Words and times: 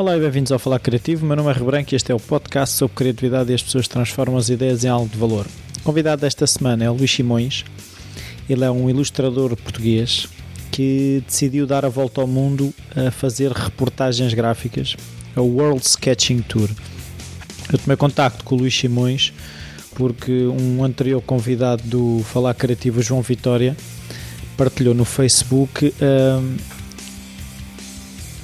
Olá 0.00 0.16
e 0.16 0.20
bem-vindos 0.20 0.50
ao 0.50 0.58
Falar 0.58 0.78
Criativo. 0.78 1.26
Meu 1.26 1.36
nome 1.36 1.50
é 1.50 1.52
Rebranco 1.52 1.92
e 1.92 1.94
este 1.94 2.10
é 2.10 2.14
o 2.14 2.18
podcast 2.18 2.74
sobre 2.74 2.96
criatividade 2.96 3.52
e 3.52 3.54
as 3.54 3.62
pessoas 3.62 3.86
transformam 3.86 4.38
as 4.38 4.48
ideias 4.48 4.82
em 4.82 4.88
algo 4.88 5.10
de 5.10 5.18
valor. 5.18 5.46
O 5.76 5.82
convidado 5.82 6.22
desta 6.22 6.46
semana 6.46 6.82
é 6.82 6.90
o 6.90 6.94
Luís 6.94 7.10
Simões. 7.10 7.66
Ele 8.48 8.64
é 8.64 8.70
um 8.70 8.88
ilustrador 8.88 9.54
português 9.56 10.26
que 10.72 11.22
decidiu 11.26 11.66
dar 11.66 11.84
a 11.84 11.90
volta 11.90 12.22
ao 12.22 12.26
mundo 12.26 12.72
a 12.96 13.10
fazer 13.10 13.52
reportagens 13.52 14.32
gráficas, 14.32 14.96
a 15.36 15.42
World 15.42 15.84
Sketching 15.84 16.40
Tour. 16.48 16.70
Eu 17.70 17.78
tomei 17.78 17.98
contacto 17.98 18.42
com 18.42 18.54
o 18.54 18.58
Luís 18.58 18.74
Simões 18.74 19.34
porque 19.94 20.46
um 20.46 20.82
anterior 20.82 21.20
convidado 21.20 21.82
do 21.82 22.24
Falar 22.24 22.54
Criativo, 22.54 23.02
João 23.02 23.20
Vitória, 23.20 23.76
partilhou 24.56 24.94
no 24.94 25.04
Facebook 25.04 25.92
um, 26.00 26.79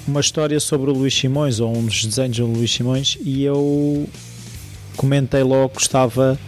uma 0.07 0.21
história 0.21 0.61
sobre 0.61 0.91
o 0.91 0.95
Luís 0.95 1.15
Simões 1.15 1.59
ou 1.59 1.77
um 1.77 1.85
dos 1.85 2.05
desenhos 2.05 2.37
do 2.37 2.47
Luís 2.47 2.73
Simões 2.73 3.19
e 3.21 3.43
eu 3.43 4.09
comentei 4.97 5.43
logo 5.43 5.71
que 5.71 5.75
gostava 5.77 6.39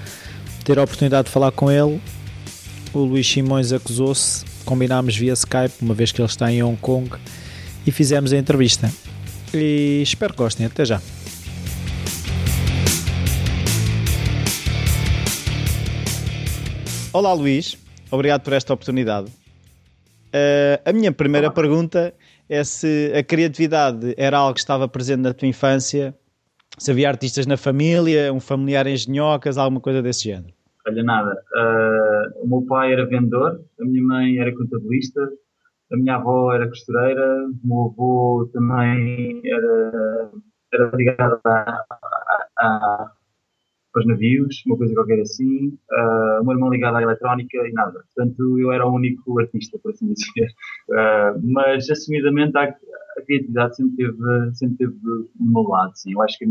de 0.59 0.65
ter 0.65 0.79
a 0.79 0.85
oportunidade 0.85 1.27
de 1.27 1.33
falar 1.33 1.51
com 1.51 1.71
ele. 1.71 2.01
O 2.95 3.01
Luís 3.01 3.29
Simões 3.29 3.73
acusou-se, 3.73 4.45
combinámos 4.65 5.17
via 5.17 5.33
Skype, 5.33 5.75
uma 5.83 5.93
vez 5.93 6.13
que 6.13 6.21
ele 6.21 6.29
está 6.29 6.53
em 6.53 6.63
Hong 6.63 6.79
Kong, 6.79 7.11
e 7.85 7.91
fizemos 7.91 8.33
a 8.33 8.37
entrevista. 8.37 8.91
E 9.53 10.01
espero 10.03 10.33
que 10.33 10.39
gostem. 10.39 10.67
Até 10.67 10.85
já. 10.85 11.03
Olá 17.13 17.33
Luís, 17.33 17.77
obrigado 18.11 18.43
por 18.43 18.53
esta 18.53 18.73
oportunidade. 18.73 19.27
Uh, 20.29 20.79
a 20.85 20.93
minha 20.93 21.11
primeira 21.11 21.49
Olá. 21.49 21.55
pergunta 21.55 22.15
é 22.49 22.65
se 22.65 23.13
a 23.15 23.23
criatividade 23.23 24.15
era 24.17 24.39
algo 24.39 24.55
que 24.55 24.61
estava 24.61 24.89
presente 24.89 25.21
na 25.21 25.35
tua 25.35 25.49
infância, 25.49 26.15
se 26.79 26.91
havia 26.91 27.09
artistas 27.09 27.47
na 27.47 27.57
família, 27.57 28.33
um 28.33 28.41
familiar 28.41 28.87
em 28.87 28.97
genhocas, 28.97 29.59
alguma 29.59 29.81
coisa 29.81 30.03
desse 30.03 30.25
género. 30.25 30.55
Olha, 30.87 31.03
nada. 31.03 31.43
Uh, 31.55 32.45
o 32.45 32.49
meu 32.49 32.67
pai 32.67 32.93
era 32.93 33.07
vendedor, 33.07 33.61
a 33.81 33.85
minha 33.85 34.03
mãe 34.03 34.39
era 34.39 34.55
contabilista, 34.55 35.21
a 35.93 35.97
minha 35.97 36.17
avó 36.17 36.53
era 36.55 36.69
costureira, 36.69 37.47
o 37.47 37.67
meu 37.67 37.93
avô 37.93 38.51
também 38.53 39.43
era, 39.45 40.31
era 40.73 40.97
ligado 40.97 41.41
a, 41.45 41.85
a 42.59 43.13
para 43.99 44.01
os 44.01 44.07
navios, 44.07 44.63
uma 44.67 44.77
coisa 44.77 44.95
qualquer 44.95 45.21
assim. 45.21 45.69
Uh, 45.91 46.41
o 46.41 46.45
meu 46.45 46.53
irmão 46.53 46.71
ligado 46.71 46.97
à 46.97 47.03
eletrónica 47.03 47.57
e 47.57 47.73
nada. 47.73 48.05
Portanto, 48.15 48.59
eu 48.59 48.73
era 48.73 48.87
o 48.87 48.95
único 48.95 49.39
artista, 49.41 49.79
por 49.79 49.91
assim 49.91 50.13
dizer. 50.13 50.49
Uh, 50.89 51.41
mas, 51.43 51.91
assumidamente, 51.91 52.57
a, 52.57 52.63
a, 52.63 53.23
criatividade 53.27 53.77
sempre 53.77 53.97
teve, 53.97 54.55
sempre 54.55 54.77
teve 54.77 54.93
do 54.93 55.29
meu 55.39 55.63
lado, 55.63 55.93
sim. 55.97 56.13
Eu 56.13 56.23
acho 56.23 56.39
que 56.39 56.47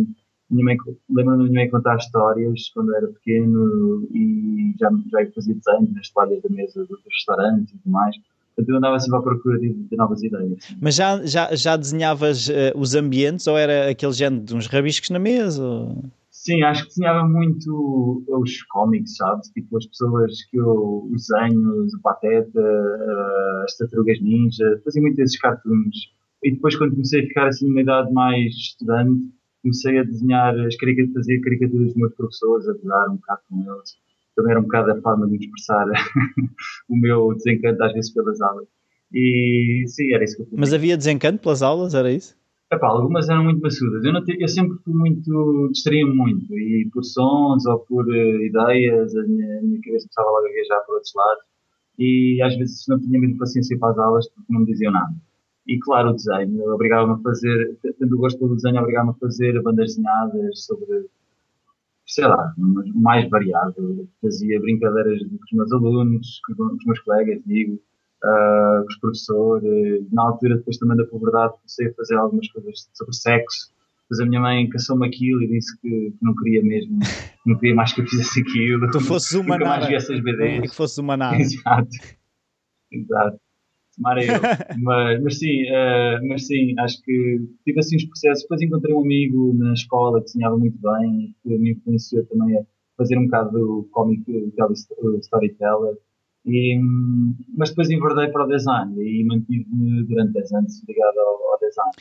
minha 0.49 0.63
mãe, 0.63 0.77
lembro-me 1.09 1.37
da 1.37 1.49
minha 1.49 1.61
mãe 1.61 1.69
contar 1.69 1.97
histórias 1.97 2.69
quando 2.73 2.95
era 2.95 3.07
pequeno 3.07 4.07
e 4.13 4.73
já, 4.79 4.89
já 5.11 5.31
fazia 5.33 5.55
desenhos 5.55 5.93
nas 5.93 6.09
toalhas 6.09 6.41
da 6.41 6.49
mesa 6.49 6.85
dos 6.85 6.99
restaurantes 7.03 7.73
e 7.73 7.77
tudo 7.77 7.91
mais. 7.91 8.15
Portanto, 8.55 8.69
eu 8.69 8.77
andava 8.77 8.99
sempre 8.99 9.19
à 9.19 9.21
procura 9.21 9.59
de, 9.59 9.73
de 9.73 9.95
novas 9.95 10.23
ideias. 10.23 10.75
Mas 10.81 10.95
já, 10.95 11.23
já, 11.25 11.53
já 11.53 11.77
desenhavas 11.77 12.47
uh, 12.47 12.53
os 12.75 12.95
ambientes 12.95 13.45
ou 13.45 13.57
era 13.57 13.89
aquele 13.91 14.13
género 14.13 14.43
de 14.43 14.55
uns 14.55 14.67
rabiscos 14.67 15.09
na 15.09 15.19
mesa? 15.19 15.61
Ou... 15.61 16.03
Sim, 16.47 16.63
acho 16.63 16.83
que 16.83 16.87
desenhava 16.87 17.27
muito 17.27 18.23
os 18.25 18.63
cómics, 18.67 19.17
sabes? 19.17 19.49
Tipo, 19.49 19.79
as 19.79 19.85
pessoas 19.85 20.31
que 20.45 20.57
eu, 20.57 21.09
os 21.11 21.27
desenhos, 21.27 21.93
o 21.93 22.01
Pateta, 22.01 22.61
uh, 22.61 23.63
as 23.65 23.75
Tartarugas 23.75 24.21
Ninja, 24.21 24.79
fazia 24.81 25.01
muito 25.01 25.19
esses 25.19 25.37
cartoons. 25.37 25.97
E 26.41 26.51
depois, 26.51 26.77
quando 26.77 26.91
comecei 26.91 27.21
a 27.21 27.27
ficar 27.27 27.47
assim 27.47 27.67
numa 27.67 27.81
idade 27.81 28.13
mais 28.13 28.53
estudante, 28.53 29.29
comecei 29.61 29.99
a 29.99 30.03
desenhar, 30.03 30.57
as 30.57 30.77
caricaturas, 30.77 31.15
fazer 31.15 31.41
caricaturas 31.41 31.87
dos 31.87 31.95
meus 31.97 32.15
professores, 32.15 32.69
a 32.69 32.73
jogar 32.75 33.09
um 33.09 33.15
bocado 33.17 33.41
com 33.49 33.61
eles. 33.61 33.97
Também 34.33 34.51
era 34.51 34.59
um 34.61 34.63
bocado 34.63 34.91
a 34.91 35.01
forma 35.01 35.27
de 35.27 35.35
expressar 35.35 35.85
o 36.87 36.95
meu 36.95 37.33
desencanto, 37.33 37.83
às 37.83 37.91
vezes, 37.91 38.13
pelas 38.13 38.39
aulas. 38.39 38.69
E 39.13 39.83
sim, 39.87 40.13
era 40.13 40.23
isso 40.23 40.37
que 40.37 40.43
eu 40.43 40.47
Mas 40.53 40.73
havia 40.73 40.95
desencanto 40.95 41.39
pelas 41.39 41.61
aulas, 41.61 41.93
era 41.93 42.09
isso? 42.09 42.37
Epá, 42.69 42.87
algumas 42.87 43.29
eram 43.29 43.45
muito 43.45 43.61
maçudas. 43.61 44.03
Eu, 44.03 44.23
te, 44.25 44.37
eu 44.41 44.47
sempre 44.47 44.77
fui 44.83 44.93
muito, 44.93 45.69
distraía-me 45.71 46.13
muito, 46.13 46.53
e 46.53 46.89
por 46.91 47.03
sons 47.03 47.65
ou 47.65 47.79
por 47.79 48.05
uh, 48.05 48.41
ideias, 48.43 49.15
a 49.15 49.23
minha, 49.23 49.59
a 49.59 49.61
minha, 49.61 49.81
cabeça 49.81 50.07
começava 50.07 50.29
logo 50.29 50.47
a 50.47 50.51
viajar 50.51 50.81
por 50.85 50.95
outros 50.95 51.13
lados, 51.15 51.43
e 51.97 52.41
às 52.43 52.57
vezes 52.57 52.85
não 52.89 52.99
tinha 52.99 53.19
muita 53.19 53.37
paciência 53.39 53.77
para 53.79 53.91
as 53.91 53.97
aulas 53.99 54.29
porque 54.29 54.53
não 54.53 54.61
me 54.61 54.65
diziam 54.65 54.91
nada. 54.91 55.15
E 55.67 55.79
claro, 55.79 56.09
o 56.09 56.13
desenho, 56.13 56.73
obrigava-me 56.73 57.13
a 57.13 57.23
fazer, 57.23 57.77
tendo 57.99 58.15
o 58.15 58.19
gosto 58.19 58.39
pelo 58.39 58.55
desenho, 58.55 58.79
obrigava-me 58.79 59.11
a 59.11 59.19
fazer 59.19 59.61
bandas 59.61 59.95
desenhadas 59.95 60.65
sobre, 60.65 61.09
sei 62.05 62.25
lá, 62.27 62.53
mais 62.95 63.29
variado. 63.29 64.09
Fazia 64.21 64.59
brincadeiras 64.59 65.19
com 65.23 65.35
os 65.35 65.51
meus 65.53 65.71
alunos, 65.71 66.41
com 66.45 66.63
os 66.63 66.85
meus 66.85 66.99
colegas, 66.99 67.41
digo, 67.45 67.79
uh, 68.23 68.81
com 68.81 68.87
os 68.87 68.99
professores. 68.99 70.11
Na 70.11 70.23
altura, 70.23 70.57
depois 70.57 70.77
também 70.77 70.97
da 70.97 71.05
puberdade, 71.05 71.53
comecei 71.53 71.87
a 71.87 71.93
fazer 71.93 72.15
algumas 72.15 72.47
coisas 72.49 72.89
sobre 72.93 73.13
sexo. 73.13 73.71
Depois 74.09 74.21
a 74.21 74.25
minha 74.25 74.41
mãe 74.41 74.69
caçou-me 74.69 75.07
aquilo 75.07 75.43
e 75.43 75.47
disse 75.47 75.77
que, 75.81 76.13
não 76.21 76.33
queria 76.35 76.63
mesmo, 76.63 76.99
não 77.45 77.57
queria 77.57 77.75
mais 77.75 77.93
que 77.93 78.01
eu 78.01 78.07
fizesse 78.07 78.41
aquilo. 78.41 78.89
Tu 78.91 79.01
fosses 79.01 79.33
uma 79.33 79.57
nada. 79.57 79.65
mais 79.65 79.87
vi 79.87 79.95
essas 79.95 80.19
BDs. 80.21 80.71
Que 80.71 80.75
fosses 80.75 80.97
uma 80.97 81.17
nada. 81.17 81.37
Exato. 81.37 81.89
Exato. 82.91 83.39
Tomara 83.97 84.23
eu. 84.23 84.33
mas, 84.81 85.21
mas 85.21 85.39
sim, 85.39 85.63
uh, 85.63 86.27
mas 86.27 86.47
sim, 86.47 86.73
acho 86.79 87.01
que 87.01 87.41
tive 87.65 87.79
assim 87.79 87.97
os 87.97 88.05
processos. 88.05 88.43
Depois 88.43 88.61
encontrei 88.61 88.95
um 88.95 89.01
amigo 89.01 89.53
na 89.57 89.73
escola 89.73 90.19
que 90.19 90.25
desenhava 90.25 90.57
muito 90.57 90.77
bem, 90.79 91.35
que 91.43 91.57
me 91.57 91.71
influenciou 91.71 92.25
também 92.27 92.57
a 92.57 92.61
fazer 92.95 93.17
um 93.17 93.25
bocado 93.25 93.51
do 93.51 93.89
cómic, 93.91 94.23
do 94.25 95.17
storyteller. 95.19 95.97
E, 96.47 96.79
mas 97.57 97.69
depois 97.69 97.89
enverdei 97.89 98.29
para 98.29 98.45
o 98.45 98.47
design 98.47 98.95
e 98.97 99.25
mantive-me 99.25 100.03
durante 100.05 100.31
10 100.31 100.53
anos 100.53 100.83
ligado 100.87 101.19
ao, 101.19 101.51
ao 101.51 101.59
design. 101.59 101.91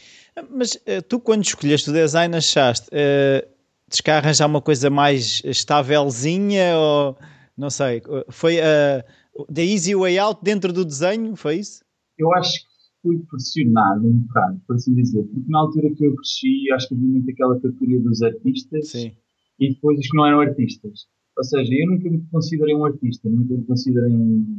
Mas 0.50 0.74
uh, 0.74 1.02
tu, 1.08 1.18
quando 1.18 1.42
escolheste 1.42 1.90
o 1.90 1.92
design, 1.92 2.36
achaste 2.36 2.88
uh, 2.88 3.48
descarranjar 3.88 4.48
uma 4.48 4.62
coisa 4.62 4.88
mais 4.88 5.42
estávelzinha 5.44 6.76
ou 6.76 7.16
não 7.56 7.70
sei? 7.70 8.00
Foi 8.28 8.60
a 8.60 9.04
uh, 9.34 9.52
the 9.52 9.64
easy 9.64 9.96
way 9.96 10.18
out 10.18 10.40
dentro 10.42 10.72
do 10.72 10.84
desenho? 10.84 11.34
Foi 11.34 11.56
isso? 11.56 11.84
Eu 12.16 12.32
acho 12.34 12.52
que 12.52 12.76
fui 13.02 13.18
pressionado 13.28 14.06
um 14.06 14.18
bocado, 14.20 14.60
por 14.66 14.76
assim 14.76 14.94
dizer, 14.94 15.22
porque 15.24 15.50
na 15.50 15.60
altura 15.60 15.94
que 15.94 16.06
eu 16.06 16.14
cresci, 16.14 16.70
acho 16.72 16.88
que 16.88 16.94
havia 16.94 17.08
muito 17.08 17.30
aquela 17.30 17.60
categoria 17.60 18.00
dos 18.00 18.22
artistas 18.22 18.88
Sim. 18.88 19.12
e 19.58 19.74
depois 19.74 19.98
os 19.98 20.08
que 20.08 20.16
não 20.16 20.26
eram 20.26 20.40
artistas. 20.40 21.06
Ou 21.36 21.44
seja, 21.44 21.74
eu 21.74 21.90
nunca 21.90 22.10
me 22.10 22.22
considerei 22.30 22.74
um 22.74 22.84
artista, 22.84 23.28
nunca 23.28 23.54
me 23.54 23.64
considerei 23.64 24.10
um, 24.10 24.58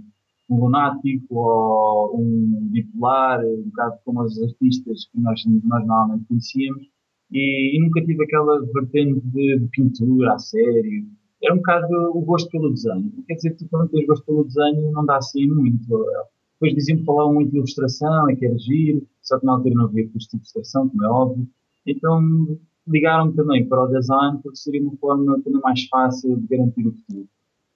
lunático 0.50 1.36
ou 1.36 2.22
um 2.22 2.70
bipolar, 2.72 3.44
um 3.44 3.64
bocado 3.64 3.98
como 4.06 4.22
os 4.22 4.42
artistas 4.42 5.06
que 5.12 5.20
nós, 5.20 5.44
nós 5.46 5.86
normalmente 5.86 6.26
conhecíamos, 6.28 6.88
e, 7.32 7.78
e 7.78 7.82
nunca 7.82 8.04
tive 8.06 8.24
aquela 8.24 8.64
vertente 8.74 9.20
de, 9.22 9.60
de, 9.60 9.68
pintura 9.70 10.34
a 10.34 10.40
sério. 10.40 11.06
Era 11.44 11.54
um 11.54 11.58
bocado 11.58 11.88
o 12.14 12.22
gosto 12.22 12.50
pelo 12.50 12.70
desenho. 12.70 13.12
Quer 13.28 13.36
dizer, 13.36 13.56
tu 13.56 13.68
quando 13.70 13.90
tens 13.90 14.06
gosto 14.06 14.26
pelo 14.26 14.46
desenho 14.46 14.92
não 14.92 15.06
dá 15.06 15.18
assim 15.18 15.48
muito. 15.48 16.06
Depois 16.54 16.74
diziam 16.74 16.98
que 16.98 17.06
falavam 17.06 17.34
muito 17.34 17.52
de 17.52 17.58
ilustração, 17.58 18.30
é 18.30 18.36
que 18.36 18.46
era 18.46 18.58
giro, 18.58 19.06
só 19.22 19.40
que 19.40 19.46
na 19.46 19.54
altura 19.54 19.76
não 19.76 19.86
havia 19.86 20.08
curso 20.10 20.30
de 20.30 20.38
ilustração, 20.38 20.90
como 20.90 21.04
é 21.04 21.10
óbvio. 21.10 21.48
Então 21.86 22.58
ligaram 22.88 23.32
também 23.34 23.68
para 23.68 23.84
o 23.84 23.88
design 23.88 24.40
porque 24.42 24.58
seria 24.58 24.82
uma 24.82 24.96
forma 24.98 25.42
também 25.44 25.62
mais 25.62 25.84
fácil 25.88 26.38
de 26.38 26.48
garantir 26.48 26.88
o 26.88 26.94
futuro 26.94 27.28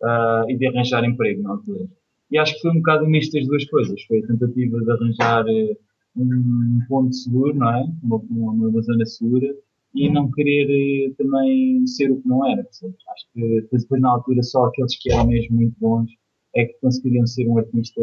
uh, 0.02 0.50
e 0.50 0.58
de 0.58 0.68
arranjar 0.68 1.04
emprego 1.04 1.44
na 1.44 1.52
altura. 1.52 1.86
E 2.30 2.38
acho 2.38 2.56
que 2.56 2.62
foi 2.62 2.72
um 2.72 2.78
bocado 2.78 3.08
misto 3.08 3.34
das 3.34 3.46
duas 3.46 3.66
coisas. 3.66 4.02
Foi 4.04 4.20
a 4.20 4.28
tentativa 4.28 4.80
de 4.80 4.92
arranjar 4.92 5.46
uh, 5.46 5.78
um 6.16 6.80
ponto 6.88 7.14
seguro, 7.14 7.54
não 7.56 7.70
é? 7.70 7.86
Uma, 8.04 8.18
uma, 8.30 8.82
zona 8.82 9.06
segura 9.06 9.54
e 9.94 10.10
não 10.10 10.32
querer 10.32 11.10
uh, 11.10 11.16
também 11.16 11.86
ser 11.86 12.12
o 12.12 12.22
que 12.22 12.28
não 12.28 12.46
era. 12.46 12.62
Acho 12.62 13.28
que 13.34 13.68
depois 13.72 14.02
na 14.02 14.12
altura 14.12 14.42
só 14.44 14.66
aqueles 14.66 14.98
que 14.98 15.12
eram 15.12 15.28
mesmo 15.28 15.56
muito 15.56 15.76
bons 15.80 16.10
é 16.56 16.66
que 16.66 16.74
conseguiriam 16.82 17.26
ser 17.26 17.48
um 17.48 17.58
artista 17.58 18.02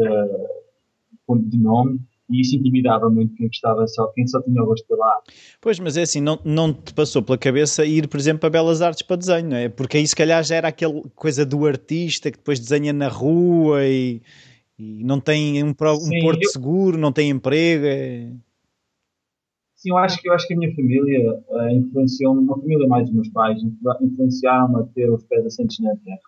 de 1.29 1.57
nome 1.59 1.99
e 2.29 2.41
isso 2.41 2.55
intimidava 2.55 3.09
muito 3.09 3.33
quem 3.35 3.47
gostava 3.47 3.87
só, 3.87 4.07
quem 4.07 4.27
só 4.27 4.41
tinha 4.41 4.61
o 4.61 4.65
gosto 4.65 4.85
pela 4.87 5.05
arte. 5.15 5.33
Pois, 5.59 5.79
mas 5.79 5.97
é 5.97 6.03
assim, 6.03 6.21
não, 6.21 6.39
não 6.45 6.73
te 6.73 6.93
passou 6.93 7.21
pela 7.21 7.37
cabeça 7.37 7.85
ir, 7.85 8.07
por 8.07 8.19
exemplo, 8.19 8.41
para 8.41 8.49
Belas 8.49 8.81
Artes 8.81 9.01
para 9.01 9.15
desenho, 9.15 9.49
não 9.49 9.57
é? 9.57 9.69
Porque 9.69 9.97
aí 9.97 10.07
se 10.07 10.15
calhar 10.15 10.43
já 10.43 10.55
era 10.55 10.67
aquela 10.67 11.01
coisa 11.15 11.45
do 11.45 11.65
artista 11.65 12.31
que 12.31 12.37
depois 12.37 12.59
desenha 12.59 12.93
na 12.93 13.07
rua 13.07 13.85
e, 13.85 14.21
e 14.77 15.03
não 15.03 15.19
tem 15.19 15.63
um, 15.63 15.69
um 15.69 15.99
Sim, 15.99 16.19
porto 16.21 16.43
eu... 16.43 16.49
seguro, 16.49 16.97
não 16.97 17.11
tem 17.11 17.29
emprego. 17.29 17.85
É... 17.85 18.31
Sim, 19.75 19.91
eu 19.91 19.97
acho 19.97 20.21
que 20.21 20.29
eu 20.29 20.33
acho 20.33 20.47
que 20.47 20.53
a 20.53 20.57
minha 20.57 20.75
família 20.75 21.33
uh, 21.49 21.69
influenciou 21.69 22.33
uma 22.33 22.59
família 22.59 22.87
mais 22.87 23.05
dos 23.05 23.15
meus 23.15 23.29
pais, 23.29 23.61
influenciaram-me 24.01 24.81
a 24.81 24.83
ter 24.93 25.09
os 25.09 25.23
pés 25.23 25.45
assentes 25.45 25.79
na 25.79 25.95
terra. 25.95 26.19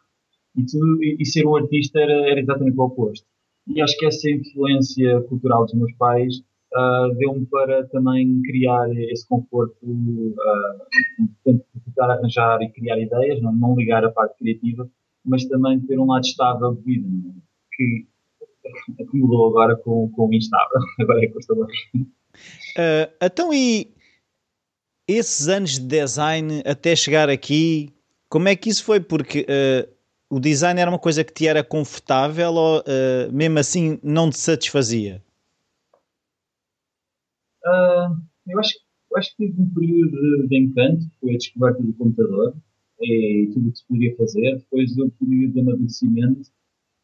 E, 0.55 0.65
tudo, 0.65 1.03
e, 1.03 1.17
e 1.19 1.25
ser 1.25 1.45
um 1.45 1.55
artista 1.55 1.99
era, 1.99 2.29
era 2.29 2.39
exatamente 2.39 2.77
o 2.77 2.83
oposto. 2.83 3.25
E 3.73 3.81
acho 3.81 3.97
que 3.97 4.05
essa 4.05 4.29
influência 4.29 5.21
cultural 5.21 5.65
dos 5.65 5.73
meus 5.73 5.93
pais 5.93 6.37
uh, 6.73 7.15
deu-me 7.17 7.45
para 7.45 7.87
também 7.87 8.41
criar 8.43 8.89
esse 9.09 9.27
conforto, 9.27 9.75
uh, 9.83 10.35
tentar 11.43 12.11
arranjar 12.11 12.61
e 12.61 12.69
criar 12.69 12.99
ideias, 12.99 13.41
não, 13.41 13.53
não 13.53 13.75
ligar 13.75 14.03
a 14.03 14.11
parte 14.11 14.37
criativa, 14.37 14.89
mas 15.25 15.45
também 15.45 15.79
ter 15.81 15.99
um 15.99 16.05
lado 16.05 16.25
estável 16.25 16.73
de 16.73 16.81
vida, 16.81 17.07
que 17.73 18.07
acumulou 19.01 19.49
agora 19.49 19.75
com, 19.75 20.09
com 20.11 20.27
o 20.27 20.33
instável, 20.33 20.79
agora 20.99 21.23
é 21.23 21.27
bem. 21.27 22.01
Uh, 22.03 23.11
então 23.21 23.53
e 23.53 23.93
esses 25.07 25.47
anos 25.47 25.71
de 25.71 25.85
design 25.85 26.63
até 26.65 26.95
chegar 26.95 27.29
aqui, 27.29 27.93
como 28.29 28.47
é 28.47 28.55
que 28.55 28.69
isso 28.69 28.83
foi? 28.83 28.99
Porque 28.99 29.41
uh, 29.41 30.00
o 30.31 30.39
design 30.39 30.79
era 30.79 30.89
uma 30.89 30.97
coisa 30.97 31.25
que 31.25 31.33
te 31.33 31.45
era 31.45 31.61
confortável 31.61 32.53
ou 32.53 32.79
uh, 32.79 33.31
mesmo 33.33 33.59
assim 33.59 33.99
não 34.01 34.29
te 34.29 34.37
satisfazia? 34.37 35.21
Uh, 37.65 38.15
eu, 38.47 38.57
acho, 38.57 38.73
eu 39.11 39.17
acho 39.17 39.35
que 39.35 39.45
tive 39.45 39.61
um 39.61 39.69
período 39.73 40.11
de, 40.11 40.47
de 40.47 40.57
encanto, 40.57 41.05
foi 41.19 41.33
a 41.33 41.37
descoberta 41.37 41.83
do 41.83 41.93
computador 41.93 42.55
e 43.01 43.49
tudo 43.53 43.67
o 43.67 43.71
que 43.73 43.77
se 43.77 43.85
podia 43.85 44.15
fazer, 44.15 44.55
depois 44.55 44.97
um 44.97 45.09
período 45.09 45.53
de 45.53 45.59
amadurecimento 45.59 46.49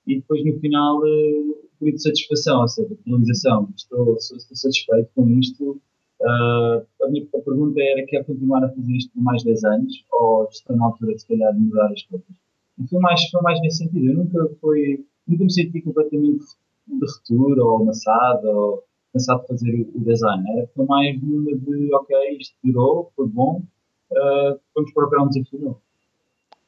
e 0.08 0.16
depois 0.16 0.46
no 0.46 0.58
final 0.62 1.00
uh, 1.00 1.04
um 1.04 1.80
período 1.80 1.98
de 1.98 2.04
satisfação, 2.04 2.62
ou 2.62 2.68
seja, 2.70 2.96
finalização. 3.04 3.70
Estou, 3.76 4.16
estou 4.16 4.56
satisfeito 4.56 5.10
com 5.14 5.30
isto. 5.32 5.82
Uh, 6.22 6.88
a 7.04 7.10
minha 7.10 7.26
pergunta 7.26 7.80
era: 7.82 8.06
quer 8.06 8.24
continuar 8.24 8.64
a 8.64 8.70
fazer 8.70 8.94
isto 8.94 9.12
por 9.12 9.22
mais 9.22 9.44
10 9.44 9.64
anos 9.66 10.06
ou 10.14 10.48
está 10.50 10.74
na 10.78 10.86
altura 10.86 11.14
de 11.14 11.22
se 11.22 11.28
calhar 11.28 11.54
de 11.54 11.60
mudar 11.60 11.92
as 11.92 12.02
coisas? 12.04 12.47
E 12.80 12.88
foi 12.88 13.00
mais, 13.00 13.24
foi 13.30 13.42
mais 13.42 13.60
nesse 13.62 13.78
sentido. 13.78 14.10
Eu 14.10 14.16
nunca, 14.16 14.50
foi, 14.62 15.06
nunca 15.28 15.44
me 15.44 15.52
senti 15.52 15.82
completamente 15.82 16.46
de 16.88 17.06
ruptura 17.06 17.64
ou 17.64 17.82
amassado 17.82 18.48
ou 18.48 18.84
cansado 19.14 19.42
de 19.42 19.48
fazer 19.48 19.74
o, 19.74 19.98
o 19.98 20.06
design. 20.06 20.44
Era 20.52 20.68
foi 20.76 20.86
mais 20.86 21.22
uma 21.22 21.56
de, 21.56 21.94
ok, 21.94 22.38
isto 22.40 22.56
durou, 22.64 23.12
foi 23.16 23.28
bom, 23.28 23.64
uh, 24.12 24.60
vamos 24.76 24.94
procurar 24.94 25.24
um 25.24 25.30
desafio 25.30 25.60
novo. 25.60 25.82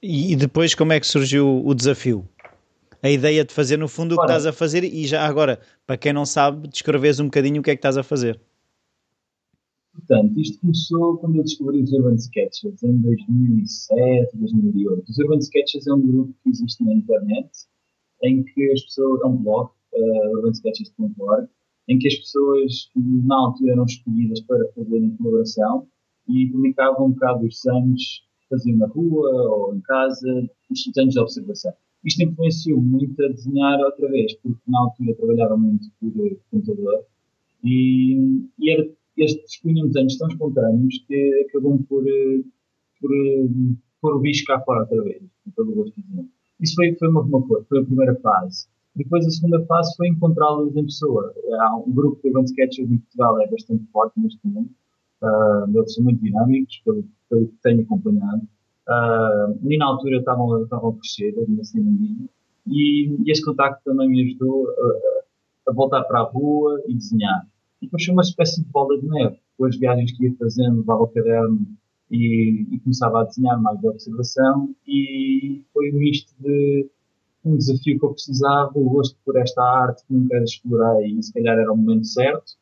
E 0.02 0.36
depois 0.36 0.74
como 0.74 0.94
é 0.94 1.00
que 1.00 1.08
surgiu 1.08 1.62
o 1.66 1.74
desafio? 1.74 2.28
A 3.04 3.10
ideia 3.10 3.46
de 3.46 3.54
fazer 3.54 3.78
no 3.78 3.88
fundo 3.88 4.14
Ora, 4.14 4.22
o 4.22 4.26
que 4.26 4.32
estás 4.32 4.46
a 4.46 4.54
fazer 4.54 4.84
e 4.84 5.06
já 5.06 5.26
agora, 5.26 5.60
para 5.86 5.98
quem 5.98 6.12
não 6.12 6.26
sabe, 6.26 6.68
descreves 6.68 7.20
um 7.20 7.26
bocadinho 7.26 7.62
o 7.62 7.64
que 7.64 7.72
é 7.72 7.76
que 7.76 7.80
estás 7.80 7.98
a 7.98 8.04
fazer. 8.04 8.40
Portanto, 10.00 10.40
isto 10.40 10.60
começou 10.60 11.18
quando 11.18 11.38
eu 11.38 11.44
descobri 11.44 11.82
os 11.82 11.92
Urban 11.92 12.16
Sketches, 12.16 12.84
em 12.84 12.98
2007, 13.02 14.38
2008. 14.38 15.10
Os 15.10 15.18
Urban 15.18 15.40
Sketches 15.40 15.88
é 15.88 15.94
um 15.94 16.02
grupo 16.02 16.34
que 16.44 16.50
existe 16.50 16.84
na 16.84 16.94
internet, 16.94 17.50
em 18.24 18.44
que 18.44 18.72
as 18.72 18.82
pessoas, 18.84 19.22
é 19.22 19.26
um 19.26 19.38
blog, 19.38 19.70
uh, 19.94 20.38
urbansketches.org, 20.38 21.48
em 21.88 22.00
que 22.00 22.08
as 22.08 22.16
pessoas 22.16 22.90
na 22.96 23.36
altura 23.36 23.74
eram 23.74 23.86
escolhidas 23.86 24.42
para 24.42 24.68
fazerem 24.74 25.16
colaboração 25.18 25.88
e 26.28 26.48
publicavam 26.48 27.08
um 27.08 27.12
bocado 27.12 27.46
os 27.46 27.62
desenhos 27.62 28.24
que 28.42 28.48
faziam 28.50 28.78
na 28.78 28.88
rua 28.88 29.32
ou 29.52 29.76
em 29.76 29.82
casa, 29.82 30.50
os 30.70 30.86
desenhos 30.86 31.14
de 31.14 31.20
observação. 31.20 31.74
Isto 32.06 32.24
influenciou 32.24 32.80
muito 32.80 33.22
a 33.24 33.28
desenhar 33.28 33.80
outra 33.82 34.08
vez, 34.08 34.34
porque 34.36 34.62
na 34.68 34.80
altura 34.80 35.16
trabalhava 35.16 35.58
muito 35.58 35.90
por 36.00 36.14
computador 36.52 37.04
e, 37.64 38.46
e 38.58 38.72
era, 38.72 38.88
estes 39.24 39.62
punham 39.62 39.88
desenhos 39.88 40.18
tão 40.18 40.28
espontâneos 40.28 41.04
que 41.08 41.46
acabam 41.48 41.82
por, 41.84 42.04
por 43.02 43.12
pôr 44.02 44.16
o 44.16 44.20
bicho 44.20 44.46
cá 44.46 44.60
fora 44.62 44.82
outra 44.82 45.02
vez, 45.04 45.22
pelo 45.56 45.74
gosto 45.74 45.96
de 45.96 46.02
dizer. 46.08 46.26
Isso 46.62 46.76
foi, 46.76 46.94
foi 46.96 47.08
uma, 47.08 47.22
uma 47.22 47.46
foi 47.66 47.80
a 47.80 47.84
primeira 47.84 48.16
fase. 48.16 48.68
Depois 48.96 49.26
a 49.26 49.30
segunda 49.30 49.66
fase 49.66 49.96
foi 49.96 50.08
encontrá-los 50.10 50.76
em 50.76 50.84
pessoa. 50.84 51.34
Há 51.60 51.78
um 51.78 51.92
grupo 51.92 52.22
de 52.22 52.30
event 52.30 52.48
sketchers 52.48 52.90
em 52.90 52.98
Portugal 52.98 53.42
é 53.42 53.48
bastante 53.48 53.86
forte 53.92 54.20
neste 54.20 54.40
momento. 54.46 54.72
Uh, 55.22 55.78
eles 55.78 55.94
são 55.94 56.04
muito 56.04 56.24
dinâmicos, 56.24 56.82
pelo, 56.84 57.06
pelo 57.30 57.48
que 57.48 57.56
tenho 57.62 57.82
acompanhado. 57.82 58.42
Uh, 58.88 59.70
e 59.70 59.78
na 59.78 59.86
altura 59.86 60.18
estavam, 60.18 60.64
estavam 60.64 60.90
a 60.90 60.94
crescer, 60.94 61.36
assim. 61.62 62.28
E, 62.68 63.16
e 63.24 63.32
esse 63.32 63.44
contacto 63.44 63.82
também 63.86 64.10
me 64.10 64.26
ajudou 64.26 64.68
a, 64.70 65.70
a, 65.70 65.74
voltar 65.74 66.04
para 66.04 66.20
a 66.20 66.24
rua 66.24 66.82
e 66.88 66.94
desenhar. 66.94 67.48
E 67.82 67.86
depois 67.86 68.04
foi 68.04 68.14
uma 68.14 68.22
espécie 68.22 68.64
de 68.64 68.70
bola 68.70 69.00
de 69.00 69.08
neve. 69.08 69.40
Com 69.58 69.66
as 69.66 69.78
viagens 69.78 70.12
que 70.12 70.26
ia 70.26 70.36
fazendo, 70.38 70.78
levava 70.80 71.04
o 71.04 71.08
caderno 71.08 71.66
e, 72.12 72.68
e 72.72 72.80
começava 72.80 73.22
a 73.22 73.24
desenhar 73.24 73.62
mais 73.62 73.80
de 73.80 73.88
observação. 73.88 74.74
E 74.88 75.64
foi 75.74 75.92
um 75.92 75.98
misto 75.98 76.34
de 76.40 76.90
um 77.46 77.58
desafio 77.58 78.00
que 78.00 78.06
eu 78.06 78.12
precisava, 78.12 78.72
o 78.76 78.90
gosto 78.90 79.18
por 79.26 79.38
esta 79.38 79.62
arte 79.62 80.04
que 80.06 80.14
nunca 80.14 80.38
explorei 80.44 81.12
e 81.12 81.24
se 81.24 81.34
calhar 81.34 81.58
era 81.58 81.72
o 81.72 81.78
momento 81.78 82.06
certo 82.06 82.54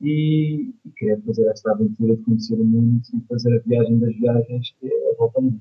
e, 0.00 0.72
e 0.84 0.90
querer 0.96 1.20
fazer 1.22 1.46
esta 1.48 1.72
aventura 1.72 2.16
de 2.16 2.22
conhecer 2.22 2.54
o 2.54 2.64
mundo 2.64 3.00
e 3.14 3.20
fazer 3.28 3.56
a 3.56 3.60
viagem 3.66 3.98
das 3.98 4.14
viagens 4.14 4.74
que 4.78 4.86
é 4.86 5.10
a 5.12 5.16
volta 5.16 5.38
ao 5.38 5.42
mundo. 5.42 5.60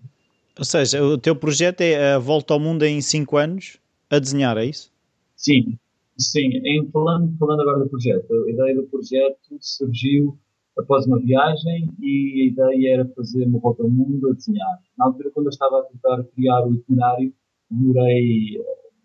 Ou 0.57 0.65
seja, 0.65 1.03
o 1.03 1.17
teu 1.17 1.35
projeto 1.35 1.81
é 1.81 2.13
a 2.13 2.19
volta 2.19 2.53
ao 2.53 2.59
mundo 2.59 2.83
em 2.83 3.01
5 3.01 3.37
anos 3.37 3.77
a 4.09 4.19
desenhar, 4.19 4.57
é 4.57 4.65
isso? 4.65 4.91
Sim, 5.35 5.77
sim. 6.17 6.49
Em, 6.63 6.89
falando, 6.91 7.37
falando 7.37 7.61
agora 7.61 7.79
do 7.79 7.89
projeto, 7.89 8.31
a 8.31 8.51
ideia 8.51 8.75
do 8.75 8.83
projeto 8.87 9.57
surgiu 9.59 10.37
após 10.77 11.05
uma 11.05 11.19
viagem 11.19 11.89
e 11.99 12.41
a 12.41 12.45
ideia 12.51 12.93
era 12.95 13.07
fazer 13.15 13.45
uma 13.47 13.59
volta 13.59 13.83
ao 13.83 13.89
mundo 13.89 14.29
a 14.29 14.33
desenhar. 14.33 14.79
Na 14.97 15.05
altura, 15.05 15.31
quando 15.31 15.47
eu 15.47 15.51
estava 15.51 15.79
a 15.79 15.83
tentar 15.83 16.23
criar 16.35 16.67
o 16.67 16.73
itinerário, 16.73 17.33
demorei. 17.69 18.61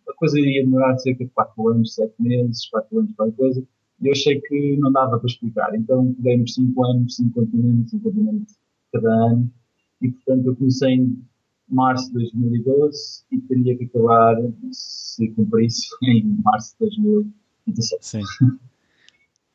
A 0.09 0.15
coisa 0.15 0.39
ia 0.41 0.65
demorar 0.65 0.99
cerca 0.99 1.25
de 1.25 1.31
4 1.31 1.69
anos, 1.69 1.95
7 1.95 2.13
meses, 2.19 2.69
4 2.69 2.99
anos, 2.99 3.13
qualquer 3.15 3.37
coisa, 3.37 3.65
e 4.01 4.07
eu 4.07 4.13
achei 4.13 4.41
que 4.41 4.77
não 4.79 4.91
dava 4.91 5.19
para 5.19 5.27
explicar. 5.27 5.75
Então, 5.75 6.13
peguei 6.15 6.39
nos 6.39 6.55
5 6.55 6.85
anos, 6.85 7.17
5 7.17 7.33
continentes, 7.33 7.91
5 7.91 8.03
continentes 8.03 8.59
cada 8.93 9.09
ano, 9.09 9.51
e 10.03 10.11
portanto 10.11 10.47
eu 10.47 10.57
comecei 10.57 11.07
março 11.75 12.07
de 12.09 12.15
2012 12.15 13.25
e 13.33 13.41
teria 13.43 13.77
que 13.77 13.85
acabar, 13.85 14.37
se 14.73 15.29
cumprisse, 15.31 15.89
em 16.05 16.39
março 16.45 16.73
de 16.75 16.87
2017. 16.87 18.05
Sim. 18.05 18.23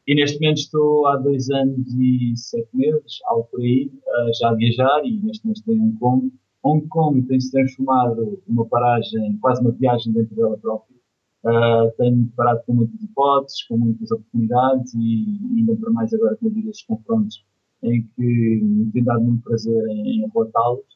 e 0.07 0.15
neste 0.15 0.39
momento 0.39 0.57
estou 0.57 1.07
há 1.07 1.17
dois 1.17 1.49
anos 1.49 1.93
e 1.95 2.33
sete 2.35 2.69
meses, 2.73 3.19
algo 3.25 3.47
por 3.51 3.61
aí, 3.61 3.91
já 4.39 4.49
a 4.49 4.55
viajar 4.55 5.01
e 5.05 5.19
neste 5.19 5.45
momento 5.45 5.57
estou 5.57 5.73
em 5.75 5.81
Hong 5.81 5.97
Kong 5.97 6.31
Hong 6.65 6.87
Kong 6.87 7.21
tem 7.27 7.39
se 7.39 7.51
transformado 7.51 8.41
numa 8.47 8.65
paragem, 8.65 9.37
quase 9.39 9.61
uma 9.61 9.71
viagem 9.71 10.11
dentro 10.11 10.35
dela 10.35 10.57
própria. 10.57 10.95
Uh, 11.43 11.91
tenho 11.95 12.27
parado 12.35 12.63
com 12.65 12.73
muitas 12.73 12.99
hipóteses, 13.03 13.61
com 13.67 13.77
muitas 13.77 14.09
oportunidades 14.09 14.95
e 14.95 15.39
ainda 15.55 15.75
para 15.75 15.91
mais 15.91 16.11
agora 16.11 16.35
com 16.37 16.47
estes 16.47 16.83
confrontos 16.87 17.45
em 17.83 18.01
que 18.01 18.59
me 18.63 18.91
tem 18.91 19.03
dado 19.03 19.21
muito 19.21 19.43
prazer 19.43 19.87
em, 19.89 20.23
em 20.23 20.29
relatá-los. 20.33 20.94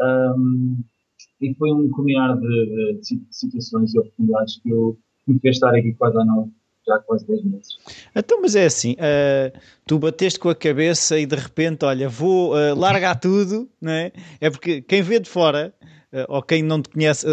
Um, 0.00 0.82
e 1.40 1.54
foi 1.54 1.72
um 1.72 1.90
combinar 1.90 2.36
de, 2.36 2.40
de, 2.40 3.00
de, 3.00 3.26
situações 3.30 3.94
e 3.94 3.98
oportunidades 3.98 4.60
que 4.62 4.70
eu 4.70 4.98
me 5.26 5.38
fez 5.40 5.56
estar 5.56 5.74
aqui 5.74 5.94
quase 5.94 6.18
há 6.18 6.24
nove 6.24 6.50
já 6.86 6.98
quase 7.00 7.26
10 7.26 7.44
meses. 7.44 7.78
Então, 8.14 8.40
mas 8.40 8.56
é 8.56 8.64
assim, 8.64 8.92
uh, 8.94 9.58
tu 9.86 9.98
bateste 9.98 10.38
com 10.38 10.48
a 10.48 10.54
cabeça 10.54 11.18
e 11.18 11.26
de 11.26 11.36
repente, 11.36 11.84
olha, 11.84 12.08
vou 12.08 12.54
uh, 12.54 12.74
largar 12.74 13.18
tudo, 13.18 13.68
não 13.80 13.92
é? 13.92 14.12
É 14.40 14.50
porque 14.50 14.80
quem 14.82 15.02
vê 15.02 15.20
de 15.20 15.28
fora, 15.28 15.72
uh, 16.12 16.24
ou 16.28 16.42
quem 16.42 16.62
não 16.62 16.82
te 16.82 16.88
conhece, 16.88 17.26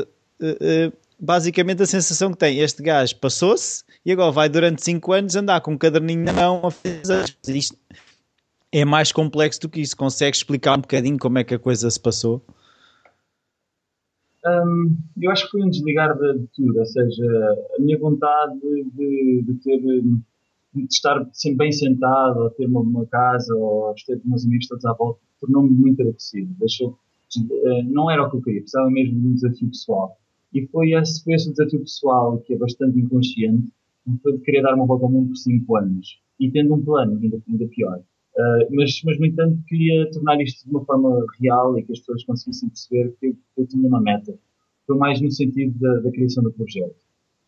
basicamente 1.19 1.81
a 1.81 1.85
sensação 1.85 2.31
que 2.31 2.37
tem, 2.37 2.59
este 2.59 2.83
gajo 2.83 3.15
passou-se 3.17 3.83
e 4.05 4.11
agora 4.11 4.31
vai 4.31 4.49
durante 4.49 4.83
5 4.83 5.13
anos 5.13 5.35
andar 5.35 5.61
com 5.61 5.71
um 5.71 5.77
caderninho 5.77 6.23
na 6.23 6.33
mão 6.33 6.61
a 6.63 6.71
fazer 6.71 7.25
isto. 7.47 7.75
É 8.71 8.83
mais 8.83 9.11
complexo 9.11 9.61
do 9.61 9.69
que 9.69 9.79
isso. 9.79 9.95
Consegues 9.95 10.39
explicar 10.39 10.77
um 10.77 10.81
bocadinho 10.81 11.17
como 11.17 11.39
é 11.39 11.43
que 11.43 11.55
a 11.55 11.59
coisa 11.59 11.89
se 11.89 11.99
passou? 11.99 12.43
Um, 14.45 14.95
eu 15.21 15.31
acho 15.31 15.45
que 15.45 15.51
foi 15.51 15.63
um 15.63 15.69
desligar 15.69 16.17
de, 16.17 16.39
de, 16.39 16.47
tudo, 16.55 16.79
ou 16.79 16.85
seja, 16.85 17.25
a 17.77 17.81
minha 17.81 17.97
vontade 17.97 18.59
de, 18.61 19.43
de 19.45 19.53
ter 19.55 19.81
de 20.73 20.93
estar 20.93 21.27
sempre 21.33 21.57
bem 21.57 21.71
sentado, 21.71 22.41
ou 22.41 22.49
ter 22.51 22.67
uma, 22.67 22.81
uma 22.81 23.05
casa, 23.05 23.55
ou 23.55 23.93
ter 24.05 24.21
meus 24.25 24.45
amigos 24.45 24.67
todos 24.67 24.85
à 24.85 24.93
volta, 24.93 25.19
tornou-me 25.39 25.69
muito 25.69 26.01
aborrecido. 26.01 26.53
Deixou, 26.59 26.97
eh, 27.35 27.83
não 27.83 28.11
era 28.11 28.23
o 28.23 28.29
que 28.29 28.37
eu 28.37 28.41
queria, 28.41 28.61
precisava 28.61 28.89
mesmo 28.89 29.19
de 29.19 29.27
um 29.27 29.33
desafio 29.33 29.69
pessoal. 29.69 30.17
E 30.53 30.65
foi 30.67 30.91
esse, 30.91 31.23
foi 31.23 31.33
esse 31.33 31.51
desafio 31.51 31.79
pessoal, 31.79 32.39
que 32.39 32.53
é 32.53 32.57
bastante 32.57 32.99
inconsciente, 32.99 33.67
foi 34.21 34.33
de 34.33 34.39
querer 34.39 34.61
dar 34.61 34.75
uma 34.75 34.85
volta 34.85 35.05
ao 35.05 35.11
mundo 35.11 35.29
por 35.29 35.37
5 35.37 35.75
anos. 35.75 36.19
E 36.39 36.49
tendo 36.51 36.73
um 36.75 36.83
plano, 36.83 37.19
ainda, 37.21 37.41
ainda 37.47 37.67
pior. 37.67 38.01
Uh, 38.37 38.75
mas, 38.75 39.01
mas, 39.03 39.19
no 39.19 39.25
entanto, 39.25 39.57
queria 39.67 40.09
tornar 40.11 40.39
isto 40.39 40.63
de 40.63 40.69
uma 40.69 40.85
forma 40.85 41.25
real 41.41 41.77
e 41.77 41.83
que 41.83 41.91
as 41.91 41.99
pessoas 41.99 42.23
conseguissem 42.23 42.69
perceber 42.69 43.11
que 43.19 43.27
eu, 43.27 43.35
eu 43.57 43.65
tinha 43.65 43.87
uma 43.87 43.99
meta. 43.99 44.37
Foi 44.85 44.95
mais 44.95 45.19
no 45.19 45.31
sentido 45.31 45.77
da, 45.79 45.99
da, 46.01 46.11
criação 46.11 46.43
do 46.43 46.51
projeto. 46.51 46.95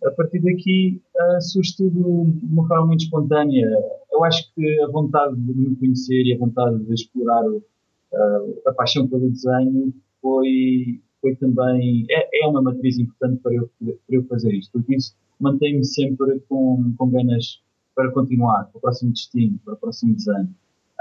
A 0.04 0.10
partir 0.12 0.40
daqui, 0.40 1.00
uh, 1.16 1.42
surge 1.42 1.76
tudo 1.78 2.26
de 2.26 2.46
uma 2.46 2.68
forma 2.68 2.88
muito 2.88 3.04
espontânea. 3.04 3.70
Eu 4.12 4.24
acho 4.24 4.52
que 4.56 4.82
a 4.82 4.88
vontade 4.88 5.36
de 5.36 5.54
me 5.54 5.76
conhecer 5.76 6.24
e 6.26 6.34
a 6.34 6.38
vontade 6.40 6.84
de 6.84 6.94
explorar 6.94 7.48
uh, 7.48 8.62
a 8.66 8.74
paixão 8.74 9.08
pelo 9.08 9.30
desenho 9.30 9.94
foi, 10.20 11.00
foi 11.22 11.36
também, 11.36 12.08
é, 12.10 12.46
é 12.46 12.48
uma 12.48 12.64
matriz 12.64 12.98
importante 12.98 13.40
para 13.44 13.54
eu, 13.54 13.70
para 13.80 13.94
eu 14.10 14.24
fazer 14.24 14.54
isto, 14.56 14.72
porque 14.72 14.96
isso 14.96 15.16
mantém-me 15.40 15.86
sempre 15.86 16.40
com, 16.50 16.94
com 16.98 17.10
ganas 17.12 17.62
para 17.96 18.12
continuar, 18.12 18.66
para 18.66 18.78
o 18.78 18.82
próximo 18.82 19.12
destino, 19.12 19.60
para 19.64 19.76
o 19.76 19.78
próximo 19.78 20.16
desenho. 20.16 20.50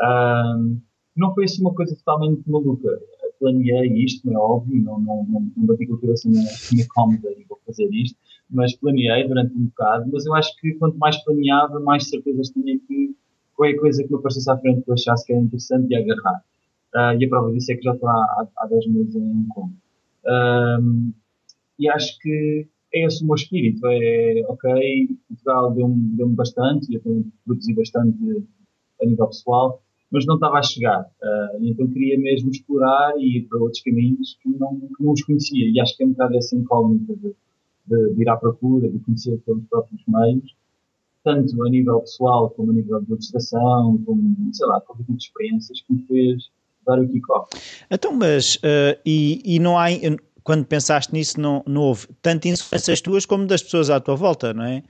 Um, 0.00 0.80
não 1.16 1.34
foi 1.34 1.44
assim 1.44 1.60
uma 1.62 1.74
coisa 1.74 1.96
totalmente 1.96 2.42
maluca. 2.48 3.00
Planeei 3.40 4.04
isto, 4.04 4.30
é 4.30 4.36
óbvio, 4.36 4.82
não, 4.82 4.98
não, 5.00 5.26
não, 5.28 5.52
não 5.56 5.66
bati 5.66 5.86
com 5.86 5.94
a 5.94 5.98
na 5.98 6.84
cómoda 6.88 7.30
e 7.30 7.44
vou 7.48 7.58
fazer 7.64 7.88
isto, 7.92 8.18
mas 8.50 8.74
planeei 8.74 9.26
durante 9.26 9.54
um 9.54 9.66
bocado. 9.66 10.10
Mas 10.12 10.26
eu 10.26 10.34
acho 10.34 10.56
que 10.56 10.74
quanto 10.74 10.98
mais 10.98 11.16
planeava, 11.24 11.78
mais 11.80 12.08
certezas 12.08 12.50
tinha 12.50 12.78
que 12.78 13.14
qualquer 13.54 13.76
coisa 13.78 14.02
que 14.02 14.10
me 14.10 14.18
aparecesse 14.18 14.50
à 14.50 14.56
frente 14.56 14.82
que 14.82 14.90
eu 14.90 14.94
achasse 14.94 15.26
que 15.26 15.32
era 15.32 15.42
interessante 15.42 15.88
de 15.88 15.96
agarrar. 15.96 16.42
Uh, 16.94 17.20
e 17.20 17.24
a 17.24 17.28
prova 17.28 17.52
disso 17.52 17.72
é 17.72 17.76
que 17.76 17.82
já 17.82 17.92
estou 17.92 18.08
há, 18.08 18.48
há 18.56 18.66
10 18.66 18.86
meses 18.86 19.14
em 19.16 19.20
Hong 19.20 19.48
Kong. 19.48 19.72
Um, 20.26 21.12
e 21.78 21.88
acho 21.88 22.18
que 22.18 22.66
é 22.94 23.06
esse 23.06 23.22
o 23.22 23.26
meu 23.26 23.34
espírito. 23.34 23.86
É, 23.86 24.44
ok, 24.48 25.08
Portugal 25.28 25.72
deu-me 25.72 26.16
deu 26.16 26.28
bastante, 26.30 26.90
e 26.90 26.96
eu 26.96 27.24
produzi 27.44 27.74
bastante 27.74 28.46
a 29.02 29.06
nível 29.06 29.26
pessoal, 29.26 29.82
mas 30.10 30.24
não 30.26 30.36
estava 30.36 30.58
a 30.58 30.62
chegar. 30.62 31.02
Uh, 31.02 31.64
então 31.64 31.86
queria 31.88 32.18
mesmo 32.18 32.50
explorar 32.50 33.14
e 33.18 33.38
ir 33.38 33.42
para 33.42 33.58
outros 33.58 33.82
caminhos 33.82 34.38
que 34.42 34.48
não, 34.48 34.80
que 34.80 35.02
não 35.02 35.12
os 35.12 35.22
conhecia. 35.22 35.68
E 35.68 35.80
acho 35.80 35.96
que 35.96 36.02
é 36.02 36.06
um 36.06 36.10
bocado 36.10 36.36
essa 36.36 36.56
incógnita 36.56 37.14
de, 37.14 37.34
de, 37.86 38.14
de 38.14 38.22
ir 38.22 38.28
à 38.28 38.36
procura, 38.36 38.88
de 38.88 38.98
conhecer 39.00 39.38
pelos 39.44 39.64
próprios 39.66 40.02
meios, 40.08 40.54
tanto 41.24 41.62
a 41.62 41.70
nível 41.70 42.00
pessoal 42.00 42.50
como 42.50 42.70
a 42.70 42.74
nível 42.74 43.00
de 43.00 43.12
ilustração, 43.12 44.02
como, 44.06 44.34
sei 44.52 44.66
lá, 44.66 44.80
qualquer 44.80 45.04
tipo 45.04 45.16
de 45.18 45.24
experiências 45.24 45.80
que 45.82 45.92
me 45.92 46.02
fez 46.06 46.50
dar 46.86 46.98
o 46.98 47.08
kick-off. 47.08 47.50
Então, 47.90 48.12
mas, 48.14 48.56
uh, 48.56 48.98
e, 49.04 49.42
e 49.44 49.58
não 49.58 49.78
há 49.78 49.88
quando 50.42 50.64
pensaste 50.64 51.12
nisso, 51.12 51.38
não, 51.38 51.62
não 51.66 51.82
houve 51.82 52.06
tanto 52.22 52.48
influências 52.48 53.02
tuas 53.02 53.26
como 53.26 53.46
das 53.46 53.62
pessoas 53.62 53.90
à 53.90 54.00
tua 54.00 54.16
volta, 54.16 54.54
não 54.54 54.64
é? 54.64 54.82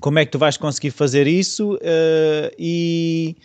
Como 0.00 0.18
é 0.18 0.24
que 0.24 0.30
tu 0.30 0.38
vais 0.38 0.56
conseguir 0.56 0.90
fazer 0.90 1.26
isso 1.26 1.74
uh, 1.74 2.50
e, 2.58 3.36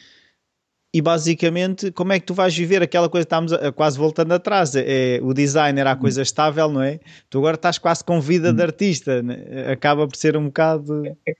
e 0.95 1.01
basicamente 1.01 1.91
como 1.91 2.13
é 2.13 2.19
que 2.21 2.25
tu 2.25 2.33
vais 2.33 2.55
viver 2.55 2.81
aquela 2.81 3.09
coisa 3.09 3.27
que 3.27 3.35
estamos 3.35 3.51
quase 3.75 3.97
voltando 3.97 4.31
atrás? 4.31 4.73
É, 4.77 5.19
o 5.21 5.33
design 5.33 5.77
era 5.77 5.91
a 5.91 5.95
coisa 5.97 6.21
estável, 6.21 6.71
não 6.71 6.81
é? 6.81 7.01
Tu 7.29 7.37
agora 7.37 7.55
estás 7.55 7.77
quase 7.77 8.01
com 8.01 8.21
vida 8.21 8.53
de 8.53 8.63
artista, 8.63 9.21
né? 9.21 9.69
acaba 9.69 10.07
por 10.07 10.15
ser 10.15 10.37
um 10.37 10.45
bocado. 10.45 11.05
É, 11.05 11.17
é 11.27 11.33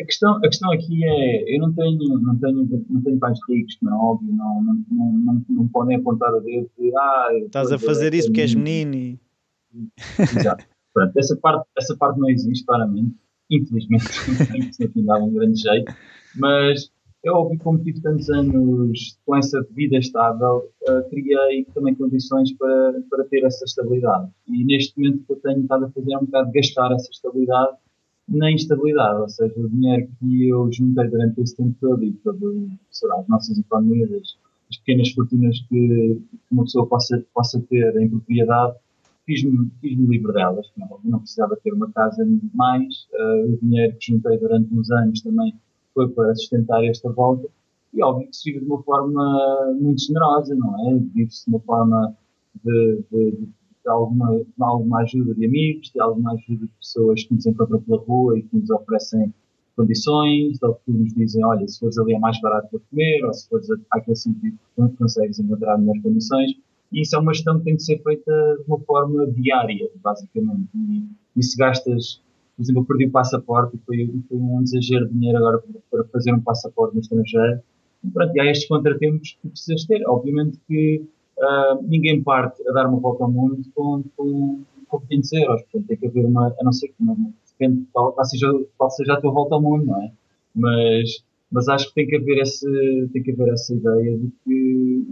a 0.00 0.04
questão, 0.04 0.36
a 0.36 0.42
questão 0.42 0.72
aqui 0.72 1.04
é, 1.04 1.56
eu 1.56 1.62
não 1.62 1.72
tenho, 1.72 1.98
não 2.20 2.38
tenho, 2.38 2.84
não 2.90 3.02
tenho 3.02 3.18
pais 3.18 3.38
ricos, 3.48 3.76
não 3.82 3.92
é 3.92 3.96
óbvio, 3.96 4.32
não, 4.32 4.62
não, 4.62 5.12
não, 5.12 5.44
não, 5.48 5.68
podem 5.68 5.96
apontar 5.96 6.32
a 6.32 6.38
dedo 6.38 6.70
de, 6.78 6.96
ah, 6.96 7.28
estás 7.46 7.72
a 7.72 7.78
fazer 7.78 8.14
isso 8.14 8.28
porque 8.28 8.42
és 8.42 8.54
menino. 8.54 9.18
Exato. 10.16 10.64
Pronto, 10.92 11.18
essa 11.18 11.36
parte, 11.36 11.66
essa 11.76 11.96
parte 11.96 12.20
não 12.20 12.30
existe, 12.30 12.64
claramente. 12.64 13.16
Infelizmente, 13.50 14.04
não 14.94 15.04
dava 15.04 15.24
um 15.24 15.34
grande 15.34 15.60
jeito. 15.60 15.92
Mas 16.36 16.93
que 17.24 17.58
como 17.58 17.82
tive 17.82 18.00
tantos 18.02 18.28
anos 18.28 19.18
com 19.24 19.36
essa 19.36 19.66
vida 19.70 19.96
estável, 19.96 20.70
uh, 20.88 21.08
criei 21.08 21.64
também 21.74 21.94
condições 21.94 22.52
para, 22.52 23.00
para 23.08 23.24
ter 23.24 23.44
essa 23.44 23.64
estabilidade. 23.64 24.30
E 24.46 24.64
neste 24.64 24.98
momento 24.98 25.22
o 25.22 25.26
que 25.26 25.32
eu 25.32 25.36
tenho 25.36 25.62
estado 25.62 25.86
a 25.86 25.90
fazer 25.90 26.12
é 26.12 26.18
um 26.18 26.24
bocado 26.26 26.52
gastar 26.52 26.92
essa 26.92 27.10
estabilidade 27.10 27.76
na 28.28 28.50
instabilidade, 28.50 29.20
ou 29.20 29.28
seja, 29.28 29.54
o 29.56 29.68
dinheiro 29.68 30.08
que 30.18 30.48
eu 30.48 30.70
juntei 30.72 31.08
durante 31.08 31.40
esse 31.40 31.56
tempo 31.56 31.74
todo 31.80 32.02
e 32.04 32.12
todo, 32.12 32.68
sei 32.90 33.08
lá, 33.08 33.20
as 33.20 33.28
nossas 33.28 33.58
economias, 33.58 34.10
as, 34.70 34.78
pequenas 34.78 35.10
fortunas 35.10 35.60
que, 35.68 36.20
uma 36.50 36.64
pessoa 36.64 36.86
possa, 36.86 37.24
possa 37.32 37.60
ter 37.70 37.96
em 38.00 38.08
propriedade, 38.08 38.76
fiz-me 39.24 39.70
fiz 39.80 39.98
livre 39.98 40.32
delas. 40.32 40.70
Não, 40.76 40.98
não 41.04 41.18
precisava 41.20 41.56
ter 41.62 41.72
uma 41.72 41.90
casa 41.92 42.26
mais, 42.54 43.06
uh, 43.12 43.52
o 43.52 43.58
dinheiro 43.62 43.96
que 43.98 44.12
juntei 44.12 44.38
durante 44.38 44.74
uns 44.74 44.90
anos 44.90 45.20
também 45.20 45.54
foi 45.94 46.08
para 46.08 46.34
sustentar 46.34 46.84
esta 46.84 47.10
volta. 47.10 47.48
E 47.92 48.02
óbvio 48.02 48.28
que 48.28 48.36
se 48.36 48.52
vive 48.52 48.64
de 48.64 48.70
uma 48.70 48.82
forma 48.82 49.74
muito 49.80 50.02
generosa, 50.02 50.54
não 50.54 50.88
é? 50.88 50.98
Vive-se 51.14 51.44
de 51.46 51.50
uma 51.50 51.60
forma 51.60 52.16
de, 52.64 53.04
de, 53.10 53.30
de 53.30 53.88
alguma, 53.88 54.36
de 54.36 54.44
alguma 54.58 55.00
ajuda 55.02 55.34
de 55.34 55.46
amigos, 55.46 55.90
de 55.92 56.00
alguma 56.00 56.32
ajuda 56.32 56.66
de 56.66 56.72
pessoas 56.80 57.22
que 57.22 57.34
nos 57.34 57.46
encontram 57.46 57.80
pela 57.82 57.98
rua 57.98 58.38
e 58.38 58.42
que 58.42 58.56
nos 58.56 58.70
oferecem 58.70 59.32
condições, 59.76 60.62
ou 60.62 60.74
que 60.74 60.92
nos 60.92 61.14
dizem, 61.14 61.44
olha, 61.44 61.66
se 61.66 61.78
fores 61.78 61.98
ali 61.98 62.14
é 62.14 62.18
mais 62.18 62.40
barato 62.40 62.68
para 62.70 62.80
comer, 62.90 63.24
ou 63.24 63.32
se 63.32 63.48
fores 63.48 63.68
àquele 63.90 64.16
sítio 64.16 64.58
consegues 64.98 65.38
encontrar 65.38 65.78
melhores 65.78 66.02
condições. 66.02 66.52
E 66.92 67.02
isso 67.02 67.16
é 67.16 67.18
uma 67.18 67.34
gestão 67.34 67.58
que 67.58 67.64
tem 67.64 67.76
que 67.76 67.82
ser 67.82 68.00
feita 68.02 68.32
de 68.58 68.64
uma 68.66 68.78
forma 68.80 69.26
diária, 69.28 69.88
basicamente. 70.02 70.68
E, 70.74 71.08
e 71.36 71.42
se 71.42 71.56
gastas, 71.56 72.20
por 72.56 72.62
exemplo, 72.62 72.82
eu 72.82 72.86
perdi 72.86 73.06
o 73.06 73.10
passaporte 73.10 73.76
e 73.76 73.80
foi, 73.80 74.14
foi 74.28 74.38
um 74.38 74.62
exagero 74.62 75.06
de 75.08 75.14
dinheiro 75.14 75.38
agora 75.38 75.62
para 75.90 76.04
fazer 76.04 76.32
um 76.32 76.40
passaporte 76.40 76.94
no 76.94 77.00
estrangeiro. 77.00 77.60
E 78.04 78.10
pronto, 78.10 78.36
e 78.36 78.40
há 78.40 78.50
estes 78.50 78.68
contratempos 78.68 79.36
que 79.40 79.48
precisas 79.48 79.84
ter. 79.84 80.06
Obviamente 80.06 80.58
que 80.68 81.04
uh, 81.38 81.82
ninguém 81.82 82.22
parte 82.22 82.66
a 82.68 82.72
dar 82.72 82.88
uma 82.88 83.00
volta 83.00 83.24
ao 83.24 83.30
mundo 83.30 83.60
com, 83.74 84.04
com, 84.16 84.62
com 84.88 85.00
500 85.00 85.32
euros. 85.32 85.62
Portanto, 85.62 85.86
tem 85.88 85.96
que 85.96 86.06
haver 86.06 86.26
uma, 86.26 86.54
a 86.58 86.64
não 86.64 86.72
ser 86.72 86.88
que, 86.88 86.94
não, 87.00 87.32
depende 87.58 87.86
qual, 87.92 88.12
qual, 88.12 88.24
seja, 88.24 88.52
qual 88.76 88.90
seja 88.90 89.14
a 89.14 89.20
tua 89.20 89.32
volta 89.32 89.54
ao 89.54 89.62
mundo, 89.62 89.86
não 89.86 90.02
é? 90.02 90.12
Mas, 90.54 91.24
mas 91.50 91.68
acho 91.68 91.88
que 91.88 91.94
tem 91.94 92.06
que 92.06 92.16
haver 92.16 92.38
esse, 92.38 93.08
tem 93.12 93.22
que 93.22 93.32
haver 93.32 93.52
essa 93.52 93.74
ideia 93.74 94.18
de 94.18 94.30
que 94.44 95.06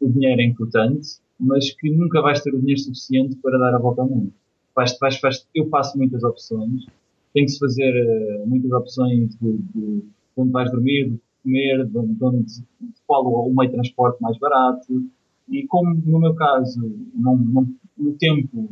o 0.00 0.08
dinheiro 0.08 0.40
é 0.40 0.44
importante, 0.44 1.18
mas 1.38 1.70
que 1.72 1.90
nunca 1.90 2.20
vais 2.20 2.42
ter 2.42 2.54
o 2.54 2.58
dinheiro 2.58 2.80
suficiente 2.80 3.36
para 3.36 3.58
dar 3.58 3.74
a 3.74 3.78
volta 3.78 4.02
ao 4.02 4.08
mundo. 4.08 4.32
Vais, 4.74 4.96
vais, 5.00 5.20
vais, 5.20 5.46
eu 5.54 5.68
faço 5.68 5.96
muitas 5.96 6.22
opções, 6.24 6.86
tem 7.32 7.44
que 7.44 7.52
se 7.52 7.58
fazer 7.58 7.92
uh, 7.92 8.46
muitas 8.46 8.70
opções 8.72 9.36
de, 9.36 9.52
de, 9.52 10.00
de, 10.00 10.04
onde 10.36 10.52
vais 10.52 10.70
dormir, 10.70 11.10
de 11.10 11.20
comer, 11.42 11.84
de, 11.84 12.06
de, 12.06 12.24
onde, 12.24 12.44
de 12.44 12.64
qual 13.06 13.24
o 13.24 13.54
meio 13.54 13.70
de 13.70 13.76
transporte 13.76 14.20
mais 14.20 14.38
barato, 14.38 15.04
e 15.48 15.66
como 15.66 15.94
no 15.94 16.18
meu 16.18 16.34
caso 16.34 16.80
não, 17.14 17.36
não, 17.36 17.68
o 17.98 18.12
tempo 18.12 18.70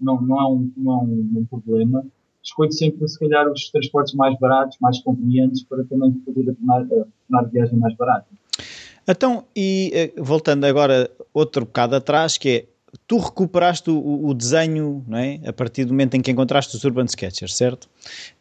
não, 0.00 0.20
não, 0.20 0.40
é 0.40 0.46
um, 0.48 0.72
não 0.76 0.92
é 0.92 0.96
um, 1.04 1.32
um 1.36 1.44
problema, 1.44 2.04
escolho 2.42 2.72
sempre 2.72 3.06
se 3.06 3.18
calhar 3.18 3.50
os 3.50 3.70
transportes 3.70 4.14
mais 4.14 4.38
baratos, 4.38 4.78
mais 4.80 5.00
convenientes 5.00 5.62
para 5.64 5.84
também 5.84 6.12
poder 6.12 6.54
tornar, 6.54 6.86
tornar 6.86 7.44
a 7.44 7.48
viagem 7.48 7.78
mais 7.78 7.94
barata. 7.96 8.26
Então, 9.06 9.44
e 9.56 9.90
eh, 9.94 10.12
voltando 10.18 10.64
agora 10.64 11.10
outro 11.32 11.64
bocado 11.64 11.96
atrás, 11.96 12.36
que 12.36 12.48
é 12.48 12.66
tu 13.06 13.18
recuperaste 13.18 13.90
o, 13.90 14.26
o, 14.26 14.34
desenho 14.34 15.04
não 15.06 15.18
é? 15.18 15.40
a 15.46 15.52
partir 15.52 15.84
do 15.84 15.92
momento 15.92 16.14
em 16.14 16.20
que 16.20 16.30
encontraste 16.30 16.74
os 16.76 16.84
Urban 16.84 17.06
Sketchers, 17.06 17.56
certo? 17.56 17.84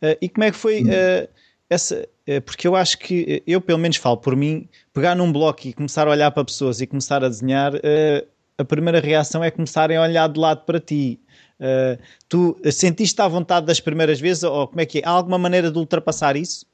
Uh, 0.02 0.18
e 0.22 0.30
como 0.30 0.44
é 0.44 0.52
que 0.52 0.58
foi 0.58 0.84
uh, 0.84 1.28
essa, 1.70 2.08
eh, 2.26 2.40
porque 2.40 2.66
eu 2.66 2.76
acho 2.76 2.98
que 2.98 3.44
eu 3.46 3.60
pelo 3.60 3.78
menos 3.78 3.98
falo 3.98 4.18
por 4.18 4.36
mim, 4.36 4.70
pegar 4.94 5.16
num 5.16 5.32
bloco 5.32 5.68
e 5.68 5.74
começar 5.74 6.08
a 6.08 6.12
olhar 6.12 6.32
para 6.32 6.46
pessoas 6.46 6.80
e 6.80 6.88
começar 6.88 7.24
a 7.26 7.28
desenhar, 7.28 7.74
a 8.58 8.64
primeira 8.64 9.02
reação 9.02 9.44
é 9.44 9.52
começarem 9.52 9.98
a 9.98 10.02
olhar 10.02 10.30
de 10.30 10.40
lado 10.40 10.64
para 10.64 10.80
ti. 10.80 11.20
tu 12.30 12.58
sentiste 12.72 13.22
à 13.22 13.28
vontade 13.28 13.66
das 13.66 13.82
primeiras 13.82 14.18
vezes 14.18 14.44
ou 14.44 14.66
como 14.66 14.80
é 14.80 14.86
que 14.86 15.00
é? 15.00 15.02
Há 15.04 15.10
alguma 15.10 15.38
maneira 15.38 15.70
de 15.70 15.78
ultrapassar 15.78 16.38
isso? 16.38 16.66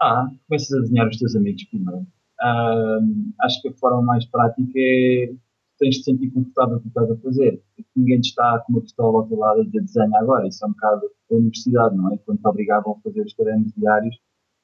Ah, 0.00 0.28
começas 0.48 0.72
a 0.76 0.80
desenhar 0.80 1.06
os 1.06 1.16
teus 1.16 1.36
amigos 1.36 1.62
primeiro. 1.66 2.06
Uh, 2.40 3.32
acho 3.42 3.60
que 3.62 3.68
a 3.68 3.72
forma 3.74 4.02
mais 4.02 4.24
prática 4.26 4.72
é 4.76 5.32
tens 5.78 5.96
de 5.96 6.04
sentir 6.04 6.30
confortável 6.30 6.74
com 6.74 6.80
o 6.80 6.82
que 6.82 6.88
estás 6.88 7.10
a 7.10 7.16
fazer. 7.16 7.62
Ninguém 7.96 8.20
te 8.20 8.28
está 8.30 8.58
com 8.60 8.72
uma 8.72 8.80
pistola 8.82 9.20
ao 9.20 9.26
teu 9.26 9.38
lado 9.38 9.60
a 9.60 9.64
dizer 9.64 9.80
desenha 9.82 10.18
agora. 10.20 10.46
Isso 10.46 10.64
é 10.64 10.68
um 10.68 10.72
bocado 10.72 11.02
da 11.30 11.36
universidade, 11.36 11.96
não 11.96 12.12
é? 12.12 12.18
Quando 12.18 12.38
te 12.38 12.48
obrigavam 12.48 12.92
a 12.92 13.00
fazer 13.00 13.22
os 13.22 13.34
cadernos 13.34 13.72
diários 13.76 14.16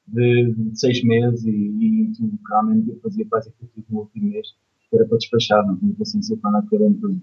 de, 0.07 0.53
de, 0.53 0.79
seis 0.79 1.03
meses 1.03 1.43
e, 1.45 1.49
e 1.49 2.11
tu 2.13 2.29
realmente 2.47 2.89
eu 2.89 2.99
fazia 3.01 3.25
quase 3.27 3.49
aquilo 3.49 3.71
que 3.73 3.93
no 3.93 3.99
último 3.99 4.29
mês, 4.29 4.47
que 4.89 4.95
era 4.95 5.05
para 5.07 5.17
despachar, 5.17 5.65
não 5.65 5.77
tinha 5.77 5.95
paciência 5.95 6.37
para 6.37 6.51
andar 6.51 6.69
caderno 6.69 6.97
todo. 6.99 7.19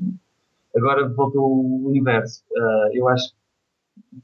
Agora 0.75 1.08
voltou 1.11 1.42
o 1.42 1.88
universo. 1.88 2.42
Uh, 2.50 2.96
eu 2.96 3.08
acho 3.08 3.32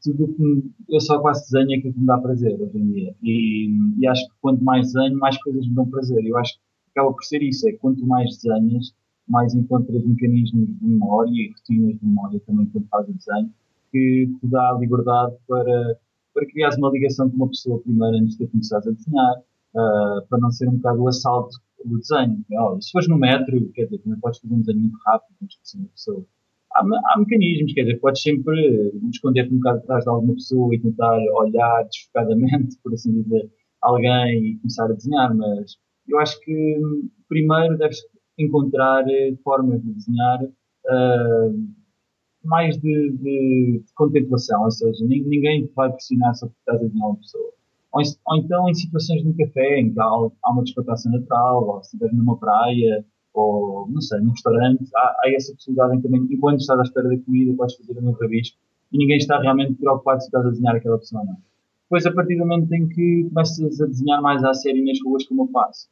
tudo 0.02 0.34
que 0.34 0.70
eu 0.88 1.00
só 1.00 1.20
quase 1.20 1.44
desenho 1.44 1.78
aquilo 1.78 1.92
que 1.92 2.00
me 2.00 2.06
dá 2.06 2.18
prazer 2.18 2.60
hoje 2.60 2.78
em 2.78 2.92
dia. 2.92 3.14
E, 3.22 3.70
e 3.98 4.06
acho 4.08 4.26
que 4.26 4.34
quanto 4.40 4.64
mais 4.64 4.92
desenho, 4.92 5.18
mais 5.18 5.40
coisas 5.42 5.66
me 5.66 5.74
dão 5.74 5.88
prazer. 5.88 6.24
Eu 6.24 6.36
acho 6.38 6.54
que 6.54 6.60
acaba 6.92 7.12
por 7.12 7.22
ser 7.24 7.42
isso, 7.42 7.68
é 7.68 7.72
quanto 7.72 8.04
mais 8.06 8.36
desenhas, 8.36 8.94
mais 9.28 9.54
encontras 9.54 10.04
mecanismos 10.04 10.66
de 10.66 10.86
memória 10.86 11.30
e 11.30 11.52
rotinas 11.52 11.98
de 11.98 12.06
memória 12.06 12.40
também 12.46 12.66
quando 12.66 12.86
fazes 12.88 13.14
desenho, 13.16 13.52
que 13.92 14.26
te 14.40 14.46
dá 14.48 14.70
a 14.70 14.78
liberdade 14.78 15.34
para, 15.46 15.98
para 16.34 16.46
criar 16.46 16.70
uma 16.78 16.90
ligação 16.90 17.30
com 17.30 17.36
uma 17.36 17.48
pessoa 17.48 17.80
primeiro 17.80 18.16
antes 18.16 18.36
de 18.36 18.46
começares 18.46 18.86
a 18.86 18.90
desenhar, 18.90 19.36
uh, 19.38 20.26
para 20.28 20.38
não 20.38 20.50
ser 20.50 20.68
um 20.68 20.76
bocado 20.76 21.02
o 21.02 21.08
assalto 21.08 21.56
do 21.84 21.98
desenho. 21.98 22.44
Oh, 22.52 22.80
se 22.80 22.90
fores 22.90 23.08
no 23.08 23.18
metro, 23.18 23.70
quer 23.72 23.84
dizer, 23.84 23.98
também 23.98 24.18
podes 24.20 24.40
fazer 24.40 24.54
um 24.54 24.60
desenho 24.60 24.80
muito 24.80 24.98
rápido, 25.06 25.36
antes 25.42 25.58
de 25.62 25.68
ser 25.68 25.78
uma 25.78 25.88
pessoa. 25.88 26.24
Há, 26.74 26.80
há, 26.80 27.18
mecanismos, 27.18 27.72
quer 27.72 27.82
dizer, 27.82 27.98
podes 28.00 28.22
sempre 28.22 28.92
esconder-te 29.10 29.54
um 29.54 29.58
bocado 29.58 29.78
atrás 29.78 30.04
de 30.04 30.10
alguma 30.10 30.34
pessoa 30.34 30.74
e 30.74 30.80
tentar 30.80 31.18
olhar 31.34 31.84
desfocadamente, 31.84 32.76
por 32.82 32.92
assim 32.92 33.22
dizer, 33.22 33.50
alguém 33.80 34.44
e 34.44 34.56
começar 34.58 34.84
a 34.84 34.92
desenhar, 34.92 35.34
mas 35.34 35.76
eu 36.08 36.18
acho 36.18 36.40
que 36.40 36.80
primeiro 37.28 37.76
deves 37.78 38.00
encontrar 38.38 39.08
eh, 39.08 39.34
formas 39.42 39.82
de 39.82 39.92
desenhar 39.92 40.42
uh, 40.44 41.68
mais 42.44 42.76
de, 42.78 43.10
de, 43.10 43.82
de, 43.84 43.92
contemplação, 43.94 44.64
ou 44.64 44.70
seja, 44.70 45.04
ninguém 45.04 45.70
vai 45.74 45.90
pressionar 45.90 46.34
sobre 46.36 46.54
que 46.54 46.60
estás 46.60 46.80
a 46.80 46.84
desenhar 46.84 47.08
uma 47.08 47.16
pessoa. 47.16 47.52
Ou, 47.92 48.02
ou, 48.26 48.36
então 48.36 48.68
em 48.68 48.74
situações 48.74 49.22
de 49.22 49.28
um 49.28 49.36
café, 49.36 49.80
em 49.80 49.92
que 49.92 50.00
há, 50.00 50.04
há 50.04 50.52
uma 50.52 50.62
descontração 50.62 51.12
natural, 51.12 51.68
ou 51.68 51.82
se 51.82 51.96
estiver 51.96 52.14
numa 52.14 52.36
praia, 52.38 53.04
ou 53.34 53.88
não 53.88 54.00
sei, 54.00 54.20
num 54.20 54.30
restaurante, 54.30 54.84
há, 54.94 55.16
há, 55.22 55.32
essa 55.32 55.52
possibilidade 55.52 55.96
em 55.96 56.00
também, 56.00 56.26
enquanto 56.30 56.60
estás 56.60 56.78
à 56.78 56.82
espera 56.82 57.08
da 57.08 57.18
comida, 57.18 57.54
podes 57.56 57.76
fazer 57.76 57.98
um 57.98 58.12
rabisco 58.12 58.56
e 58.92 58.98
ninguém 58.98 59.18
está 59.18 59.40
realmente 59.40 59.74
preocupado 59.74 60.20
se 60.20 60.26
estás 60.26 60.46
a 60.46 60.50
desenhar 60.50 60.76
aquela 60.76 60.98
pessoa 60.98 61.24
não. 61.24 61.36
Depois, 61.84 62.04
a 62.04 62.12
partir 62.12 62.36
do 62.36 62.46
momento 62.46 62.72
em 62.72 62.86
que 62.86 63.24
começas 63.28 63.80
a 63.80 63.86
desenhar 63.86 64.20
mais 64.20 64.44
à 64.44 64.52
série 64.52 64.84
nas 64.84 64.98
ruas, 65.02 65.26
como 65.26 65.44
eu 65.44 65.46
faço, 65.48 65.88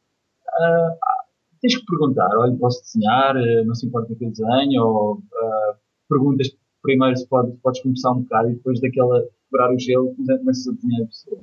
uh, 0.47 1.16
tens 1.61 1.77
que 1.77 1.85
perguntar, 1.85 2.29
olha, 2.37 2.55
posso 2.57 2.81
desenhar, 2.81 3.35
uh, 3.35 3.65
não 3.65 3.75
se 3.75 3.85
importa 3.85 4.13
que 4.15 4.25
eu 4.25 4.29
desenho, 4.29 4.83
ou 4.83 5.13
uh, 5.15 5.75
perguntas 6.09 6.49
primeiro 6.81 7.17
se 7.17 7.27
pode, 7.27 7.51
podes 7.63 7.81
começar 7.81 8.11
um 8.11 8.21
bocado 8.21 8.49
e 8.49 8.53
depois 8.53 8.79
daquela 8.79 9.21
quebrar 9.49 9.73
o 9.73 9.79
gelo, 9.79 10.15
começas 10.15 10.67
a 10.67 10.71
desenhar 10.71 11.03
a 11.03 11.07
pessoa. 11.07 11.41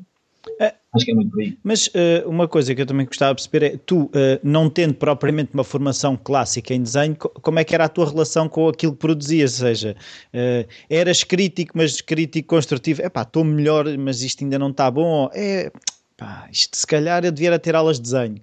É, 0.60 0.74
Acho 0.94 1.06
que 1.06 1.10
é 1.10 1.14
muito 1.14 1.40
aí. 1.40 1.58
Mas 1.62 1.86
uh, 1.88 2.28
uma 2.28 2.46
coisa 2.46 2.74
que 2.74 2.80
eu 2.80 2.86
também 2.86 3.06
gostava 3.06 3.34
de 3.34 3.42
perceber 3.42 3.74
é, 3.74 3.76
tu, 3.78 4.04
uh, 4.04 4.10
não 4.42 4.68
tendo 4.68 4.94
propriamente 4.94 5.52
uma 5.54 5.64
formação 5.64 6.16
clássica 6.16 6.74
em 6.74 6.82
desenho, 6.82 7.16
como 7.16 7.58
é 7.58 7.64
que 7.64 7.74
era 7.74 7.86
a 7.86 7.88
tua 7.88 8.08
relação 8.08 8.48
com 8.48 8.68
aquilo 8.68 8.92
que 8.92 8.98
produzias? 8.98 9.60
Ou 9.60 9.68
seja, 9.68 9.96
uh, 10.34 10.68
eras 10.88 11.24
crítico, 11.24 11.72
mas 11.74 12.00
crítico 12.00 12.48
construtivo. 12.48 13.02
É 13.02 13.08
pá, 13.08 13.22
estou 13.22 13.42
melhor, 13.42 13.86
mas 13.98 14.22
isto 14.22 14.44
ainda 14.44 14.58
não 14.58 14.70
está 14.70 14.90
bom. 14.90 15.30
É, 15.32 15.72
pá, 16.16 16.46
isto 16.52 16.76
se 16.76 16.86
calhar 16.86 17.24
eu 17.24 17.32
devia 17.32 17.58
ter 17.58 17.74
aulas 17.74 17.96
de 17.96 18.02
desenho. 18.02 18.36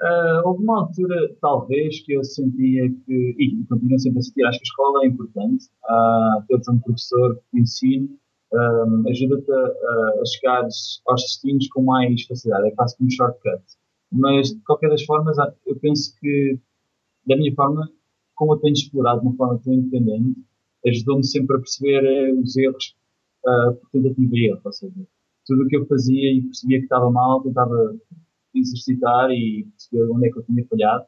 Uh, 0.00 0.46
houve 0.46 0.62
uma 0.62 0.80
altura, 0.82 1.34
talvez, 1.40 2.00
que 2.02 2.12
eu 2.12 2.22
sentia 2.22 2.88
que, 2.88 3.34
e 3.36 3.64
continuo 3.68 3.98
sempre 3.98 4.20
a 4.20 4.22
sentir, 4.22 4.44
acho 4.44 4.58
que 4.58 4.64
a 4.64 4.70
escola 4.70 5.04
é 5.04 5.08
importante, 5.08 5.66
uh, 5.90 6.46
teres 6.46 6.68
um 6.68 6.78
professor 6.78 7.40
que 7.50 7.58
ensine, 7.58 8.08
um, 8.52 9.08
ajuda-te 9.08 9.50
a, 9.50 9.56
a, 9.56 10.24
chegar 10.24 10.62
aos 10.62 11.22
destinos 11.22 11.68
com 11.68 11.82
mais 11.82 12.22
facilidade, 12.26 12.68
é 12.68 12.70
quase 12.72 12.96
como 12.96 13.08
um 13.08 13.10
shortcut. 13.10 13.62
Mas, 14.12 14.50
de 14.50 14.60
qualquer 14.62 14.88
das 14.88 15.04
formas, 15.04 15.36
eu 15.66 15.76
penso 15.80 16.14
que, 16.20 16.58
da 17.26 17.36
minha 17.36 17.54
forma, 17.54 17.90
como 18.36 18.54
eu 18.54 18.58
tenho 18.58 18.74
explorado 18.74 19.20
de 19.20 19.26
uma 19.26 19.36
forma 19.36 19.60
tão 19.62 19.74
independente, 19.74 20.38
ajudou-me 20.86 21.24
sempre 21.24 21.56
a 21.56 21.58
perceber 21.58 22.04
eh, 22.04 22.32
os 22.32 22.56
erros 22.56 22.96
uh, 23.44 23.74
por 23.74 23.90
tentativa 23.90 24.30
e 24.32 24.46
erro, 24.46 24.60
ou 24.64 24.72
seja, 24.72 24.94
tudo 25.44 25.64
o 25.64 25.66
que 25.66 25.76
eu 25.76 25.86
fazia 25.86 26.32
e 26.32 26.42
percebia 26.42 26.78
que 26.78 26.84
estava 26.84 27.10
mal, 27.10 27.42
tentava 27.42 27.96
exercitar 28.54 29.30
e 29.30 29.66
perceber 29.70 30.10
onde 30.10 30.28
é 30.28 30.30
que 30.30 30.38
eu 30.38 30.42
tinha 30.44 30.66
falhado 30.66 31.04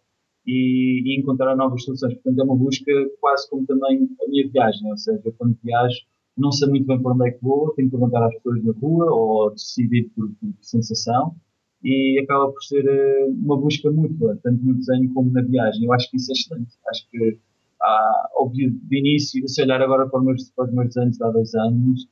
e, 0.47 1.03
e, 1.05 1.21
encontrar 1.21 1.57
novas 1.57 1.85
soluções. 1.85 2.15
Portanto, 2.15 2.41
é 2.41 2.45
uma 2.45 2.57
busca 2.57 2.93
quase 3.21 3.49
como 3.51 3.67
também 3.67 4.09
a 4.23 4.29
minha 4.29 4.49
viagem, 4.51 4.91
ou 4.91 4.97
seja, 4.97 5.21
eu 5.25 5.33
quando 5.33 5.57
viajo 5.63 6.01
não 6.37 6.51
sei 6.53 6.69
muito 6.69 6.87
bem 6.87 7.01
para 7.03 7.13
onde 7.13 7.29
é 7.29 7.33
que 7.33 7.43
vou, 7.43 7.73
tenho 7.75 7.91
que 7.91 7.97
perguntar 7.97 8.27
às 8.27 8.35
pessoas 8.37 8.65
na 8.65 8.73
rua 8.73 9.07
ou 9.13 9.51
decidir 9.51 10.11
por, 10.15 10.29
por 10.29 10.55
sensação 10.61 11.35
e 11.83 12.21
acaba 12.23 12.51
por 12.51 12.63
ser 12.63 12.85
uh, 12.85 13.31
uma 13.31 13.59
busca 13.59 13.91
mútua, 13.91 14.39
tanto 14.43 14.63
no 14.65 14.75
desenho 14.75 15.13
como 15.13 15.33
na 15.33 15.43
viagem. 15.43 15.85
Eu 15.85 15.93
acho 15.93 16.11
que 16.11 16.17
isso 16.17 16.31
é 16.31 16.35
excelente. 16.35 16.77
Acho 16.89 17.09
que, 17.11 17.39
ah, 17.83 18.29
óbvio, 18.37 18.71
de 18.71 18.99
início, 18.99 19.47
se 19.49 19.63
olhar 19.63 19.81
agora 19.81 20.09
para 20.09 20.21
os 20.21 20.27
meus, 20.27 20.51
para 20.51 20.67
os 20.67 20.73
meus 20.73 20.89
desenhos 20.89 21.17
de 21.17 21.25
há 21.25 21.31
dois 21.31 21.55
anos, 21.55 22.09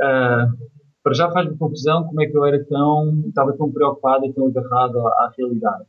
uh, 0.00 0.68
para 1.08 1.14
já 1.14 1.30
faz-me 1.30 1.56
confusão 1.56 2.04
como 2.04 2.22
é 2.22 2.26
que 2.26 2.36
eu 2.36 2.44
era 2.44 2.62
tão, 2.64 3.24
estava 3.26 3.56
tão 3.56 3.72
preocupado 3.72 4.26
e 4.26 4.32
tão 4.34 4.48
agarrado 4.48 4.98
à, 4.98 5.08
à, 5.08 5.32
realidade. 5.38 5.84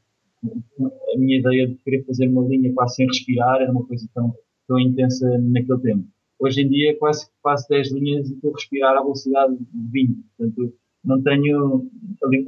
A 1.13 1.17
minha 1.17 1.39
ideia 1.39 1.67
de 1.67 1.75
querer 1.83 2.05
fazer 2.05 2.29
uma 2.29 2.47
linha 2.47 2.73
quase 2.73 2.95
sem 2.95 3.07
respirar 3.07 3.61
era 3.61 3.69
uma 3.69 3.85
coisa 3.85 4.07
tão, 4.13 4.33
tão 4.65 4.79
intensa 4.79 5.27
naquele 5.39 5.79
tempo. 5.79 6.05
Hoje 6.39 6.61
em 6.61 6.69
dia 6.69 6.97
quase 6.97 7.25
que 7.25 7.33
faço 7.43 7.67
10 7.67 7.91
linhas 7.91 8.29
e 8.29 8.33
estou 8.33 8.51
a 8.51 8.53
respirar 8.53 8.95
à 8.95 9.01
velocidade 9.01 9.57
de 9.57 9.91
20. 9.91 10.17
Portanto, 10.37 10.73
não 11.03 11.21
tenho, 11.21 11.89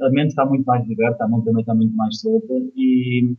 a 0.00 0.10
mente 0.10 0.28
está 0.28 0.46
muito 0.46 0.64
mais 0.64 0.86
liberta, 0.88 1.24
a 1.24 1.28
mão 1.28 1.42
também 1.42 1.60
está 1.60 1.74
muito 1.74 1.94
mais 1.94 2.20
solta 2.20 2.54
e, 2.74 3.36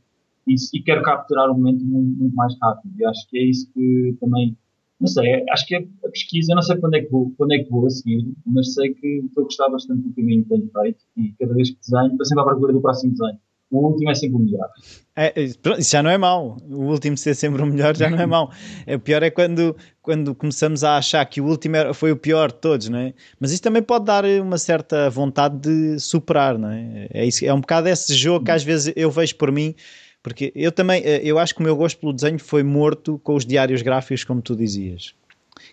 e, 0.48 0.56
e 0.76 0.84
quero 0.84 1.02
capturar 1.02 1.50
o 1.50 1.56
momento 1.56 1.84
muito, 1.84 2.20
muito 2.20 2.36
mais 2.36 2.56
rápido. 2.62 2.94
E 3.00 3.06
acho 3.06 3.28
que 3.32 3.40
é 3.40 3.44
isso 3.46 3.68
que 3.74 4.16
também 4.20 4.56
não 5.04 5.08
sei, 5.08 5.44
acho 5.50 5.68
que 5.68 5.76
a 5.76 6.10
pesquisa, 6.10 6.56
não 6.56 6.62
sei 6.62 6.78
quando 6.78 6.96
é 6.96 7.02
que 7.02 7.12
vou, 7.12 7.34
quando 7.38 7.52
é 7.52 7.60
que 7.60 7.70
vou 7.70 7.86
a 7.86 7.90
seguir, 7.90 8.26
mas 8.46 8.74
sei 8.74 8.94
que 8.94 9.22
estou 9.26 9.42
a 9.42 9.44
gostar 9.44 9.68
bastante 9.68 10.02
do 10.02 10.14
caminho 10.16 10.44
que 10.44 10.50
tenho 10.50 10.70
feito 10.72 11.04
e 11.18 11.34
cada 11.38 11.54
vez 11.54 11.72
que 11.72 11.78
desenho, 11.82 12.12
estou 12.12 12.26
sempre 12.26 12.42
à 12.42 12.46
procura 12.46 12.72
do 12.72 12.82
próximo 12.82 13.12
desenho. 13.12 13.38
O 13.70 13.88
último 13.88 14.12
é 14.12 14.14
sempre 14.14 14.38
o 14.38 14.40
melhor. 14.40 14.70
É, 15.16 15.34
isso 15.42 15.92
já 15.92 16.04
não 16.04 16.10
é 16.12 16.18
mau. 16.18 16.58
O 16.70 16.84
último 16.86 17.18
ser 17.18 17.34
sempre 17.34 17.62
o 17.62 17.66
melhor 17.66 17.98
já 17.98 18.08
não 18.10 18.20
é 18.20 18.26
mau. 18.26 18.52
É, 18.86 18.96
o 18.96 19.00
pior 19.00 19.24
é 19.24 19.32
quando, 19.32 19.76
quando 20.02 20.34
começamos 20.36 20.84
a 20.84 20.96
achar 20.96 21.26
que 21.26 21.42
o 21.42 21.46
último 21.46 21.76
foi 21.94 22.12
o 22.12 22.16
pior 22.16 22.52
de 22.52 22.60
todos, 22.60 22.88
não 22.88 23.00
é? 23.00 23.14
Mas 23.40 23.52
isso 23.52 23.64
também 23.64 23.82
pode 23.82 24.06
dar 24.06 24.24
uma 24.24 24.60
certa 24.60 25.10
vontade 25.10 25.58
de 25.58 26.00
superar, 26.00 26.58
não 26.58 26.70
é? 26.70 27.08
É, 27.12 27.26
isso, 27.26 27.44
é 27.44 27.54
um 27.54 27.60
bocado 27.60 27.90
esse 27.90 28.14
jogo 28.14 28.46
que 28.46 28.52
às 28.52 28.64
vezes 28.64 28.94
eu 28.96 29.10
vejo 29.10 29.36
por 29.36 29.52
mim 29.52 29.76
porque 30.24 30.54
eu 30.56 30.72
também, 30.72 31.04
eh, 31.04 31.22
eu 31.22 31.38
acho 31.38 31.54
que 31.54 31.60
o 31.60 31.64
meu 31.64 31.76
gosto 31.76 32.00
pelo 32.00 32.14
desenho 32.14 32.40
foi 32.40 32.64
morto 32.64 33.20
com 33.20 33.36
os 33.36 33.46
diários 33.46 33.82
gráficos, 33.82 34.24
como 34.24 34.42
tu 34.42 34.56
dizias. 34.56 35.14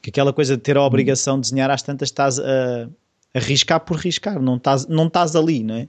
Que 0.03 0.11
aquela 0.11 0.33
coisa 0.33 0.57
de 0.57 0.63
ter 0.63 0.77
a 0.77 0.83
obrigação 0.83 1.37
de 1.37 1.43
desenhar 1.43 1.71
às 1.71 1.83
tantas 1.83 2.09
estás 2.09 2.41
a, 2.41 2.91
a 3.33 3.39
riscar 3.39 3.81
por 3.81 3.97
riscar, 3.97 4.43
não 4.43 4.57
estás, 4.57 4.89
não 4.89 5.11
ali, 5.39 5.63
não 5.63 5.77
é? 5.77 5.89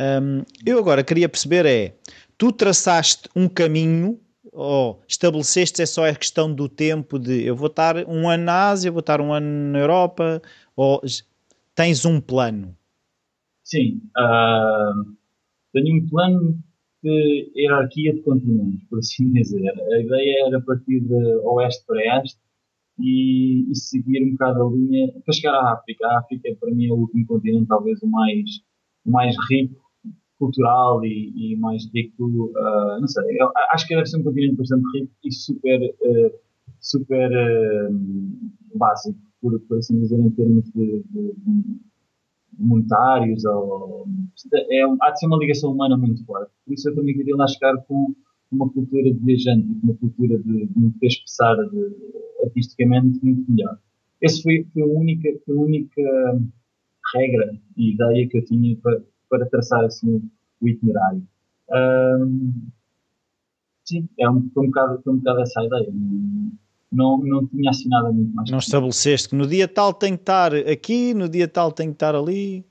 Um, 0.00 0.44
eu 0.64 0.78
agora 0.78 1.02
queria 1.02 1.28
perceber 1.28 1.66
é, 1.66 1.94
tu 2.38 2.52
traçaste 2.52 3.28
um 3.36 3.48
caminho 3.48 4.18
ou 4.52 5.02
estabeleceste 5.06 5.82
é 5.82 5.86
só 5.86 6.08
a 6.08 6.14
questão 6.14 6.52
do 6.52 6.68
tempo 6.68 7.18
de 7.18 7.44
eu 7.44 7.56
vou 7.56 7.68
estar 7.68 7.96
um 8.08 8.28
ano 8.28 8.44
na 8.44 8.68
Ásia, 8.68 8.90
vou 8.90 9.00
estar 9.00 9.20
um 9.20 9.32
ano 9.32 9.72
na 9.72 9.78
Europa, 9.78 10.40
ou 10.76 11.00
tens 11.74 12.04
um 12.04 12.20
plano? 12.20 12.76
Sim, 13.64 14.00
uh, 14.16 15.14
tenho 15.72 15.96
um 15.96 16.08
plano 16.08 16.62
de 17.02 17.52
hierarquia 17.56 18.14
de 18.14 18.22
continentes, 18.22 18.84
por 18.88 18.98
assim 18.98 19.32
dizer. 19.32 19.68
A 19.68 20.00
ideia 20.00 20.46
era 20.46 20.60
partir 20.60 21.00
de 21.00 21.14
oeste 21.44 21.84
para 21.86 22.22
este 22.22 22.38
e, 22.98 23.70
e, 23.70 23.74
seguir 23.74 24.22
um 24.22 24.32
bocado 24.32 24.62
a 24.62 24.70
linha 24.70 25.12
para 25.24 25.34
chegar 25.34 25.54
à 25.54 25.72
África. 25.72 26.06
A 26.06 26.18
África, 26.20 26.56
para 26.60 26.70
mim, 26.70 26.86
é 26.86 26.92
o 26.92 26.96
último 26.96 27.26
continente, 27.26 27.66
talvez 27.66 28.00
o 28.02 28.06
mais, 28.06 28.50
o 29.04 29.10
mais 29.10 29.34
rico, 29.50 29.82
cultural 30.38 31.04
e, 31.04 31.52
e 31.54 31.56
mais 31.56 31.82
rico. 31.92 32.24
Uh, 32.24 33.00
não 33.00 33.08
sei, 33.08 33.24
acho 33.70 33.86
que 33.86 33.94
deve 33.94 34.06
ser 34.06 34.18
um 34.18 34.24
continente 34.24 34.56
bastante 34.56 34.84
rico 34.94 35.12
e 35.24 35.32
super, 35.32 35.94
uh, 36.02 36.38
super 36.80 37.30
uh, 37.30 38.78
básico, 38.78 39.18
por, 39.40 39.58
por 39.60 39.78
assim 39.78 40.00
dizer, 40.00 40.18
em 40.18 40.30
termos 40.30 40.64
de, 40.72 41.02
de, 41.10 41.34
de 41.36 41.91
monetários, 42.58 43.44
ou, 43.44 44.06
é, 44.54 44.82
há 45.00 45.10
de 45.10 45.18
ser 45.18 45.26
uma 45.26 45.38
ligação 45.38 45.72
humana 45.72 45.96
muito 45.96 46.24
forte. 46.24 46.50
Por 46.64 46.74
isso 46.74 46.88
eu 46.88 46.94
também 46.94 47.14
queria 47.14 47.36
lá 47.36 47.46
chegar 47.46 47.76
com 47.84 48.14
uma 48.50 48.68
cultura 48.70 49.12
de 49.12 49.18
viajante, 49.18 49.66
uma 49.82 49.94
cultura 49.94 50.38
de, 50.38 50.66
de 50.66 50.78
me 50.78 50.92
expressar 51.02 51.56
de, 51.56 51.96
artisticamente 52.44 53.18
muito 53.24 53.50
melhor. 53.50 53.78
Essa 54.22 54.42
foi, 54.42 54.66
foi, 54.72 54.82
a 54.82 54.86
única, 54.86 55.28
foi 55.44 55.56
a 55.56 55.60
única 55.60 56.02
regra 57.14 57.58
e 57.76 57.94
ideia 57.94 58.28
que 58.28 58.38
eu 58.38 58.44
tinha 58.44 58.76
para, 58.76 59.02
para 59.28 59.46
traçar 59.46 59.84
assim 59.84 60.22
o 60.60 60.68
itinerário. 60.68 61.26
Um, 61.70 62.52
sim, 63.84 64.08
é 64.18 64.28
um, 64.30 64.48
foi, 64.50 64.64
um 64.64 64.66
bocado, 64.66 65.02
foi 65.02 65.12
um 65.12 65.18
bocado 65.18 65.40
essa 65.40 65.64
ideia 65.64 65.92
não, 66.92 67.18
não 67.18 67.46
tinha 67.46 67.70
assinado 67.70 68.12
muito 68.12 68.34
mais. 68.34 68.50
Não 68.50 68.58
estabeleceste 68.58 69.30
que 69.30 69.34
no 69.34 69.46
dia 69.46 69.66
tal 69.66 69.94
tem 69.94 70.14
que 70.14 70.22
estar 70.22 70.54
aqui, 70.54 71.14
no 71.14 71.28
dia 71.28 71.48
tal 71.48 71.72
tem 71.72 71.88
que 71.88 71.94
estar 71.94 72.14
ali? 72.14 72.64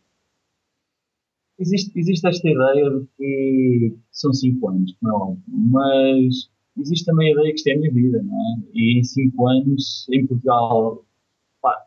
Existe, 1.60 1.92
existe 2.00 2.28
esta 2.28 2.48
ideia 2.48 2.90
de 2.90 3.08
que 3.18 3.96
são 4.12 4.34
cinco 4.34 4.70
anos, 4.70 4.96
não, 5.02 5.34
é 5.34 5.48
mas 5.48 6.50
existe 6.80 7.06
também 7.06 7.30
a 7.30 7.32
ideia 7.34 7.50
que 7.52 7.58
isto 7.58 7.68
é 7.68 7.74
a 7.74 7.78
minha 7.78 7.92
vida, 7.92 8.24
não 8.24 8.36
é? 8.36 8.62
E 8.74 9.00
em 9.00 9.04
cinco 9.04 9.48
anos, 9.48 10.08
em 10.12 10.26
Portugal, 10.26 11.06
pá, 11.62 11.78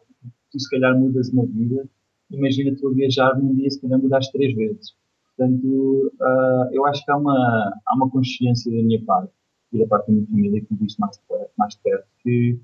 tu 0.53 0.61
se 0.61 0.70
calhar 0.70 0.97
mudas 0.97 1.29
uma 1.31 1.44
vida, 1.47 1.88
imagina 2.31 2.77
tu 2.77 2.88
a 2.88 2.92
viajar 2.92 3.37
num 3.37 3.55
dia 3.55 3.70
se 3.70 3.81
calhar 3.81 4.01
mudaste 4.01 4.33
três 4.33 4.55
vezes. 4.55 4.94
Portanto, 5.37 6.12
uh, 6.20 6.68
eu 6.73 6.87
acho 6.87 7.05
que 7.05 7.11
há 7.11 7.16
uma, 7.16 7.81
há 7.87 7.97
uma 7.97 8.09
consciência 8.09 8.70
da 8.70 8.81
minha 8.81 9.03
parte 9.05 9.33
e 9.74 9.78
da 9.78 9.87
parte 9.87 10.06
da 10.06 10.12
minha 10.12 10.26
família 10.26 10.60
que 10.60 10.74
diz 10.74 10.96
mais, 10.96 11.20
mais 11.56 11.74
perto 11.76 12.06
que 12.22 12.58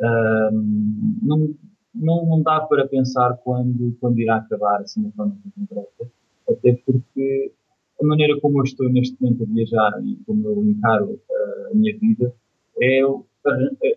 um, 0.00 1.18
não, 1.22 1.54
não, 1.94 2.26
não 2.26 2.42
dá 2.42 2.60
para 2.60 2.86
pensar 2.88 3.36
quando, 3.44 3.96
quando 4.00 4.18
irá 4.18 4.36
acabar 4.36 4.80
assim 4.80 5.02
de 5.02 5.12
forma 5.12 5.36
concreta, 5.54 6.10
até 6.48 6.74
porque 6.84 7.52
a 8.00 8.06
maneira 8.06 8.38
como 8.40 8.58
eu 8.58 8.64
estou 8.64 8.90
neste 8.90 9.16
momento 9.20 9.44
a 9.44 9.46
viajar 9.46 10.00
e 10.04 10.16
como 10.26 10.48
eu 10.48 10.64
encaro 10.64 11.12
uh, 11.12 11.72
a 11.72 11.74
minha 11.74 11.96
vida 11.98 12.34
é 12.82 13.00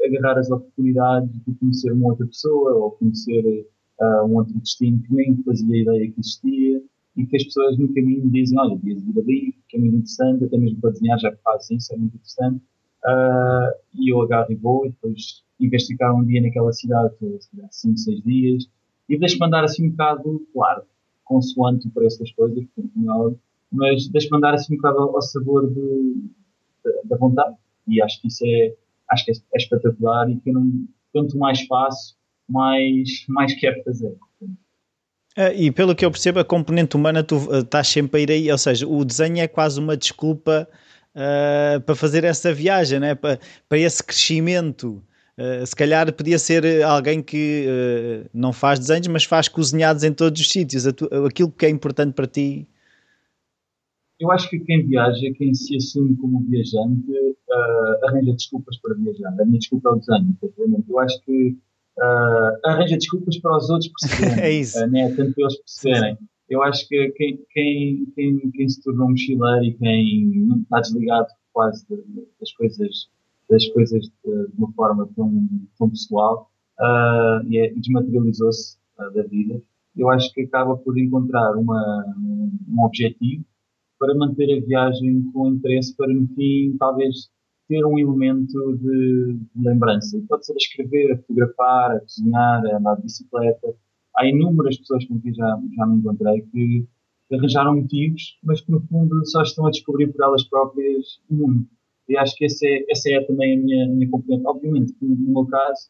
agarrar 0.06 0.38
as 0.38 0.52
oportunidades 0.52 1.32
de 1.46 1.54
conhecer 1.56 1.91
uma 1.91 2.10
outra 2.10 2.28
pessoa 2.28 2.74
ou 2.76 2.91
conhecer 2.91 3.65
uh, 4.00 4.26
um 4.26 4.36
outro 4.36 4.54
destino 4.60 5.02
que 5.02 5.13
nem 5.13 5.36
fazia 5.43 5.82
ideia 5.82 6.12
que 6.12 6.20
existia 6.20 6.82
e 7.18 7.26
que 7.26 7.36
as 7.36 7.44
pessoas 7.44 7.78
no 7.78 7.92
caminho 7.94 8.30
dizem, 8.30 8.58
olha, 8.60 8.78
devias 8.78 9.04
ir 9.04 9.20
ali, 9.20 9.56
que 9.68 9.76
é 9.76 9.80
muito 9.80 9.96
interessante, 9.96 10.46
até 10.46 10.58
mesmo 10.58 10.80
para 10.80 10.92
desenhar, 10.92 11.20
já 11.20 11.32
que 11.32 11.76
isso, 11.76 11.94
é 11.94 11.98
muito 11.98 12.16
interessante. 12.16 12.62
uh, 13.06 13.80
e 13.96 14.14
eu 14.14 14.22
agarro 14.22 14.52
e 14.52 14.56
vou, 14.56 14.86
e 14.86 14.90
depois 14.90 15.44
investigar 15.60 16.16
um 16.16 16.24
dia 16.24 16.42
naquela 16.42 16.72
cidade, 16.72 17.16
5, 17.72 17.98
6 17.98 18.24
dias, 18.24 18.70
e 19.10 19.18
deixo-me 19.18 19.48
andar 19.48 19.64
assim 19.64 19.88
um 19.88 19.90
bocado, 19.90 20.48
claro, 20.54 20.84
consoante 21.26 21.88
o 21.88 21.92
preço 21.92 22.20
das 22.20 22.32
coisas, 22.32 22.64
mas 23.72 24.08
deixo-me 24.10 24.38
andar 24.38 24.54
assim 24.54 24.76
um 24.76 24.78
bocado 24.78 25.00
ao, 25.00 25.22
sabor 25.22 25.68
de, 25.74 26.30
da 27.06 27.18
vontade, 27.18 27.56
e 27.88 28.00
acho 28.02 28.22
que 28.22 28.28
isso 28.28 28.46
é, 28.46 28.76
acho 29.10 29.26
que 29.26 29.32
é, 29.32 29.34
é 29.56 29.58
espetacular, 29.58 30.30
e 30.30 30.40
que 30.40 30.52
eu 30.52 30.54
não, 30.54 30.86
quanto 31.12 31.36
mais 31.38 31.66
faço, 31.66 32.16
mais, 32.48 33.26
mais 33.28 33.60
quero 33.60 33.84
fazer. 33.84 34.16
Uh, 35.38 35.54
e 35.56 35.71
pelo 35.71 35.95
que 35.95 36.04
eu 36.04 36.10
percebo, 36.10 36.39
a 36.39 36.43
componente 36.43 36.95
humana, 36.95 37.23
tu 37.23 37.36
uh, 37.36 37.60
estás 37.60 37.88
sempre 37.88 38.19
a 38.19 38.23
ir 38.23 38.32
aí, 38.32 38.52
ou 38.52 38.58
seja, 38.58 38.88
o 38.88 39.06
desenho 39.06 39.38
é 39.38 39.47
quase 39.47 39.80
uma 39.80 39.95
desculpa 39.95 40.67
uh, 41.13 41.80
para 41.82 41.95
fazer 41.95 42.23
essa 42.23 42.52
viagem, 42.52 43.00
né? 43.00 43.13
para, 43.13 43.39
para 43.69 43.78
esse 43.78 44.04
crescimento. 44.04 45.00
se 45.67 45.76
calhar 45.76 46.12
podia 46.12 46.39
ser 46.39 46.82
alguém 46.84 47.21
que 47.21 47.67
não 48.34 48.52
faz 48.52 48.80
desenhos, 48.80 49.08
mas 49.08 49.23
faz 49.23 49.47
cozinhados 49.47 50.04
em 50.04 50.12
todos 50.12 50.41
os 50.41 50.50
sítios. 50.50 50.88
Aquilo 50.88 51.52
que 51.52 51.67
é 51.67 51.69
importante 51.69 52.13
para 52.13 52.26
ti. 52.26 52.67
Eu 54.19 54.32
acho 54.32 54.50
que 54.50 54.58
quem 54.58 54.88
viaja, 54.88 55.32
quem 55.38 55.54
se 55.54 55.76
assume 55.76 56.17
como 56.17 56.41
viajante, 56.50 57.13
arranja 58.06 58.34
desculpas 58.34 58.78
para 58.82 58.95
viajar. 58.95 59.30
A 59.39 59.45
minha 59.45 59.60
desculpa 59.60 59.89
é 59.89 59.91
o 59.91 59.95
desenho, 59.97 60.84
Eu 60.89 61.00
acho 61.00 61.21
que 61.21 61.56
uh, 61.98 62.60
arranja 62.66 62.98
desculpas 62.98 63.38
para 63.40 63.58
os 63.58 63.70
outros 63.70 63.92
perceberem. 64.00 64.40
é 64.44 64.52
isso. 64.52 64.84
Uh, 64.84 64.88
né? 64.88 65.10
Tanto 65.16 65.34
para 65.34 65.44
eles 65.44 65.58
perceberem. 65.60 66.18
Eu 66.50 66.64
acho 66.64 66.88
que 66.88 67.10
quem, 67.12 67.40
quem, 67.52 68.06
quem, 68.16 68.52
quem 68.52 68.70
se 68.70 68.82
tornou 68.82 69.10
mochileiro 69.10 69.66
e 69.66 69.74
quem 69.74 70.62
está 70.62 70.80
desligado 70.80 71.28
quase 71.52 71.86
das 72.40 72.52
coisas, 72.54 73.10
das 73.50 73.68
coisas 73.70 74.06
de, 74.06 74.48
uma 74.58 74.72
forma 74.72 75.10
tão, 75.16 75.50
tão 75.78 75.90
pessoal 75.90 76.50
uh, 76.80 77.46
e, 77.50 77.58
é, 77.58 77.74
desmaterializou-se 77.74 78.78
uh, 78.98 79.14
da 79.14 79.24
vida, 79.24 79.62
eu 79.98 80.10
acho 80.10 80.32
que 80.34 80.42
acaba 80.42 80.78
por 80.78 80.98
encontrar 80.98 81.58
uma, 81.58 82.16
um 82.18 82.84
objetivo 82.84 83.44
para 84.00 84.16
manter 84.16 84.58
a 84.58 84.66
viagem 84.66 85.24
com 85.34 85.50
interesse 85.50 85.96
para 85.98 86.14
no 86.14 86.28
fim 86.30 86.78
talvez 86.78 87.30
ter 87.68 87.86
um 87.86 88.00
elemento 88.00 88.78
de, 88.78 89.40
lembrança. 89.56 90.18
E 90.18 90.22
pode 90.22 90.46
ser 90.46 90.54
a 90.54 90.58
escrever, 90.58 91.12
a 91.12 91.18
fotografar, 91.18 91.92
a 91.92 92.00
cozinhar, 92.00 92.66
a 92.66 92.78
andar 92.78 92.96
de 92.96 93.04
bicicleta. 93.04 93.76
Há 94.16 94.26
inúmeras 94.26 94.78
pessoas 94.78 95.06
com 95.06 95.20
quem 95.20 95.34
já, 95.34 95.60
já 95.76 95.86
me 95.86 95.98
encontrei 95.98 96.42
que 96.42 96.88
arranjaram 97.32 97.76
motivos, 97.76 98.38
mas 98.44 98.62
que 98.62 98.72
no 98.72 98.82
fundo 98.88 99.26
só 99.28 99.42
estão 99.42 99.68
a 99.68 99.72
descobrir 99.72 100.08
por 100.08 100.24
elas 100.24 100.44
próprias 100.46 101.20
o 101.30 101.36
mundo. 101.36 101.68
E 102.08 102.18
acho 102.18 102.36
que 102.38 102.46
essa 102.46 102.66
é, 102.66 102.86
essa 102.90 103.12
é 103.12 103.22
também 103.26 103.58
a 103.58 103.62
minha, 103.62 103.88
minha 103.90 104.10
componente. 104.10 104.48
Obviamente, 104.48 104.96
no 105.02 105.34
meu 105.34 105.46
caso, 105.46 105.90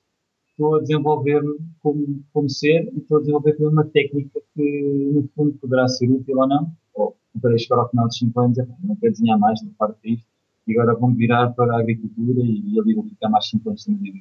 estou 0.50 0.76
a 0.76 0.82
desenvolver-me 0.82 1.60
como, 1.80 2.24
como 2.34 2.50
ser 2.50 2.92
e 2.92 2.98
estou 2.98 3.18
a 3.18 3.20
desenvolver 3.20 3.54
também 3.54 3.72
uma 3.72 3.86
técnica 3.86 4.42
que, 4.56 5.12
no 5.14 5.30
fundo, 5.36 5.54
poderá 5.60 5.88
ser 5.88 6.10
útil 6.10 6.40
ou 6.40 6.48
não. 6.48 6.72
Ou 6.96 7.16
poderei 7.34 7.60
chegar 7.60 7.82
ao 7.82 7.90
final 7.90 8.08
dos 8.08 8.18
5 8.18 8.40
anos 8.40 8.58
e 8.58 8.66
não 8.84 8.96
quero 8.96 9.14
desenhar 9.14 9.38
mais 9.38 9.62
da 9.62 9.70
parte 9.78 10.00
disto 10.04 10.37
e 10.68 10.78
agora 10.78 10.98
vão 10.98 11.14
virar 11.14 11.50
para 11.52 11.76
a 11.76 11.80
agricultura 11.80 12.42
e, 12.42 12.80
ali 12.80 12.94
vão 12.94 13.04
ficar 13.04 13.30
mais 13.30 13.50
5 13.50 13.70
anos 13.70 13.86
vida. 13.86 14.20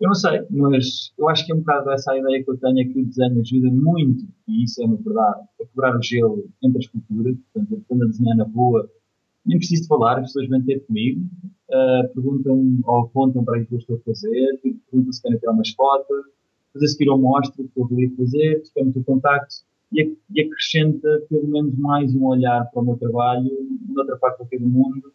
Eu 0.00 0.08
não 0.08 0.14
sei, 0.14 0.42
mas 0.50 1.12
eu 1.18 1.28
acho 1.28 1.44
que 1.44 1.52
é 1.52 1.54
um 1.54 1.58
bocado 1.58 1.90
essa 1.90 2.16
ideia 2.16 2.42
que 2.42 2.50
eu 2.50 2.56
tenho 2.56 2.80
é 2.80 2.84
que 2.84 2.98
o 2.98 3.04
desenho 3.04 3.40
ajuda 3.40 3.70
muito, 3.70 4.26
e 4.48 4.64
isso 4.64 4.82
é 4.82 4.86
uma 4.86 4.96
verdade, 4.96 5.40
a 5.60 5.66
quebrar 5.66 5.96
o 5.96 6.02
gelo 6.02 6.48
entre 6.62 6.78
as 6.78 6.86
culturas. 6.86 7.36
Portanto, 7.52 7.84
quando 7.86 8.04
a 8.04 8.06
desenhar 8.06 8.36
na 8.36 8.44
rua, 8.44 8.90
nem 9.44 9.58
preciso 9.58 9.86
falar, 9.86 10.18
as 10.18 10.28
pessoas 10.28 10.48
vêm 10.48 10.62
ter 10.62 10.80
comigo, 10.86 11.20
uh, 11.68 12.14
perguntam 12.14 12.80
ou 12.84 13.00
apontam 13.00 13.44
para 13.44 13.60
o 13.60 13.66
que 13.66 13.74
eu 13.74 13.78
estou 13.78 13.96
a 13.96 14.00
fazer, 14.00 14.58
perguntam 14.90 15.12
se 15.12 15.22
querem 15.22 15.38
tirar 15.38 15.52
umas 15.52 15.70
fotos, 15.70 16.24
depois 16.72 16.84
a 16.84 16.86
seguir 16.86 17.08
eu 17.08 17.18
mostro 17.18 17.64
o 17.64 17.68
que 17.68 17.80
eu 17.80 17.88
queria 17.88 18.10
fazer, 18.16 18.62
ficamos 18.64 18.96
o 18.96 19.04
contacto 19.04 19.54
e, 19.92 20.40
acrescenta 20.40 21.22
pelo 21.28 21.48
menos 21.48 21.74
mais 21.76 22.14
um 22.14 22.26
olhar 22.26 22.64
para 22.70 22.80
o 22.80 22.84
meu 22.84 22.96
trabalho, 22.96 23.50
noutra 23.88 24.16
parte 24.16 24.58
do 24.58 24.66
mundo, 24.66 25.12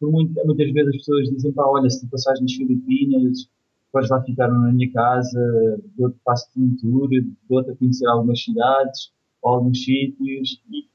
muitas 0.00 0.72
vezes 0.72 0.88
as 0.88 0.96
pessoas 0.96 1.30
dizem, 1.30 1.52
pá, 1.52 1.64
olha, 1.66 1.88
se 1.88 2.00
tu 2.00 2.10
passares 2.10 2.40
nas 2.40 2.52
Filipinas, 2.52 3.48
depois 3.86 4.10
lá 4.10 4.22
ficar 4.22 4.48
na 4.48 4.72
minha 4.72 4.90
casa, 4.92 5.80
dou-te 5.96 6.18
passo-te 6.24 6.60
um 6.60 6.76
tour, 6.76 7.08
dou-te 7.48 7.70
a 7.70 7.76
conhecer 7.76 8.06
algumas 8.06 8.42
cidades, 8.42 9.10
ou 9.42 9.54
alguns 9.54 9.84
sítios, 9.84 10.60
e 10.70 10.86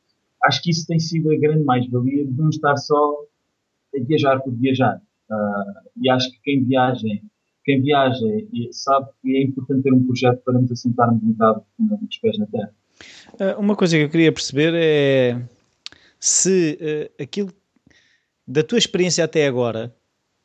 acho 0.44 0.62
que 0.62 0.72
isso 0.72 0.86
tem 0.86 1.00
sido 1.00 1.32
a 1.32 1.38
grande 1.38 1.64
mais-valia 1.64 2.26
de 2.26 2.32
não 2.34 2.50
estar 2.50 2.78
só 2.78 3.26
a 3.96 4.04
viajar 4.04 4.40
por 4.42 4.54
viajar. 4.54 5.02
Uh, 5.30 5.90
e 6.02 6.10
acho 6.10 6.30
que 6.32 6.40
quem 6.44 6.64
viaja, 6.64 7.08
quem 7.64 7.82
viaja 7.82 8.26
sabe 8.72 9.10
que 9.22 9.38
é 9.38 9.44
importante 9.44 9.84
ter 9.84 9.94
um 9.94 10.04
projeto 10.04 10.42
para 10.44 10.60
nos 10.60 10.72
assentarmos 10.72 11.24
um 11.24 11.32
bocado 11.32 11.64
os 12.08 12.18
pés 12.18 12.38
na 12.38 12.46
terra. 12.48 12.74
Uh, 13.34 13.60
uma 13.60 13.76
coisa 13.76 13.98
que 13.98 14.04
eu 14.04 14.10
queria 14.10 14.32
perceber 14.32 14.74
é 14.76 15.42
se 16.20 16.78
uh, 16.82 17.24
aquilo 17.24 17.52
da 18.48 18.64
tua 18.64 18.78
experiência 18.78 19.24
até 19.24 19.48
agora, 19.48 19.94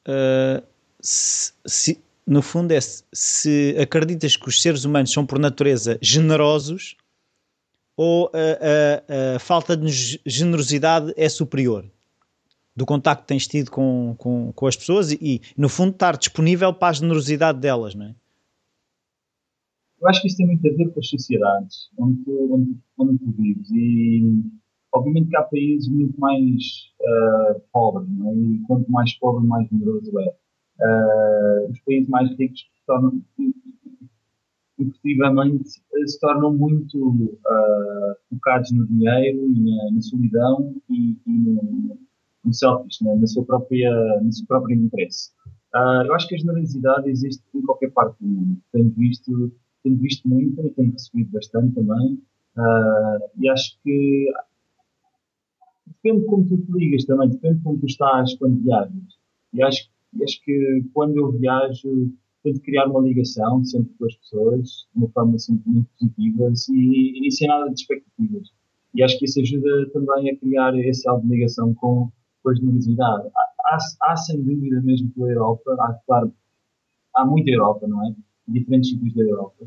uh, 0.09 0.65
se, 1.01 1.53
se, 1.65 2.01
no 2.27 2.43
fundo 2.43 2.73
é 2.73 2.79
se 2.81 3.77
acreditas 3.81 4.37
que 4.37 4.49
os 4.49 4.61
seres 4.61 4.85
humanos 4.85 5.13
são 5.13 5.25
por 5.25 5.39
natureza 5.39 5.99
generosos 6.01 6.97
ou 7.97 8.31
a, 8.35 9.39
falta 9.39 9.75
de 9.77 10.21
generosidade 10.27 11.15
é 11.17 11.29
superior 11.29 11.91
do 12.77 12.85
contacto 12.85 13.23
que 13.23 13.29
tens 13.29 13.47
tido 13.49 13.71
com, 13.71 14.15
com, 14.19 14.53
com 14.53 14.67
as 14.67 14.77
pessoas 14.77 15.11
e, 15.11 15.19
e, 15.21 15.41
no 15.57 15.69
fundo, 15.69 15.93
estar 15.93 16.17
disponível 16.19 16.75
para 16.75 16.89
a 16.89 16.93
generosidade 16.93 17.59
delas, 17.59 17.95
não 17.95 18.07
é? 18.07 18.15
Eu 19.99 20.09
acho 20.09 20.21
que 20.21 20.29
isso 20.29 20.37
tem 20.37 20.47
muito 20.47 20.67
a 20.69 20.73
ver 20.73 20.93
com 20.93 21.01
as 21.01 21.09
sociedades 21.09 21.89
onde 21.97 22.23
tu, 22.23 22.53
onde, 22.53 22.77
onde 22.99 23.19
tu 23.19 23.33
vives 23.33 23.71
e 23.71 24.43
Obviamente 24.97 25.29
que 25.29 25.37
há 25.37 25.43
países 25.43 25.89
muito 25.89 26.19
mais 26.19 26.91
uh, 27.03 27.61
pobres, 27.71 28.09
é? 28.09 28.35
e 28.35 28.59
quanto 28.67 28.91
mais 28.91 29.13
pobre, 29.19 29.47
mais 29.47 29.71
numeroso 29.71 30.19
é. 30.21 30.35
Uh, 30.81 31.71
os 31.71 31.81
países 31.81 32.09
mais 32.09 32.31
ricos 32.39 32.61
se 32.61 32.87
tornam, 32.87 33.23
efetivamente, 34.79 35.69
se 35.69 36.21
tornam 36.21 36.55
muito 36.55 36.99
uh, 36.99 38.17
focados 38.31 38.73
no 38.73 38.87
dinheiro 38.87 39.53
e 39.53 39.61
na, 39.61 39.91
na 39.93 40.01
solidão 40.01 40.75
e, 40.89 41.19
e 41.27 41.31
no, 41.31 41.99
no 42.43 42.55
selfish, 42.55 43.03
né? 43.03 43.15
na, 43.17 43.27
sua 43.27 43.45
própria, 43.45 43.93
no 44.23 44.33
seu 44.33 44.47
próprio 44.47 44.77
interesse. 44.77 45.31
Eu 46.07 46.15
acho 46.15 46.27
que 46.27 46.37
a 46.37 46.39
generosidade 46.39 47.11
existe 47.11 47.43
em 47.55 47.61
qualquer 47.61 47.91
parte 47.91 48.17
do 48.19 48.27
mundo. 48.27 48.59
Tenho 48.73 48.89
visto, 48.97 49.53
tenho 49.83 49.99
visto 49.99 50.27
muito 50.27 50.67
e 50.67 50.71
tenho 50.71 50.93
recebido 50.93 51.33
bastante 51.33 51.75
também. 51.75 52.19
Uh, 52.57 53.21
e 53.39 53.51
acho 53.51 53.79
que 53.83 54.33
depende 55.87 56.21
de 56.21 56.27
como 56.27 56.47
tu 56.47 56.59
te 56.59 56.73
ligas 56.73 57.05
também, 57.05 57.31
depende 57.31 57.59
de 57.59 57.63
como 57.63 57.79
tu 57.79 57.87
estás 57.87 58.35
quando 58.37 58.63
viajas. 58.63 59.19
E 59.53 59.63
acho, 59.63 59.89
acho 60.23 60.45
que 60.45 60.85
quando 60.93 61.17
eu 61.17 61.33
viajo, 61.33 62.13
tento 62.43 62.61
criar 62.61 62.87
uma 62.87 63.01
ligação 63.01 63.65
sempre 63.65 63.93
com 63.99 64.07
as 64.07 64.15
pessoas, 64.17 64.69
de 64.95 64.99
uma 64.99 65.09
forma 65.09 65.39
sempre 65.39 65.69
muito 65.69 65.89
positiva 65.99 66.53
e, 66.71 67.27
e 67.27 67.33
sem 67.33 67.49
nada 67.49 67.69
de 67.69 67.81
expectativas. 67.81 68.53
E 68.95 69.03
acho 69.03 69.19
que 69.19 69.25
isso 69.25 69.41
ajuda 69.41 69.91
também 69.91 70.31
a 70.31 70.37
criar 70.37 70.79
esse 70.79 71.09
algo 71.09 71.27
de 71.27 71.35
ligação 71.35 71.75
com, 71.75 72.11
com 72.43 72.51
a 72.51 72.55
generosidade. 72.55 73.29
Há, 73.37 73.75
há, 73.75 73.79
há, 74.03 74.17
sem 74.17 74.43
dúvida 74.43 74.81
mesmo 74.81 75.11
pela 75.11 75.31
Europa, 75.31 75.77
há, 75.81 75.95
claro, 76.07 76.33
há 77.15 77.25
muita 77.27 77.51
Europa, 77.51 77.87
não 77.87 78.07
é? 78.07 78.15
Diferentes 78.49 78.91
sítios 78.91 79.15
da 79.15 79.23
Europa. 79.23 79.65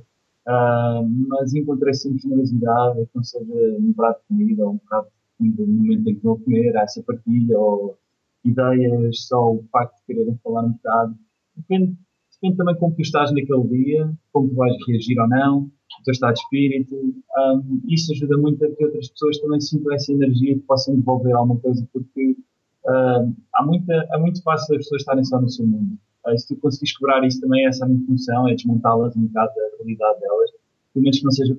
Uh, 0.47 1.07
mas 1.27 1.53
encontrei 1.53 1.93
sempre 1.93 2.21
generosidade, 2.21 3.07
não 3.13 3.23
seja 3.23 3.77
um 3.77 3.93
prato 3.93 4.21
de 4.21 4.27
comida 4.29 4.65
ou 4.65 4.73
um 4.73 4.77
prato 4.79 5.11
no 5.39 5.67
momento 5.67 6.09
em 6.09 6.15
que 6.15 6.23
vão 6.23 6.39
comer, 6.39 6.75
há 6.77 6.81
essa 6.81 7.01
partilha, 7.03 7.57
ou 7.57 7.97
ideias, 8.43 9.27
só 9.27 9.53
o 9.53 9.63
facto 9.71 9.95
de 9.99 10.05
quererem 10.07 10.39
falar 10.43 10.63
um 10.63 10.71
bocado. 10.71 11.15
Depende, 11.55 11.95
depende 12.33 12.57
também 12.57 12.75
como 12.75 12.95
tu 12.95 13.01
estás 13.01 13.31
naquele 13.31 13.67
dia, 13.67 14.11
como 14.31 14.49
tu 14.49 14.55
vais 14.55 14.73
reagir 14.87 15.19
ou 15.19 15.27
não, 15.27 15.59
o 15.59 16.03
teu 16.03 16.11
estado 16.11 16.33
de 16.33 16.41
espírito. 16.41 16.95
Um, 16.95 17.81
isso 17.87 18.11
ajuda 18.13 18.37
muito 18.37 18.63
a 18.63 18.69
que 18.69 18.85
outras 18.85 19.09
pessoas 19.09 19.37
também 19.39 19.59
sintam 19.59 19.93
essa 19.93 20.11
energia 20.11 20.53
e 20.53 20.59
possam 20.59 20.95
devolver 20.95 21.35
alguma 21.35 21.59
coisa, 21.59 21.87
porque 21.91 22.37
um, 22.87 23.35
há, 23.53 23.65
muita, 23.65 23.93
é 23.93 24.17
muito 24.17 24.41
fácil 24.43 24.75
as 24.75 24.83
pessoas 24.83 25.01
estarem 25.01 25.23
só 25.23 25.41
no 25.41 25.49
seu 25.49 25.65
mundo. 25.65 25.97
Uh, 26.25 26.37
se 26.37 26.47
tu 26.47 26.55
conseguires 26.59 26.97
quebrar 26.97 27.25
isso 27.25 27.41
também, 27.41 27.65
essa 27.65 27.83
é 27.83 27.87
a 27.87 27.89
minha 27.89 28.05
função, 28.05 28.47
é 28.47 28.55
desmontá-las 28.55 29.15
um 29.15 29.25
bocado 29.25 29.53
da 29.55 29.77
realidade 29.77 30.19
delas, 30.19 30.51
pelo 30.93 31.03
menos 31.03 31.19
que 31.19 31.23
não 31.23 31.31
seja, 31.31 31.57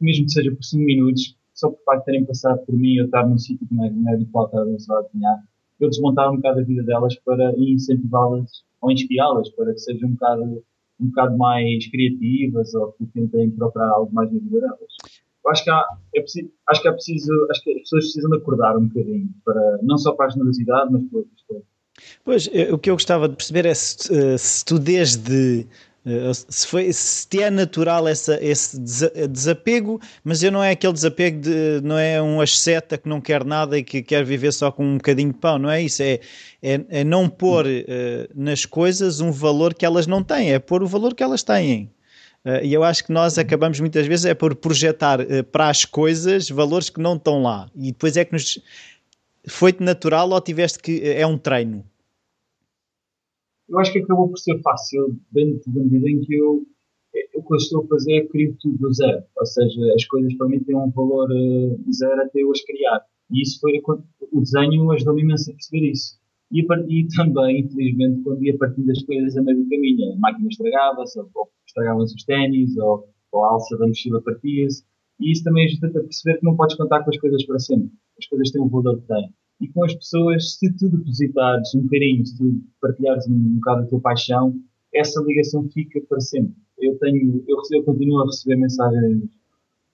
mesmo 0.00 0.26
que 0.26 0.32
seja 0.32 0.50
por 0.50 0.62
5 0.62 0.84
minutos, 0.84 1.36
só 1.62 1.70
por 1.70 1.82
facto 1.84 2.04
terem 2.04 2.24
passado 2.24 2.58
por 2.66 2.76
mim, 2.76 2.96
eu 2.96 3.04
estar 3.04 3.26
num 3.26 3.38
sítio 3.38 3.66
que 3.66 3.74
não 3.74 3.84
é, 3.84 4.12
é 4.12 4.14
habitual 4.14 4.46
estar 4.46 4.60
a 4.60 5.02
desenhar, 5.02 5.44
eu 5.78 5.88
desmontava 5.88 6.32
um 6.32 6.36
bocado 6.36 6.60
a 6.60 6.64
vida 6.64 6.82
delas 6.82 7.14
para 7.24 7.54
incentivá-las 7.56 8.64
ou 8.80 8.90
inspirá-las 8.90 9.48
para 9.50 9.72
que 9.72 9.78
sejam 9.78 10.08
um 10.08 10.12
bocado, 10.12 10.64
um 11.00 11.06
bocado 11.06 11.38
mais 11.38 11.86
criativas 11.88 12.74
ou 12.74 12.92
que 12.92 13.06
tentem 13.06 13.50
procurar 13.52 13.90
algo 13.90 14.12
mais 14.12 14.30
na. 14.32 14.92
Eu 15.44 15.50
acho 15.50 15.64
que, 15.64 15.70
há, 15.70 15.84
é 16.14 16.20
preciso, 16.20 16.50
acho 16.68 16.82
que 16.82 16.88
é 16.88 16.92
preciso, 16.92 17.46
acho 17.50 17.64
que 17.64 17.70
as 17.70 17.80
pessoas 17.80 18.04
precisam 18.04 18.30
de 18.30 18.36
acordar 18.36 18.76
um 18.76 18.86
bocadinho, 18.86 19.28
para, 19.44 19.78
não 19.82 19.98
só 19.98 20.12
para 20.12 20.26
a 20.26 20.28
generosidade, 20.28 20.92
mas 20.92 21.04
para 21.04 21.18
outras 21.18 21.42
coisas. 21.42 21.66
Pois, 22.24 22.50
o 22.72 22.78
que 22.78 22.90
eu 22.90 22.94
gostava 22.94 23.28
de 23.28 23.36
perceber 23.36 23.66
é 23.66 23.74
se, 23.74 24.38
se 24.38 24.64
tu 24.64 24.78
desde 24.78 25.62
eh, 25.62 25.66
se, 26.48 26.66
foi, 26.66 26.92
se 26.92 27.28
te 27.28 27.42
é 27.42 27.50
natural 27.50 28.08
essa, 28.08 28.36
esse 28.42 28.78
desapego, 29.28 30.00
mas 30.24 30.42
eu 30.42 30.50
não 30.50 30.62
é 30.62 30.72
aquele 30.72 30.92
desapego 30.92 31.40
de 31.40 31.80
não 31.82 31.96
é 31.96 32.20
um 32.20 32.40
asceta 32.40 32.98
que 32.98 33.08
não 33.08 33.20
quer 33.20 33.44
nada 33.44 33.78
e 33.78 33.84
que 33.84 34.02
quer 34.02 34.24
viver 34.24 34.52
só 34.52 34.72
com 34.72 34.84
um 34.84 34.96
bocadinho 34.96 35.32
de 35.32 35.38
pão, 35.38 35.58
não 35.58 35.70
é 35.70 35.80
isso? 35.82 36.02
É, 36.02 36.18
é, 36.60 36.84
é 36.88 37.04
não 37.04 37.28
pôr 37.28 37.66
uh, 37.66 37.70
nas 38.34 38.64
coisas 38.64 39.20
um 39.20 39.30
valor 39.30 39.74
que 39.74 39.86
elas 39.86 40.06
não 40.08 40.24
têm, 40.24 40.52
é 40.52 40.58
pôr 40.58 40.82
o 40.82 40.86
valor 40.88 41.14
que 41.14 41.22
elas 41.22 41.42
têm. 41.42 41.88
Uh, 42.44 42.64
e 42.64 42.74
eu 42.74 42.82
acho 42.82 43.04
que 43.04 43.12
nós 43.12 43.38
acabamos 43.38 43.78
muitas 43.78 44.04
vezes 44.06 44.24
é 44.24 44.34
por 44.34 44.56
projetar 44.56 45.20
uh, 45.20 45.44
para 45.44 45.68
as 45.68 45.84
coisas 45.84 46.48
valores 46.48 46.90
que 46.90 47.00
não 47.00 47.14
estão 47.14 47.42
lá. 47.42 47.70
E 47.76 47.92
depois 47.92 48.16
é 48.16 48.24
que 48.24 48.32
nos. 48.32 48.58
Foi-te 49.46 49.82
natural 49.82 50.28
ou 50.30 50.40
tiveste 50.40 50.80
que. 50.80 51.00
É 51.04 51.24
um 51.24 51.38
treino? 51.38 51.84
Eu 53.72 53.78
acho 53.78 53.92
que 53.92 54.00
acabou 54.00 54.28
por 54.28 54.38
ser 54.38 54.60
fácil, 54.60 55.18
dentro 55.32 55.72
da 55.72 55.82
medida 55.82 56.10
em 56.10 56.20
que 56.20 56.34
eu, 56.34 56.62
o 57.34 57.42
que 57.42 57.54
eu 57.54 57.56
estou 57.56 57.82
a 57.82 57.88
fazer 57.88 58.12
é 58.12 58.26
criar 58.26 58.52
tudo 58.60 58.76
do 58.76 58.92
zero. 58.92 59.22
Ou 59.34 59.46
seja, 59.46 59.94
as 59.94 60.04
coisas 60.04 60.34
para 60.34 60.48
mim 60.48 60.60
têm 60.60 60.76
um 60.76 60.90
valor 60.90 61.30
uh, 61.30 61.92
zero 61.92 62.20
até 62.20 62.42
eu 62.42 62.50
as 62.50 62.62
criar. 62.62 63.00
E 63.30 63.42
isso 63.42 63.58
foi 63.60 63.80
o 64.30 64.40
desenho 64.40 64.92
ajudou-me 64.92 65.22
imenso 65.22 65.50
a 65.50 65.54
perceber 65.54 65.90
isso. 65.90 66.18
E, 66.50 66.60
e 66.60 67.08
também, 67.16 67.60
infelizmente, 67.60 68.22
quando 68.22 68.44
ia 68.44 68.58
partindo 68.58 68.86
das 68.86 69.02
coisas 69.04 69.34
a 69.38 69.42
meio 69.42 69.64
do 69.64 69.70
caminho, 69.70 70.12
a 70.12 70.16
máquina 70.18 70.48
estragava-se, 70.48 71.18
ou 71.18 71.48
estragavam-se 71.66 72.14
os 72.14 72.24
ténis, 72.24 72.76
ou, 72.76 73.08
ou 73.32 73.44
a 73.44 73.52
alça 73.52 73.78
da 73.78 73.86
mochila 73.86 74.20
partia-se. 74.20 74.84
E 75.18 75.32
isso 75.32 75.44
também 75.44 75.64
ajuda-te 75.64 75.96
a 75.96 76.02
perceber 76.02 76.38
que 76.38 76.44
não 76.44 76.56
podes 76.56 76.76
contar 76.76 77.02
com 77.04 77.10
as 77.10 77.16
coisas 77.16 77.42
para 77.46 77.58
sempre. 77.58 77.90
As 78.18 78.26
coisas 78.26 78.50
têm 78.50 78.60
o 78.60 78.68
valor 78.68 79.00
que 79.00 79.06
têm 79.06 79.32
e 79.62 79.68
com 79.68 79.84
as 79.84 79.94
pessoas, 79.94 80.54
se 80.54 80.72
tu 80.76 80.88
depositares 80.88 81.72
um 81.76 81.86
carinho, 81.86 82.26
se 82.26 82.36
tu 82.36 82.60
partilhares 82.80 83.26
um, 83.28 83.54
bocado 83.54 83.82
a 83.82 83.86
tua 83.86 84.00
paixão, 84.00 84.60
essa 84.92 85.22
ligação 85.22 85.68
fica 85.70 86.00
para 86.08 86.20
sempre. 86.20 86.54
Eu 86.78 86.98
tenho, 86.98 87.44
eu, 87.46 87.56
eu 87.70 87.84
continuo 87.84 88.22
a 88.22 88.26
receber 88.26 88.56
mensagens 88.56 89.22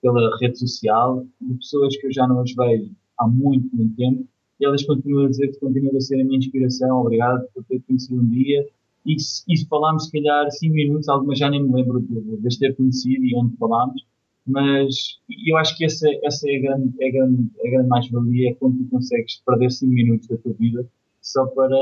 pela 0.01 0.35
rede 0.39 0.57
social 0.57 1.23
de 1.39 1.53
pessoas 1.53 1.95
que 1.97 2.07
eu 2.07 2.11
já 2.11 2.27
não 2.27 2.41
as 2.41 2.51
vejo 2.53 2.91
há 3.19 3.27
muito, 3.27 3.69
muito 3.75 3.95
tempo 3.95 4.27
e 4.59 4.65
elas 4.65 4.83
continuam 4.83 5.25
a 5.25 5.29
dizer 5.29 5.49
que 5.49 5.59
continuam 5.59 5.95
a 5.95 6.01
ser 6.01 6.19
a 6.19 6.25
minha 6.25 6.39
inspiração, 6.39 7.01
obrigado 7.01 7.45
por 7.53 7.63
ter 7.65 7.79
conhecido 7.81 8.19
um 8.19 8.27
dia 8.27 8.67
e, 9.05 9.15
e 9.15 9.19
se 9.57 9.67
falámos 9.67 10.05
se 10.05 10.11
calhar 10.11 10.49
5 10.49 10.73
minutos, 10.73 11.07
algumas 11.09 11.37
já 11.37 11.49
nem 11.49 11.63
me 11.63 11.71
lembro 11.71 12.01
de, 12.01 12.37
de 12.37 12.59
ter 12.59 12.75
conhecido 12.75 13.23
e 13.23 13.35
onde 13.35 13.55
falámos, 13.57 14.03
mas 14.49 15.19
eu 15.47 15.57
acho 15.57 15.77
que 15.77 15.85
essa, 15.85 16.07
essa 16.23 16.49
é 16.49 16.57
a 16.57 16.61
grande, 16.61 16.93
é 17.01 17.07
a 17.07 17.11
grande, 17.11 17.51
é 17.59 17.71
grande 17.71 17.87
mais-valia, 17.87 18.51
é 18.51 18.53
quando 18.55 18.77
tu 18.79 18.89
consegues 18.89 19.41
perder 19.45 19.71
5 19.71 19.91
minutos 19.91 20.27
da 20.27 20.37
tua 20.37 20.53
vida 20.53 20.87
só 21.21 21.45
para 21.47 21.77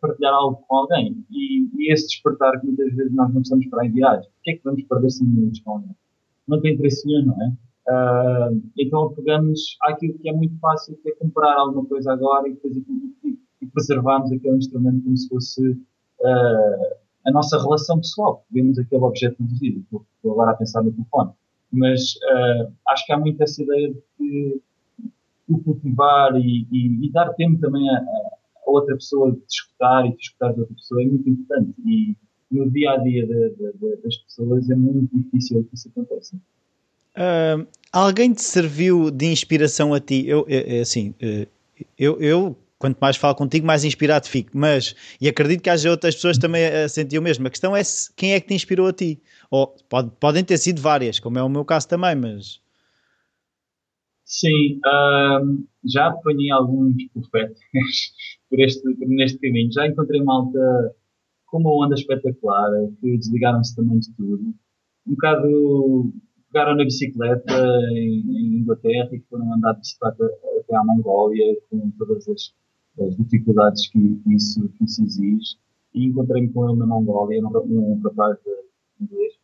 partilhar 0.00 0.32
algo 0.32 0.62
com 0.66 0.76
alguém. 0.76 1.24
E, 1.30 1.68
e 1.76 1.92
esse 1.92 2.08
despertar 2.08 2.58
que 2.60 2.66
muitas 2.66 2.94
vezes 2.94 3.12
nós 3.12 3.32
não 3.32 3.42
estamos 3.42 3.66
para 3.68 3.86
enviar. 3.86 4.20
Porquê 4.20 4.50
é 4.50 4.54
que 4.54 4.64
vamos 4.64 4.82
perder 4.84 5.10
5 5.10 5.30
minutos 5.30 5.60
com 5.60 5.72
alguém? 5.72 5.96
Não 6.46 6.60
tem 6.60 6.74
interesse 6.74 7.06
nenhum, 7.06 7.26
não 7.26 7.42
é? 7.42 7.52
Uh, 7.88 8.62
então 8.76 9.14
pegamos 9.14 9.76
aquilo 9.82 10.18
que 10.18 10.28
é 10.28 10.32
muito 10.32 10.58
fácil, 10.58 10.98
que 11.02 11.10
é 11.10 11.14
comprar 11.14 11.54
alguma 11.54 11.86
coisa 11.86 12.12
agora 12.12 12.46
e 12.46 12.52
depois 12.52 12.76
e, 12.76 13.38
e 13.62 13.66
preservarmos 13.66 14.30
aquele 14.30 14.58
instrumento 14.58 15.02
como 15.04 15.16
se 15.16 15.26
fosse 15.28 15.70
uh, 15.70 16.96
a 17.26 17.30
nossa 17.30 17.58
relação 17.58 17.98
pessoal. 17.98 18.44
Vemos 18.50 18.78
aquele 18.78 19.02
objeto 19.02 19.36
vida. 19.60 19.80
Estou 19.80 20.32
agora 20.32 20.50
a 20.50 20.54
pensar 20.54 20.82
no 20.82 20.92
telefone. 20.92 21.32
Mas 21.72 22.14
uh, 22.16 22.72
acho 22.88 23.06
que 23.06 23.12
há 23.12 23.18
muito 23.18 23.42
essa 23.42 23.62
ideia 23.62 23.94
de 24.18 24.60
o 25.48 25.58
cultivar 25.58 26.36
e, 26.36 26.66
e, 26.70 27.06
e, 27.06 27.10
dar 27.10 27.32
tempo 27.34 27.58
também 27.58 27.88
a, 27.88 27.96
a, 27.96 28.70
outra 28.70 28.94
pessoa 28.94 29.32
de 29.32 29.38
escutar 29.48 30.04
e 30.06 30.10
de 30.10 30.20
escutar 30.20 30.48
a 30.48 30.50
outra 30.50 30.74
pessoa 30.74 31.02
é 31.02 31.06
muito 31.06 31.28
importante. 31.28 31.74
E 31.86 32.14
no 32.50 32.70
dia 32.70 32.92
a 32.92 32.96
dia 32.98 33.26
de, 33.26 33.50
de, 33.50 33.72
de, 33.72 33.96
das 34.02 34.16
pessoas 34.16 34.68
é 34.68 34.74
muito 34.74 35.08
difícil 35.16 35.64
que 35.64 35.74
isso 35.74 35.88
aconteça. 35.88 36.36
Uh, 37.16 37.66
alguém 37.92 38.32
te 38.32 38.42
serviu 38.42 39.10
de 39.10 39.26
inspiração 39.26 39.94
a 39.94 40.00
ti? 40.00 40.26
Eu, 40.26 40.46
eu 40.48 40.82
assim, 40.82 41.14
eh, 41.20 41.48
eu, 41.98 42.20
eu 42.20 42.56
quanto 42.78 42.98
mais 42.98 43.16
falo 43.16 43.34
contigo, 43.34 43.66
mais 43.66 43.84
inspirado 43.84 44.26
fico. 44.28 44.50
Mas, 44.54 44.94
e 45.20 45.28
acredito 45.28 45.62
que 45.62 45.70
haja 45.70 45.90
outras 45.90 46.14
pessoas 46.14 46.38
também 46.38 46.66
a 46.66 46.88
sentir 46.88 47.18
o 47.18 47.22
mesmo. 47.22 47.46
A 47.46 47.50
questão 47.50 47.74
é 47.76 47.82
se, 47.82 48.12
quem 48.14 48.32
é 48.32 48.40
que 48.40 48.48
te 48.48 48.54
inspirou 48.54 48.86
a 48.86 48.92
ti? 48.92 49.20
Ou 49.50 49.74
pode, 49.88 50.10
podem 50.20 50.44
ter 50.44 50.58
sido 50.58 50.80
várias, 50.80 51.18
como 51.18 51.38
é 51.38 51.42
o 51.42 51.48
meu 51.48 51.64
caso 51.64 51.88
também, 51.88 52.14
mas. 52.14 52.60
Sim, 54.24 54.78
um, 54.86 55.66
já 55.84 56.08
apanhei 56.08 56.50
alguns 56.50 56.94
profetas 57.12 57.58
por 58.50 58.60
este, 58.60 58.82
por 58.82 59.08
neste 59.08 59.38
caminho. 59.38 59.72
Já 59.72 59.86
encontrei 59.86 60.22
malta 60.22 60.94
com 61.46 61.58
uma 61.58 61.86
onda 61.86 61.94
espetacular, 61.94 62.70
que 63.00 63.16
desligaram-se 63.16 63.74
também 63.74 63.98
de 63.98 64.14
tudo. 64.14 64.54
Um 65.06 65.12
bocado 65.12 66.12
pegaram 66.52 66.76
na 66.76 66.84
bicicleta 66.84 67.54
em, 67.92 68.20
em 68.28 68.60
Inglaterra 68.60 69.08
e 69.12 69.20
foram 69.30 69.54
andar 69.54 69.72
de 69.72 69.80
bicicleta 69.80 70.24
até 70.60 70.76
à 70.76 70.84
Mongólia, 70.84 71.56
com 71.70 71.90
todas 71.92 72.28
as, 72.28 72.52
as 73.00 73.16
dificuldades 73.16 73.88
que 73.88 74.20
isso, 74.26 74.68
que 74.70 74.84
isso 74.84 75.02
exige. 75.02 75.56
E 75.94 76.06
encontrei-me 76.06 76.48
com 76.52 76.68
ele 76.68 76.78
na 76.78 76.86
Mongólia, 76.86 77.40
um, 77.44 78.00
rapaz 78.02 78.36
de 78.44 79.04
inglês, 79.04 79.34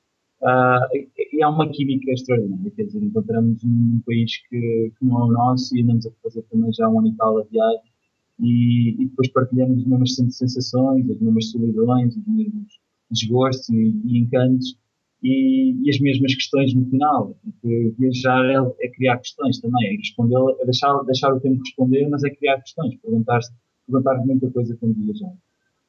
Uh, 0.45 1.09
e 1.33 1.43
há 1.43 1.49
uma 1.49 1.71
química 1.71 2.13
extraordinária, 2.13 2.71
quer 2.73 2.85
dizer, 2.85 3.03
encontramos 3.03 3.65
um 3.65 3.99
país 4.05 4.31
que, 4.47 4.93
que 4.99 5.05
não 5.07 5.21
é 5.21 5.25
o 5.25 5.33
nosso 5.33 5.75
e 5.75 5.81
andamos 5.81 6.05
a 6.07 6.11
fazer 6.23 6.43
também 6.43 6.71
já 6.71 6.87
um 6.87 6.99
ano 6.99 7.09
e 7.09 7.15
a 7.19 7.43
viagem. 7.51 7.93
E, 8.41 9.03
e, 9.03 9.07
depois 9.07 9.29
partilhamos 9.29 9.79
as 9.79 9.87
mesmas 9.87 10.15
sensações, 10.15 11.09
as 11.09 11.19
mesmas 11.19 11.51
solidões, 11.51 12.15
os 12.15 12.27
mesmos 12.27 12.79
desgostos 13.11 13.71
e, 13.71 14.03
e 14.05 14.19
encantos 14.19 14.77
e, 15.25 15.75
e, 15.83 15.91
as 15.91 15.99
mesmas 15.99 16.35
questões 16.35 16.75
no 16.75 16.85
final, 16.91 17.37
porque 17.43 17.95
viajar 17.99 18.45
é, 18.45 18.87
é 18.87 18.89
criar 18.91 19.19
questões 19.19 19.59
também, 19.61 19.95
é 19.95 19.97
responder, 19.97 20.37
é 20.61 20.65
deixar, 20.65 21.03
deixar 21.05 21.33
o 21.33 21.41
tempo 21.41 21.61
responder, 21.65 22.09
mas 22.09 22.23
é 22.23 22.31
criar 22.31 22.61
questões, 22.61 22.95
perguntar, 23.01 23.41
perguntar 23.87 24.25
muita 24.27 24.51
coisa 24.51 24.77
quando 24.79 24.95
viajar 24.95 25.33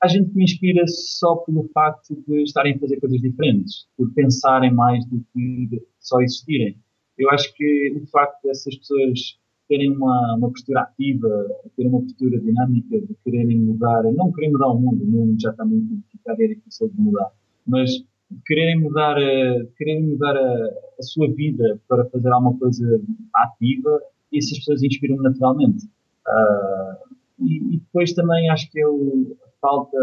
há 0.02 0.08
gente 0.08 0.30
que 0.30 0.38
me 0.38 0.43
inspira 0.43 0.84
só 0.88 1.36
pelo 1.38 1.67
facto 1.74 2.15
de 2.28 2.43
estarem 2.43 2.76
a 2.76 2.80
fazer 2.80 3.00
coisas 3.00 3.19
diferentes, 3.21 3.88
por 3.98 4.12
pensarem 4.13 4.74
mais 4.74 5.04
do 5.06 5.24
que 5.34 5.82
só 6.00 6.21
existirem. 6.21 6.78
Eu 7.17 7.30
acho 7.32 7.54
que 7.56 7.98
o 8.02 8.06
facto 8.08 8.43
dessas 8.43 8.76
pessoas 8.78 9.39
terem 9.67 9.91
uma, 9.95 10.36
uma 10.38 10.50
postura 10.50 10.82
ativa, 10.82 11.28
terem 11.76 11.91
uma 11.91 12.02
postura 12.02 12.39
dinâmica, 12.39 13.02
de 13.02 13.15
quererem 13.24 13.60
mudar, 13.60 14.04
não 14.04 14.32
querer 14.32 14.52
mudar 14.52 14.67
o 14.67 14.80
mundo, 14.80 15.04
o 15.04 15.08
mundo 15.08 15.41
já 15.41 15.50
está 15.50 15.65
muito 15.65 15.89
complicado 15.89 16.41
é 16.41 16.48
difícil 16.48 16.89
de 16.89 17.02
mudar, 17.02 17.32
mas 17.65 17.89
quererem 18.45 18.81
mudar, 18.81 19.15
de 19.15 19.67
quererem 19.77 20.03
mudar 20.03 20.35
a, 20.35 20.69
a, 20.99 21.03
sua 21.03 21.31
vida 21.31 21.79
para 21.88 22.05
fazer 22.05 22.29
alguma 22.29 22.57
coisa 22.57 23.01
ativa, 23.35 24.01
essas 24.33 24.57
pessoas 24.59 24.83
inspiram-me 24.83 25.23
naturalmente. 25.23 25.85
Uh, 26.27 27.15
e, 27.39 27.75
e, 27.75 27.77
depois 27.77 28.13
também 28.13 28.49
acho 28.49 28.69
que 28.71 28.79
eu, 28.79 29.38
falta, 29.61 29.97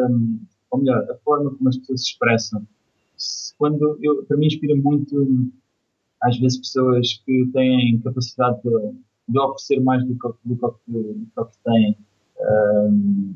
ou 0.71 0.79
melhor, 0.79 1.05
a 1.11 1.15
forma 1.25 1.51
como 1.51 1.69
as 1.69 1.77
pessoas 1.79 2.05
se 2.05 2.13
expressam. 2.13 2.67
Quando 3.59 3.99
eu, 4.03 4.25
para 4.25 4.37
mim 4.37 4.47
inspira 4.47 4.75
muito, 4.77 5.51
às 6.23 6.39
vezes, 6.39 6.59
pessoas 6.59 7.21
que 7.25 7.47
têm 7.53 8.01
capacidade 8.01 8.61
de, 8.63 8.95
de 9.29 9.39
oferecer 9.39 9.81
mais 9.81 10.05
do 10.05 10.15
que, 10.15 10.29
do 10.45 10.57
que, 10.57 10.93
do 11.37 11.45
que 11.47 11.59
têm. 11.65 11.97
Um, 12.41 13.35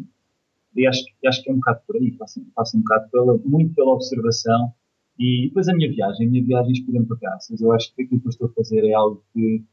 e 0.76 0.86
acho, 0.86 1.04
acho 1.26 1.42
que 1.42 1.50
é 1.50 1.52
um 1.52 1.56
bocado 1.56 1.80
por 1.86 1.96
aí, 1.96 2.12
passa, 2.12 2.40
passa 2.54 2.76
um 2.76 2.80
bocado 2.80 3.10
pela, 3.10 3.38
muito 3.44 3.74
pela 3.74 3.92
observação. 3.92 4.72
E 5.18 5.48
depois 5.48 5.68
a 5.68 5.74
minha 5.74 5.90
viagem, 5.90 6.26
a 6.26 6.30
minha 6.30 6.44
viagem 6.44 6.72
inspira-me 6.72 7.06
para 7.06 7.16
cá. 7.16 7.38
Eu 7.58 7.72
acho 7.72 7.94
que 7.94 8.02
aquilo 8.02 8.20
que 8.20 8.26
eu 8.26 8.30
estou 8.30 8.48
a 8.48 8.52
fazer 8.52 8.84
é 8.86 8.92
algo 8.92 9.22
que 9.32 9.64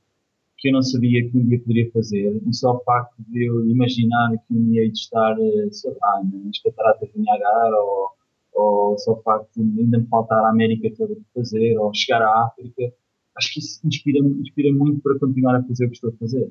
que 0.64 0.70
eu 0.70 0.74
não 0.74 0.82
sabia 0.82 1.30
que 1.30 1.38
um 1.38 1.46
dia 1.46 1.60
poderia 1.60 1.92
fazer, 1.92 2.42
e 2.48 2.54
só 2.56 2.72
o 2.72 2.80
facto 2.86 3.16
de 3.28 3.44
eu 3.44 3.68
imaginar 3.68 4.32
que 4.48 4.54
um 4.56 4.64
dia 4.70 4.86
ia 4.86 4.92
estar, 4.92 5.36
eh, 5.38 5.70
sei 5.72 5.92
lá, 6.02 6.24
nas 6.24 6.60
cataratas 6.60 7.10
de 7.12 7.20
Niagara, 7.20 7.76
ou, 7.82 8.10
ou 8.54 8.98
só 8.98 9.12
o 9.12 9.22
facto 9.24 9.50
de 9.58 9.82
ainda 9.82 10.00
me 10.00 10.08
faltar 10.08 10.42
a 10.42 10.50
América 10.52 10.90
toda 10.96 11.16
para 11.16 11.24
fazer, 11.36 11.78
ou 11.78 11.94
chegar 11.94 12.22
à 12.22 12.46
África, 12.46 12.94
acho 13.36 13.54
que 13.54 13.60
isso 13.60 13.86
inspira, 13.86 14.20
inspira 14.20 14.72
muito 14.72 15.02
para 15.02 15.20
continuar 15.20 15.58
a 15.58 15.64
fazer 15.64 15.86
o 15.86 15.90
que 15.90 15.96
estou 15.96 16.12
a 16.12 16.18
fazer. 16.18 16.50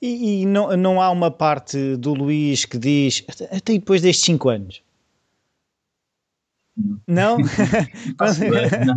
E, 0.00 0.42
e 0.42 0.46
não, 0.46 0.76
não 0.76 1.00
há 1.00 1.10
uma 1.10 1.30
parte 1.30 1.96
do 1.96 2.14
Luís 2.14 2.64
que 2.64 2.78
diz, 2.78 3.24
até 3.50 3.74
depois 3.74 4.02
destes 4.02 4.24
5 4.26 4.48
anos? 4.48 4.82
Não? 7.06 7.38
Não? 8.86 8.96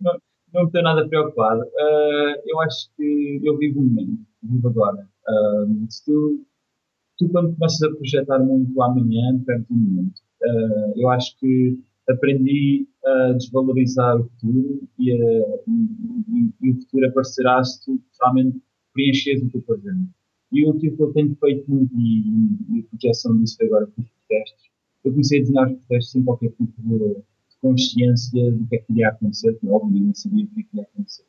não? 0.00 0.20
não? 0.52 0.64
estou 0.66 0.82
nada 0.82 1.08
preocupado. 1.08 1.62
Uh, 1.62 2.34
eu 2.46 2.60
acho 2.60 2.90
que 2.96 3.40
eu 3.42 3.56
vivo 3.56 3.80
o 3.80 3.84
momento, 3.84 4.20
vivo 4.42 4.68
agora. 4.68 5.08
Uh, 5.26 5.86
se 5.90 6.04
tu, 6.04 6.44
tu, 7.18 7.28
quando 7.30 7.54
começas 7.54 7.82
a 7.82 7.94
projetar 7.96 8.38
muito 8.38 8.82
amanhã, 8.82 9.38
perto 9.46 9.66
do 9.68 9.74
momento. 9.74 10.20
Uh, 10.42 10.92
eu 10.96 11.08
acho 11.08 11.38
que 11.38 11.78
aprendi 12.08 12.86
a 13.04 13.32
desvalorizar 13.32 14.20
o 14.20 14.24
futuro 14.24 14.82
e, 14.98 15.12
a, 15.12 15.16
e, 15.68 16.50
e 16.60 16.70
o 16.72 16.80
futuro 16.82 17.06
aparecerá 17.08 17.62
se 17.64 17.84
tu 17.84 18.00
realmente 18.20 18.60
preencheres 18.92 19.42
o 19.42 19.50
teu 19.50 19.62
presente. 19.62 20.10
E 20.52 20.68
o 20.68 20.74
que 20.74 20.94
eu 20.98 21.12
tenho 21.12 21.34
feito 21.36 21.70
muito, 21.70 21.90
e, 21.98 22.80
a 22.80 22.90
projeção 22.90 23.36
disso 23.38 23.56
foi 23.56 23.66
agora 23.66 23.86
com 23.86 24.02
os 24.02 24.08
protestos, 24.08 24.70
eu 25.04 25.10
comecei 25.10 25.38
a 25.38 25.42
desenhar 25.42 25.66
os 25.66 25.78
protestos 25.78 26.12
sem 26.12 26.22
qualquer 26.22 26.50
tipo 26.50 26.72
de 26.78 27.16
consciência 27.60 28.52
do 28.52 28.66
que 28.66 28.76
é 28.76 28.78
que 28.78 28.92
iria 28.92 29.08
acontecer, 29.08 29.54
que 29.58 29.68
óbvio 29.68 30.00
não 30.00 30.14
sabia 30.14 30.44
o 30.44 30.48
que 30.48 30.60
é 30.60 30.62
que 30.62 30.68
iria 30.74 30.88
acontecer. 30.92 31.24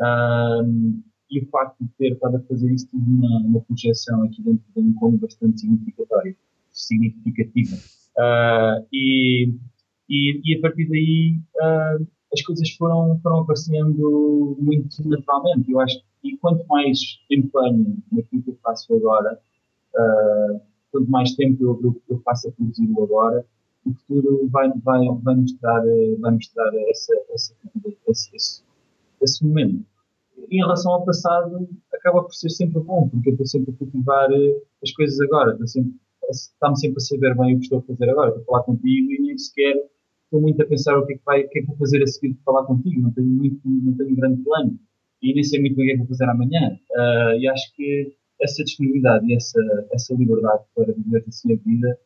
Um, 0.00 1.02
e 1.30 1.40
o 1.40 1.46
facto 1.46 1.76
de 1.80 1.88
ter 1.98 2.12
estado 2.12 2.36
a 2.36 2.40
fazer 2.40 2.72
isso 2.72 2.88
tive 2.88 3.04
uma, 3.04 3.38
uma 3.40 3.60
projeção 3.60 4.22
aqui 4.24 4.42
dentro 4.42 4.64
de 4.74 4.80
um 4.80 4.92
como 4.94 5.18
bastante 5.18 5.60
significatória, 5.60 6.36
significativa. 6.70 7.76
Uh, 8.16 8.86
e, 8.92 9.54
e, 10.08 10.40
e, 10.44 10.58
a 10.58 10.60
partir 10.60 10.88
daí 10.88 11.38
uh, 11.56 12.06
as 12.32 12.42
coisas 12.42 12.70
foram, 12.70 13.18
foram 13.22 13.40
aparecendo 13.40 14.56
muito 14.60 15.08
naturalmente. 15.08 15.70
Eu 15.70 15.80
acho 15.80 15.98
que 15.98 16.05
quanto 16.40 16.66
mais 16.66 16.98
empenho 17.30 17.96
naquilo 18.12 18.42
que 18.42 18.50
eu 18.50 18.58
faço 18.62 18.94
agora, 18.94 19.38
uh, 19.94 20.60
quanto 20.92 21.10
mais 21.10 21.34
tempo 21.34 21.62
eu, 21.62 21.80
eu, 21.82 22.02
eu 22.08 22.18
faço 22.20 22.48
a 22.48 22.52
produzir 22.52 22.90
o 22.90 23.04
agora, 23.04 23.44
o 23.84 23.92
futuro 23.94 24.48
vai, 24.48 24.70
vai, 24.82 25.00
vai 25.22 25.36
mostrar, 25.36 25.82
vai 26.20 26.32
mostrar 26.32 26.70
essa, 26.90 27.14
essa, 27.30 27.54
esse, 28.08 28.36
esse, 28.36 28.62
esse 29.22 29.44
momento. 29.44 29.84
Em 30.50 30.58
relação 30.58 30.92
ao 30.92 31.04
passado, 31.04 31.68
acaba 31.92 32.22
por 32.22 32.34
ser 32.34 32.50
sempre 32.50 32.80
bom, 32.80 33.08
porque 33.08 33.30
eu 33.30 33.32
estou 33.32 33.46
sempre 33.46 33.72
a 33.72 33.76
cultivar 33.76 34.30
eh, 34.32 34.62
as 34.82 34.92
coisas 34.92 35.20
agora, 35.20 35.58
está-me 36.30 36.78
sempre 36.78 36.98
a 36.98 37.00
saber 37.00 37.36
bem 37.36 37.54
o 37.54 37.58
que 37.58 37.64
estou 37.64 37.78
a 37.78 37.82
fazer 37.82 38.10
agora, 38.10 38.28
estou 38.28 38.42
a 38.42 38.46
falar 38.46 38.62
contigo 38.64 39.12
e 39.12 39.22
nem 39.22 39.38
sequer 39.38 39.76
estou 40.24 40.40
muito 40.40 40.60
a 40.60 40.66
pensar 40.66 40.98
o 40.98 41.06
que 41.06 41.14
é 41.14 41.16
que, 41.16 41.24
vai, 41.24 41.44
o 41.44 41.48
que, 41.48 41.58
é 41.58 41.62
que 41.62 41.68
vou 41.68 41.76
fazer 41.76 42.02
a 42.02 42.06
seguir 42.06 42.34
para 42.34 42.44
falar 42.52 42.66
contigo, 42.66 43.00
não 43.00 43.12
tenho, 43.12 43.28
muito, 43.28 43.60
não 43.64 43.96
tenho 43.96 44.16
grande 44.16 44.42
plano 44.42 44.78
e 45.22 45.34
nem 45.34 45.44
sei 45.44 45.60
muito 45.60 45.76
bem 45.76 45.86
o 45.86 45.88
que 45.88 45.94
é 45.94 45.96
vou 45.98 46.06
fazer 46.06 46.24
amanhã. 46.24 46.78
Uh, 46.90 47.38
e 47.38 47.48
acho 47.48 47.74
que 47.74 48.12
essa 48.40 48.62
disponibilidade 48.62 49.26
e 49.26 49.34
essa, 49.34 49.60
essa 49.92 50.14
liberdade 50.14 50.62
para 50.74 50.92
viver 50.92 51.24
assim 51.26 51.52
a 51.52 51.56
vida 51.56 51.98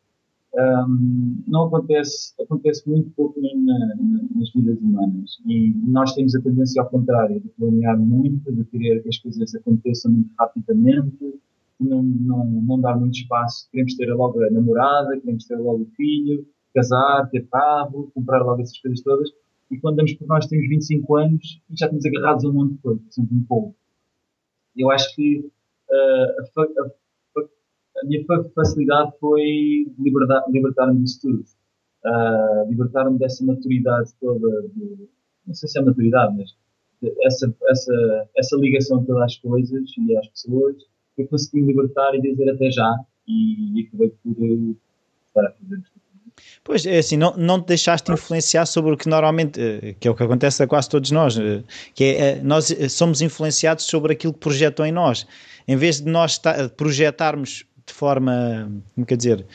um, 0.53 1.42
não 1.46 1.64
acontece, 1.64 2.35
acontece 2.42 2.88
muito 2.88 3.11
pouco 3.11 3.40
na, 3.40 3.55
na, 3.55 3.96
nas 4.35 4.53
vidas 4.53 4.79
humanas. 4.81 5.38
E 5.46 5.73
nós 5.87 6.12
temos 6.14 6.35
a 6.35 6.40
tendência 6.40 6.83
ao 6.83 6.88
contrário, 6.88 7.40
de 7.40 7.49
planear 7.51 7.99
muito, 7.99 8.53
de 8.53 8.64
querer 8.64 9.03
que 9.03 9.09
as 9.09 9.18
coisas 9.18 9.55
aconteçam 9.55 10.11
muito 10.11 10.31
rapidamente, 10.38 11.40
não, 11.79 12.03
não, 12.03 12.44
não 12.44 12.81
dar 12.81 12.99
muito 12.99 13.14
espaço. 13.14 13.68
Queremos 13.70 13.94
ter 13.94 14.12
logo 14.12 14.42
a 14.42 14.51
namorada, 14.51 15.18
queremos 15.20 15.44
ter 15.46 15.57
logo 15.57 15.83
o 15.83 15.90
filho, 15.96 16.44
casar, 16.75 17.29
ter 17.31 17.46
carro, 17.46 18.11
comprar 18.14 18.42
logo 18.42 18.61
essas 18.61 18.79
coisas 18.79 19.01
todas. 19.03 19.31
E 19.70 19.78
quando 19.78 19.96
damos 19.96 20.14
por 20.14 20.26
nós 20.26 20.46
temos 20.46 20.68
25 20.68 21.16
anos 21.16 21.62
e 21.70 21.76
já 21.76 21.87
estamos 21.87 22.04
agarrados 22.04 22.44
a 22.44 22.48
um 22.48 22.52
monte 22.52 22.72
de 22.74 22.78
coisas, 22.78 23.14
sempre 23.14 23.37
um 23.37 23.44
pouco. 23.44 23.76
Eu 24.76 24.90
acho 24.90 25.14
que 25.14 25.38
uh, 25.38 26.61
a, 26.61 26.83
a 26.83 26.90
a 28.02 28.06
minha 28.06 28.24
facilidade 28.54 29.12
foi 29.18 29.87
libertar-me 29.98 31.00
disso 31.00 31.20
tudo. 31.20 31.44
Uh, 32.04 32.70
libertar-me 32.70 33.18
dessa 33.18 33.44
maturidade 33.44 34.11
toda, 34.20 34.62
de, 34.74 35.09
não 35.46 35.54
sei 35.54 35.68
se 35.68 35.78
é 35.78 35.83
maturidade, 35.83 36.35
mas 36.37 36.56
essa, 37.22 37.54
essa, 37.68 38.28
essa 38.37 38.56
ligação 38.56 39.04
toda 39.04 39.24
às 39.24 39.37
coisas 39.37 39.90
e 39.98 40.16
às 40.16 40.28
pessoas, 40.28 40.76
eu 41.18 41.26
consegui 41.28 41.61
libertar 41.61 42.14
e 42.14 42.22
dizer 42.22 42.48
até 42.50 42.70
já, 42.70 42.94
e, 43.26 43.87
acabei 43.87 44.11
por 44.11 44.76
estar 45.28 45.46
a 45.46 45.52
fazer 45.52 45.78
isto. 45.78 46.00
Pois 46.62 46.85
é 46.85 46.98
assim, 46.98 47.16
não, 47.16 47.35
não 47.37 47.61
te 47.61 47.68
deixaste 47.68 48.12
influenciar 48.12 48.66
sobre 48.66 48.92
o 48.92 48.96
que 48.96 49.09
normalmente, 49.09 49.61
eh, 49.61 49.94
que 49.98 50.07
é 50.07 50.11
o 50.11 50.14
que 50.14 50.22
acontece 50.22 50.62
a 50.62 50.66
quase 50.66 50.88
todos 50.88 51.11
nós, 51.11 51.38
eh, 51.38 51.62
que 51.94 52.05
é 52.05 52.20
eh, 52.20 52.40
nós 52.42 52.74
somos 52.90 53.22
influenciados 53.22 53.87
sobre 53.87 54.12
aquilo 54.12 54.33
que 54.33 54.40
projetam 54.40 54.85
em 54.85 54.92
nós. 54.92 55.26
Em 55.66 55.76
vez 55.76 56.00
de 56.00 56.11
nós 56.11 56.40
projetarmos 56.76 57.64
de 57.87 57.92
forma, 57.92 58.70
como 58.94 59.07
quer 59.07 59.16
dizer, 59.16 59.46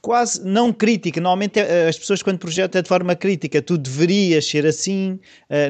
quase 0.00 0.44
não 0.44 0.72
crítica. 0.72 1.20
Normalmente 1.20 1.60
as 1.60 1.98
pessoas 1.98 2.22
quando 2.22 2.38
projetam 2.38 2.78
é 2.78 2.82
de 2.82 2.88
forma 2.88 3.14
crítica. 3.14 3.60
Tu 3.60 3.76
deverias 3.76 4.46
ser 4.46 4.64
assim, 4.66 5.18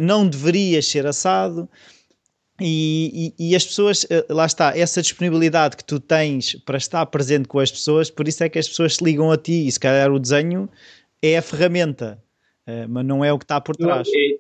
não 0.01 0.27
deverias 0.27 0.87
ser 0.87 1.07
assado. 1.07 1.69
E, 2.61 3.35
e, 3.39 3.51
e, 3.51 3.57
as 3.57 3.65
pessoas, 3.65 4.07
eh, 4.11 4.27
lá 4.29 4.45
está, 4.45 4.77
essa 4.77 5.01
disponibilidade 5.01 5.77
que 5.77 5.85
tu 5.85 5.99
tens 5.99 6.55
para 6.65 6.77
estar 6.77 7.05
presente 7.07 7.49
com 7.49 7.59
as 7.59 7.71
pessoas, 7.71 8.11
por 8.11 8.29
isso 8.29 8.45
é 8.45 8.49
que 8.49 8.59
as 8.59 8.69
pessoas 8.69 8.97
se 8.97 9.05
ligam 9.05 9.31
a 9.31 9.37
ti. 9.37 9.67
E 9.67 9.73
se 9.73 9.81
calhar 9.81 10.13
o 10.13 10.19
desenho 10.19 10.69
é 11.23 11.39
a 11.39 11.43
ferramenta, 11.43 12.23
mas 12.89 13.05
não 13.05 13.25
é 13.25 13.33
o 13.33 13.39
que 13.39 13.45
está 13.45 13.61
por 13.61 13.75
trás. 13.77 14.09
É, 14.09 14.39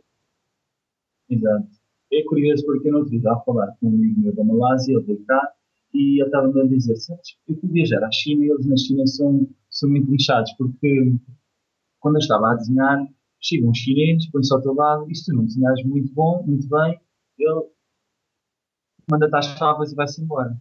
exato. 1.34 1.68
É 2.12 2.22
curioso 2.24 2.64
porque 2.66 2.88
eu 2.88 2.92
não 2.92 3.04
estava 3.04 3.36
a 3.36 3.40
falar 3.40 3.76
com 3.80 3.86
um 3.86 3.94
amigo 3.94 4.20
meu 4.20 4.34
da 4.34 4.44
Malásia, 4.44 4.96
ele 4.96 5.24
cá, 5.26 5.52
e 5.94 6.22
eu 6.22 6.26
estava 6.26 6.48
a 6.48 6.66
dizer, 6.66 6.96
sabes, 6.96 7.36
eu 7.48 7.56
fui 7.56 7.68
viajar 7.70 8.02
à 8.02 8.10
China 8.10 8.44
e 8.44 8.50
eles 8.50 8.66
na 8.66 8.76
China 8.76 9.06
são, 9.06 9.48
são 9.70 9.88
muito 9.88 10.10
lixados, 10.10 10.52
porque 10.58 11.12
quando 12.00 12.16
eu 12.16 12.20
estava 12.20 12.52
a 12.52 12.54
desenhar, 12.54 13.06
chega 13.40 13.66
um 13.66 13.74
chinês, 13.74 14.28
põe-se 14.30 14.52
ao 14.52 14.60
teu 14.60 14.74
lado, 14.74 15.10
e 15.10 15.14
se 15.14 15.26
tu 15.26 15.34
não 15.34 15.44
desenhares 15.44 15.84
muito 15.84 16.12
bom, 16.12 16.42
muito 16.46 16.68
bem, 16.68 16.98
ele 17.38 17.62
manda-te 19.10 19.34
às 19.34 19.92
e 19.92 19.94
vai-se 19.94 20.22
embora. 20.22 20.56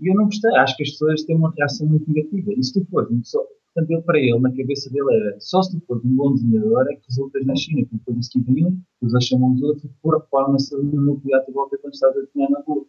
E 0.00 0.10
eu 0.10 0.14
não 0.14 0.24
gostei, 0.24 0.54
acho 0.56 0.76
que 0.76 0.82
as 0.82 0.90
pessoas 0.90 1.22
têm 1.24 1.36
uma 1.36 1.52
reação 1.56 1.86
muito 1.86 2.10
negativa. 2.10 2.52
E 2.52 2.62
se 2.62 2.72
tu 2.72 2.84
fores, 2.90 3.08
só, 3.28 3.38
portanto, 3.74 3.90
ele 3.90 4.02
para 4.02 4.18
ele, 4.18 4.38
na 4.38 4.50
cabeça 4.50 4.90
dele 4.90 5.14
era, 5.14 5.36
só 5.40 5.62
se 5.62 5.78
tu 5.78 5.86
fores 5.86 6.04
um 6.04 6.16
bom 6.16 6.32
desenhador 6.34 6.86
é 6.90 6.94
que 6.94 7.02
resultas 7.08 7.44
na 7.46 7.54
China, 7.56 7.86
porque 7.90 8.04
depois 8.06 8.28
que 8.28 8.40
vinham, 8.40 8.78
os 9.02 9.24
chamam 9.24 9.52
os 9.52 9.62
outros, 9.62 9.90
por 10.02 10.16
a 10.16 10.20
forma 10.20 10.58
se 10.58 10.76
nuclear 10.76 11.44
a 11.46 11.52
volta 11.52 11.76
quando 11.78 11.94
estás 11.94 12.16
a 12.16 12.20
desenhar 12.20 12.50
na 12.50 12.60
rua. 12.60 12.84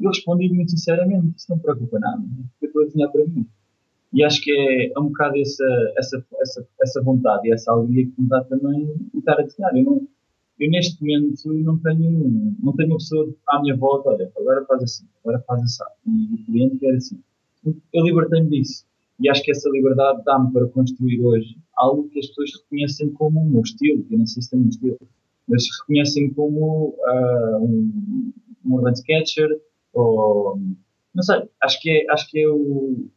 E 0.00 0.04
eu 0.04 0.10
respondi 0.10 0.48
muito 0.52 0.70
sinceramente, 0.70 1.34
isso 1.36 1.46
não 1.50 1.58
preocupa 1.58 1.98
nada, 1.98 2.22
eu 2.62 2.66
estou 2.66 2.82
a 2.82 2.86
desenhar 2.86 3.10
para 3.10 3.24
mim. 3.24 3.46
E 4.12 4.24
acho 4.24 4.40
que 4.42 4.50
é, 4.50 4.92
é 4.96 4.98
um 4.98 5.08
bocado 5.08 5.38
essa, 5.38 5.64
essa, 5.96 6.26
essa, 6.40 6.68
essa 6.80 7.02
vontade 7.02 7.46
e 7.46 7.52
essa 7.52 7.70
alegria 7.72 8.06
que 8.06 8.20
me 8.20 8.28
dá 8.28 8.42
também 8.44 8.86
de 8.86 9.18
estar 9.18 9.38
a 9.38 9.42
desenhar. 9.42 9.76
Eu, 9.76 9.84
não, 9.84 10.08
eu 10.58 10.70
neste 10.70 11.00
momento 11.00 11.36
não 11.62 11.78
tenho, 11.78 12.56
não 12.60 12.72
tenho 12.74 12.88
uma 12.88 12.98
pessoa 12.98 13.32
à 13.48 13.60
minha 13.60 13.76
volta, 13.76 14.10
olha, 14.10 14.30
agora 14.36 14.64
faz 14.66 14.82
assim, 14.82 15.06
agora 15.22 15.40
faz 15.46 15.62
assim. 15.62 15.84
E 16.06 16.34
o 16.34 16.44
cliente 16.44 16.78
quer 16.78 16.94
assim. 16.94 17.20
Eu 17.92 18.04
libertei-me 18.04 18.50
disso. 18.50 18.84
E 19.20 19.28
acho 19.28 19.42
que 19.42 19.50
essa 19.50 19.68
liberdade 19.70 20.22
dá-me 20.24 20.52
para 20.52 20.68
construir 20.68 21.20
hoje 21.20 21.56
algo 21.76 22.08
que 22.08 22.18
as 22.18 22.26
pessoas 22.28 22.50
reconhecem 22.62 23.10
como 23.12 23.40
um 23.40 23.60
estilo, 23.60 24.04
que 24.04 24.14
eu 24.14 24.18
não 24.18 24.26
sei 24.26 24.42
se 24.42 24.50
tem 24.50 24.60
um 24.60 24.68
estilo, 24.68 24.98
mas 25.48 25.64
reconhecem 25.80 26.32
como 26.34 26.94
uh, 26.98 27.64
um, 27.64 28.32
um 28.64 28.74
urban 28.74 28.92
sketcher, 28.92 29.60
ou, 29.92 30.60
não 31.14 31.22
sei, 31.22 31.48
acho 31.62 31.80
que 31.80 31.90
é, 31.90 32.12
acho 32.12 32.30
que 32.30 32.40
é 32.40 32.48
o. 32.48 33.08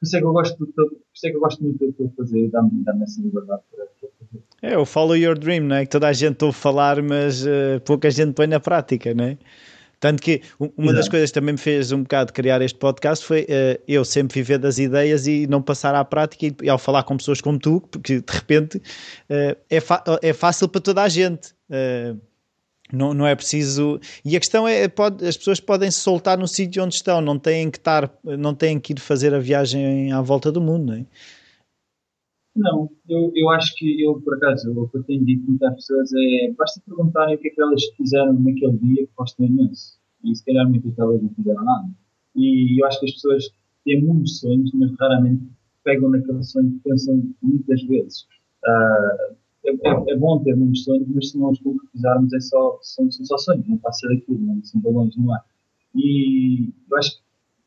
Por 0.00 0.06
isso 0.06 0.16
é 0.16 0.20
que 0.20 0.26
eu 0.26 0.32
gosto, 0.32 0.66
de, 0.66 0.72
por 0.72 0.92
isso 1.14 1.26
é 1.26 1.30
que 1.30 1.36
eu 1.36 1.40
gosto 1.40 1.62
muito 1.62 1.84
do 1.84 1.92
que 1.92 2.02
eu 2.02 2.10
fazer 2.10 2.44
e 2.44 2.48
dá-me 2.48 2.82
dá 2.82 2.96
essa 3.02 3.20
liberdade 3.20 3.62
para, 3.70 3.86
para. 3.86 4.17
É 4.60 4.76
o 4.76 4.84
follow 4.84 5.16
your 5.16 5.38
dream, 5.38 5.64
não 5.64 5.76
é? 5.76 5.84
Que 5.84 5.90
toda 5.90 6.08
a 6.08 6.12
gente 6.12 6.44
ouve 6.44 6.58
falar, 6.58 7.00
mas 7.00 7.44
uh, 7.46 7.80
pouca 7.84 8.10
gente 8.10 8.32
põe 8.32 8.46
na 8.46 8.58
prática, 8.58 9.14
não 9.14 9.24
é? 9.24 9.38
Tanto 10.00 10.22
que 10.22 10.42
uma 10.58 10.70
Exato. 10.76 10.96
das 10.96 11.08
coisas 11.08 11.30
que 11.30 11.34
também 11.34 11.52
me 11.52 11.58
fez 11.58 11.90
um 11.90 12.02
bocado 12.02 12.32
criar 12.32 12.62
este 12.62 12.78
podcast 12.78 13.24
foi 13.24 13.42
uh, 13.42 13.82
eu 13.86 14.04
sempre 14.04 14.40
viver 14.40 14.58
das 14.58 14.78
ideias 14.78 15.26
e 15.26 15.46
não 15.48 15.60
passar 15.60 15.94
à 15.94 16.04
prática 16.04 16.46
e, 16.46 16.54
e 16.62 16.68
ao 16.68 16.78
falar 16.78 17.02
com 17.02 17.16
pessoas 17.16 17.40
como 17.40 17.58
tu, 17.58 17.80
porque 17.90 18.20
de 18.20 18.32
repente 18.32 18.78
uh, 18.78 19.56
é, 19.68 19.78
é 20.22 20.32
fácil 20.32 20.68
para 20.68 20.80
toda 20.80 21.02
a 21.02 21.08
gente. 21.08 21.48
Uh, 21.68 22.18
não, 22.92 23.12
não 23.12 23.26
é 23.26 23.34
preciso. 23.34 24.00
E 24.24 24.36
a 24.36 24.40
questão 24.40 24.66
é: 24.66 24.88
pode, 24.88 25.26
as 25.26 25.36
pessoas 25.36 25.60
podem 25.60 25.90
se 25.90 25.98
soltar 25.98 26.38
no 26.38 26.48
sítio 26.48 26.82
onde 26.82 26.94
estão, 26.94 27.20
não 27.20 27.38
têm 27.38 27.70
que 27.70 27.78
estar, 27.78 28.10
não 28.24 28.54
têm 28.54 28.78
que 28.80 28.92
ir 28.92 29.00
fazer 29.00 29.34
a 29.34 29.38
viagem 29.38 30.12
à 30.12 30.20
volta 30.20 30.50
do 30.50 30.60
mundo, 30.60 30.86
não 30.86 30.94
é? 30.94 31.04
Não, 32.58 32.90
eu, 33.08 33.30
eu 33.36 33.48
acho 33.50 33.72
que 33.76 34.02
eu, 34.02 34.20
por 34.20 34.34
acaso, 34.34 34.72
o 34.72 34.88
que 34.88 34.98
eu 34.98 35.04
tenho 35.04 35.24
dito 35.24 35.46
muitas 35.46 35.74
pessoas 35.76 36.10
é 36.12 36.52
basta 36.58 36.82
perguntarem 36.84 37.36
o 37.36 37.38
que 37.38 37.48
é 37.48 37.50
que 37.52 37.62
elas 37.62 37.84
fizeram 37.96 38.32
naquele 38.32 38.76
dia 38.78 39.06
que 39.06 39.12
gostam 39.16 39.46
imenso. 39.46 39.96
E 40.24 40.34
se 40.34 40.44
calhar 40.44 40.68
muitas 40.68 40.92
delas 40.94 41.22
não 41.22 41.30
fizeram 41.30 41.64
nada. 41.64 41.88
E 42.34 42.82
eu 42.82 42.86
acho 42.86 42.98
que 42.98 43.06
as 43.06 43.12
pessoas 43.12 43.44
têm 43.84 44.02
muitos 44.02 44.40
sonhos, 44.40 44.72
mas 44.74 44.90
raramente 44.98 45.44
pegam 45.84 46.10
naquele 46.10 46.42
sonho 46.42 46.72
que 46.72 46.80
pensam 46.80 47.22
muitas 47.40 47.80
vezes. 47.84 48.22
Uh, 48.64 49.36
é, 49.64 49.70
é, 49.70 50.12
é, 50.12 50.16
bom 50.16 50.42
ter 50.42 50.56
muitos 50.56 50.82
sonhos, 50.82 51.06
mas 51.14 51.30
se 51.30 51.38
não 51.38 51.50
os 51.50 51.60
concretizarmos 51.60 52.32
é 52.32 52.40
só, 52.40 52.76
são, 52.82 53.08
são 53.08 53.24
só 53.24 53.38
sonhos, 53.38 53.68
não 53.68 53.78
passa 53.78 54.08
daquilo, 54.08 54.40
não 54.40 54.64
são 54.64 54.80
balões 54.80 55.16
no 55.16 55.32
ar. 55.32 55.44
E 55.94 56.72
eu 56.90 56.96
acho 56.96 57.12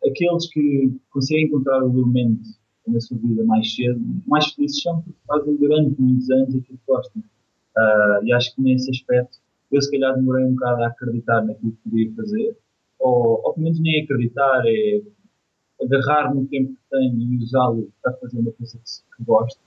que 0.01 0.09
aqueles 0.09 0.47
que 0.49 0.99
conseguem 1.11 1.45
encontrar 1.45 1.81
o 1.81 1.97
elemento 1.97 2.41
na 2.87 2.99
sua 2.99 3.17
vida 3.17 3.43
mais 3.43 3.73
cedo, 3.73 4.01
mais 4.27 4.47
felizes 4.53 4.81
são 4.81 5.01
porque 5.01 5.19
fazem 5.27 5.55
durante 5.55 6.01
muitos 6.01 6.29
anos 6.31 6.49
aquilo 6.49 6.63
que 6.63 6.87
gostam. 6.87 7.23
Uh, 7.77 8.25
e 8.25 8.33
acho 8.33 8.55
que 8.55 8.61
nesse 8.61 8.89
aspecto 8.89 9.37
eu 9.71 9.81
se 9.81 9.91
calhar 9.91 10.15
demorei 10.15 10.45
um 10.45 10.55
bocado 10.55 10.83
a 10.83 10.87
acreditar 10.87 11.45
naquilo 11.45 11.71
que 11.71 11.89
podia 11.89 12.11
fazer, 12.15 12.57
ou, 12.99 13.41
ou 13.43 13.53
pelo 13.53 13.63
menos 13.63 13.79
nem 13.79 14.03
acreditar, 14.03 14.63
é 14.65 15.01
agarrar 15.81 16.33
no 16.35 16.45
tempo 16.47 16.73
que 16.73 16.79
tenho 16.89 17.21
e 17.21 17.37
usá-lo 17.37 17.89
para 18.03 18.13
fazer 18.13 18.39
uma 18.39 18.51
coisa 18.51 18.77
que, 18.77 19.15
que 19.17 19.23
gosto 19.23 19.59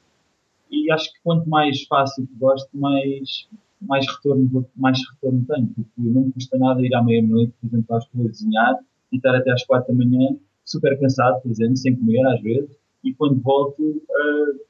e 0.75 0.91
acho 0.91 1.12
que 1.12 1.21
quanto 1.23 1.49
mais 1.49 1.85
fácil 1.85 2.27
que 2.27 2.35
gosto, 2.35 2.69
mais, 2.77 3.49
mais, 3.81 4.07
retorno, 4.07 4.67
mais 4.77 4.99
retorno 5.12 5.45
tenho, 5.47 5.69
porque 5.69 5.93
não 5.97 6.31
custa 6.33 6.59
nada 6.59 6.83
ir 6.83 6.95
à 6.95 7.03
meia-noite, 7.03 7.53
por 7.61 7.69
exemplo, 7.69 7.97
às 7.97 8.05
a 8.05 8.23
desenhar, 8.29 8.79
e 9.12 9.17
estar 9.17 9.35
até 9.35 9.53
às 9.53 9.65
quatro 9.65 9.95
da 9.95 10.05
manhã, 10.05 10.37
super 10.65 10.99
cansado, 10.99 11.41
por 11.43 11.51
exemplo, 11.51 11.77
sem 11.77 11.95
comer 11.95 12.27
às 12.27 12.43
vezes, 12.43 12.77
e 13.05 13.15
quando 13.15 13.41
volto, 13.41 13.83
uh, 13.83 14.61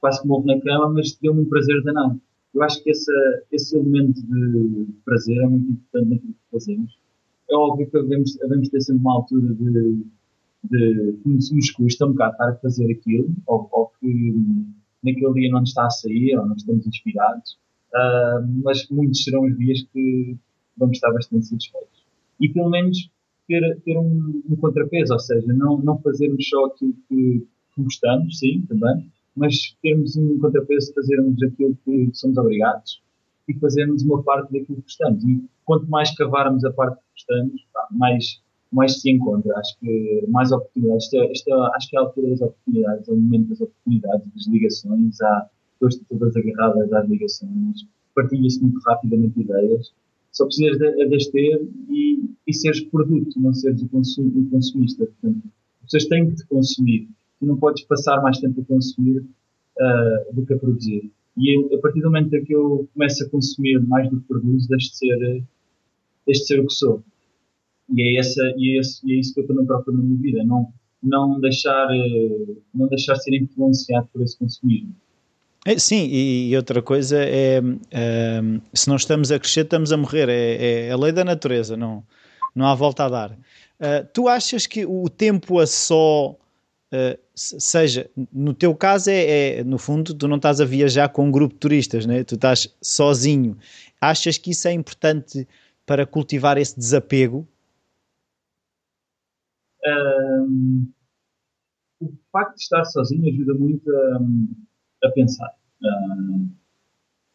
quase 0.00 0.22
que 0.22 0.26
morro 0.26 0.46
na 0.46 0.60
cama, 0.60 0.90
mas 0.90 1.16
deu-me 1.20 1.42
um 1.42 1.48
prazer 1.48 1.82
danado. 1.84 2.20
Eu 2.54 2.62
acho 2.62 2.82
que 2.82 2.90
esse, 2.90 3.12
esse 3.50 3.76
elemento 3.76 4.20
de 4.22 4.86
prazer 5.04 5.38
é 5.38 5.46
muito 5.46 5.70
importante 5.70 6.10
naquilo 6.10 6.32
que 6.32 6.50
fazemos. 6.50 6.98
É 7.50 7.54
óbvio 7.54 7.86
que 7.86 8.02
devemos, 8.02 8.34
devemos 8.36 8.68
ter 8.68 8.80
sempre 8.80 9.00
uma 9.00 9.14
altura 9.14 9.54
de, 9.54 10.04
de 10.64 11.18
que 11.22 11.28
nos 11.28 11.70
custa 11.70 12.06
um 12.06 12.12
bocado 12.12 12.32
estar 12.32 12.48
a 12.48 12.56
fazer 12.56 12.90
aquilo, 12.90 13.28
ou, 13.46 13.68
ou 13.70 13.92
que 14.00 14.34
naquele 15.02 15.32
dia 15.34 15.50
não 15.50 15.62
está 15.62 15.86
a 15.86 15.90
sair, 15.90 16.36
ou 16.38 16.46
não 16.46 16.56
estamos 16.56 16.86
inspirados, 16.86 17.58
uh, 17.94 18.46
mas 18.62 18.88
muitos 18.90 19.22
serão 19.22 19.44
os 19.44 19.56
dias 19.56 19.82
que 19.92 20.36
vamos 20.76 20.96
estar 20.96 21.12
bastante 21.12 21.46
satisfeitos. 21.46 22.04
E 22.40 22.48
pelo 22.48 22.70
menos 22.70 23.10
ter, 23.46 23.80
ter 23.84 23.98
um, 23.98 24.42
um 24.48 24.56
contrapeso, 24.56 25.12
ou 25.12 25.20
seja, 25.20 25.52
não, 25.52 25.78
não 25.78 25.98
fazermos 26.00 26.48
só 26.48 26.66
aquilo 26.66 26.94
que, 27.08 27.46
que 27.74 27.82
gostamos, 27.82 28.38
sim, 28.38 28.62
também, 28.68 29.06
mas 29.36 29.74
termos 29.82 30.16
um 30.16 30.38
contrapeso, 30.38 30.92
fazermos 30.94 31.42
aquilo 31.42 31.76
que 31.84 32.10
somos 32.12 32.36
obrigados 32.36 33.00
e 33.48 33.54
fazermos 33.54 34.02
uma 34.02 34.22
parte 34.22 34.52
daquilo 34.52 34.76
que 34.76 34.82
gostamos. 34.82 35.24
E 35.24 35.42
quanto 35.64 35.86
mais 35.88 36.14
cavarmos 36.16 36.64
a 36.64 36.72
parte 36.72 36.96
que 36.96 37.04
gostamos, 37.14 37.66
mais, 37.90 38.40
mais 38.70 39.00
se 39.00 39.10
encontra. 39.10 39.56
Acho 39.58 39.78
que 39.80 40.24
mais 40.28 40.52
oportunidades. 40.52 41.04
Isto 41.04 41.50
é, 41.50 41.56
é, 41.56 41.76
acho 41.76 41.90
que 41.90 41.96
é 41.96 41.98
a 41.98 42.02
altura 42.02 42.30
das 42.30 42.40
oportunidades, 42.40 43.08
é 43.08 43.12
o 43.12 43.16
momento 43.16 43.48
das 43.48 43.60
oportunidades, 43.60 44.26
das 44.34 44.46
ligações. 44.46 45.20
Há 45.20 45.50
pessoas 45.80 46.04
todas 46.08 46.36
agarradas 46.36 46.92
às 46.92 47.08
ligações, 47.08 47.86
partilha-se 48.14 48.60
muito 48.60 48.80
rapidamente 48.86 49.40
ideias. 49.40 49.92
Só 50.30 50.46
precisas 50.46 50.78
de, 50.78 51.08
de 51.08 51.30
ter 51.30 51.68
e, 51.90 52.24
e 52.46 52.54
seres 52.54 52.80
produto, 52.80 53.38
não 53.38 53.52
seres 53.52 53.82
o, 53.82 53.88
consum, 53.88 54.28
o 54.28 54.50
consumista. 54.50 55.04
Portanto, 55.04 55.42
as 55.82 55.90
pessoas 55.90 56.06
têm 56.06 56.30
que 56.30 56.36
te 56.36 56.46
consumir 56.46 57.08
tu 57.42 57.46
não 57.46 57.56
podes 57.56 57.82
passar 57.84 58.22
mais 58.22 58.38
tempo 58.38 58.60
a 58.60 58.64
consumir 58.64 59.18
uh, 59.18 60.32
do 60.32 60.46
que 60.46 60.54
a 60.54 60.58
produzir. 60.58 61.10
E 61.36 61.74
a 61.74 61.78
partir 61.78 62.00
do 62.00 62.06
momento 62.06 62.32
em 62.34 62.44
que 62.44 62.54
eu 62.54 62.88
começo 62.94 63.24
a 63.24 63.28
consumir 63.28 63.80
mais 63.80 64.08
do 64.08 64.20
que 64.20 64.28
produzo, 64.28 64.68
deixo 64.68 64.90
de 64.90 64.96
ser, 64.96 65.44
de 66.26 66.34
ser 66.34 66.60
o 66.60 66.66
que 66.66 66.72
sou. 66.72 67.02
E 67.94 68.02
é, 68.02 68.20
essa, 68.20 68.42
e, 68.56 68.76
é 68.76 68.80
esse, 68.80 69.00
e 69.04 69.16
é 69.16 69.20
isso 69.20 69.34
que 69.34 69.40
eu 69.40 69.46
também 69.46 69.66
procuro 69.66 69.96
na 69.96 70.04
minha 70.04 70.20
vida. 70.20 70.44
Não, 70.44 70.68
não, 71.02 71.40
deixar, 71.40 71.88
não 72.72 72.86
deixar 72.86 73.16
ser 73.16 73.34
influenciado 73.34 74.08
por 74.12 74.22
esse 74.22 74.38
consumismo. 74.38 74.94
É, 75.64 75.78
sim, 75.78 76.08
e 76.10 76.56
outra 76.56 76.82
coisa 76.82 77.18
é, 77.18 77.60
é, 77.90 78.40
se 78.74 78.88
não 78.88 78.96
estamos 78.96 79.32
a 79.32 79.38
crescer, 79.38 79.62
estamos 79.62 79.92
a 79.92 79.96
morrer. 79.96 80.28
É, 80.28 80.86
é, 80.86 80.90
a 80.92 80.96
lei 80.96 81.12
da 81.12 81.24
natureza, 81.24 81.76
não, 81.76 82.04
não 82.54 82.66
há 82.66 82.74
volta 82.74 83.04
a 83.04 83.08
dar. 83.08 83.30
Uh, 83.32 84.06
tu 84.12 84.28
achas 84.28 84.66
que 84.66 84.86
o 84.86 85.08
tempo 85.08 85.58
a 85.58 85.66
só 85.66 86.36
Seja, 87.34 88.10
no 88.30 88.52
teu 88.52 88.74
caso 88.74 89.08
é, 89.08 89.60
é, 89.60 89.64
no 89.64 89.78
fundo, 89.78 90.14
tu 90.14 90.28
não 90.28 90.36
estás 90.36 90.60
a 90.60 90.64
viajar 90.66 91.08
com 91.08 91.26
um 91.26 91.30
grupo 91.30 91.54
de 91.54 91.60
turistas, 91.60 92.04
né? 92.04 92.22
tu 92.22 92.34
estás 92.34 92.76
sozinho. 92.82 93.56
Achas 93.98 94.36
que 94.36 94.50
isso 94.50 94.68
é 94.68 94.72
importante 94.72 95.48
para 95.86 96.04
cultivar 96.04 96.58
esse 96.58 96.78
desapego? 96.78 97.48
Um, 99.84 100.92
o 102.00 102.12
facto 102.30 102.56
de 102.56 102.62
estar 102.62 102.84
sozinho 102.84 103.32
ajuda 103.32 103.54
muito 103.54 103.90
a, 103.90 105.06
a 105.08 105.10
pensar. 105.12 105.56
Um, 105.82 106.50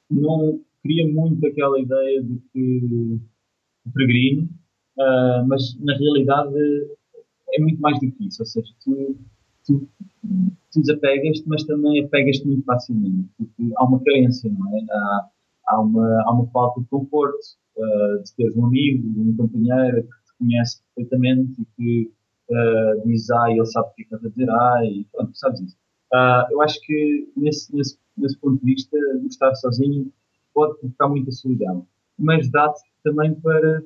não 0.10 0.62
cria 0.84 1.08
muito 1.08 1.45
aquela 1.47 1.80
ideia 1.80 2.22
de 2.22 2.39
que 2.53 3.20
o 3.86 3.91
peregrino, 3.91 4.43
uh, 4.97 5.47
mas 5.47 5.78
na 5.80 5.97
realidade 5.97 6.53
é 7.53 7.60
muito 7.60 7.82
mais 7.82 7.99
do 7.99 8.12
que 8.12 8.28
isso. 8.28 8.43
Ou 8.43 8.45
seja, 8.45 8.72
tu 8.84 9.18
tu, 9.68 9.88
tu 10.72 10.82
desapegas-te, 10.82 11.47
mas 11.47 11.63
também 11.65 12.03
apegas-te 12.03 12.47
muito 12.47 12.63
facilmente, 12.63 13.30
porque 13.38 13.72
há 13.76 13.84
uma 13.84 14.01
carência, 14.03 14.51
não 14.51 14.78
é? 14.78 14.86
Há, 14.89 15.30
há, 15.68 15.82
uma, 15.82 16.24
há 16.24 16.32
uma 16.32 16.47
falta 16.47 16.82
de 16.82 16.88
conforto, 16.88 17.38
uh, 17.78 18.24
de 18.24 18.36
teres 18.36 18.55
um 18.55 18.65
amigo, 18.65 19.07
um 19.22 19.36
companheiro 19.36 20.03
que 20.03 20.09
te 20.09 20.38
conhece 20.39 20.82
perfeitamente 20.95 21.61
e 21.61 21.65
que 21.76 22.11
uh, 22.49 23.07
diz 23.07 23.30
A 23.30 23.51
e 23.51 23.57
ele 23.57 23.65
sabe 23.65 23.89
o 23.89 23.93
que 23.93 24.01
é 24.01 24.05
estás 24.05 24.26
a 24.26 24.30
dizer 24.30 24.49
A 24.49 24.86
e 24.86 25.05
pronto, 25.11 25.38
sabes 25.38 25.59
isso. 25.61 25.78
Uh, 26.13 26.51
eu 26.51 26.61
acho 26.61 26.80
que 26.82 27.30
nesse, 27.36 27.76
nesse, 27.76 27.99
nesse 28.18 28.38
ponto 28.39 28.57
de 28.59 28.74
vista, 28.74 28.97
estar 29.30 29.53
sozinho 29.55 30.11
pode 30.53 30.80
provocar 30.80 31.09
muita 31.09 31.32
solidão, 31.32 31.86
mas 32.18 32.49
dá-te 32.49 32.82
também 33.03 33.36
para 33.36 33.84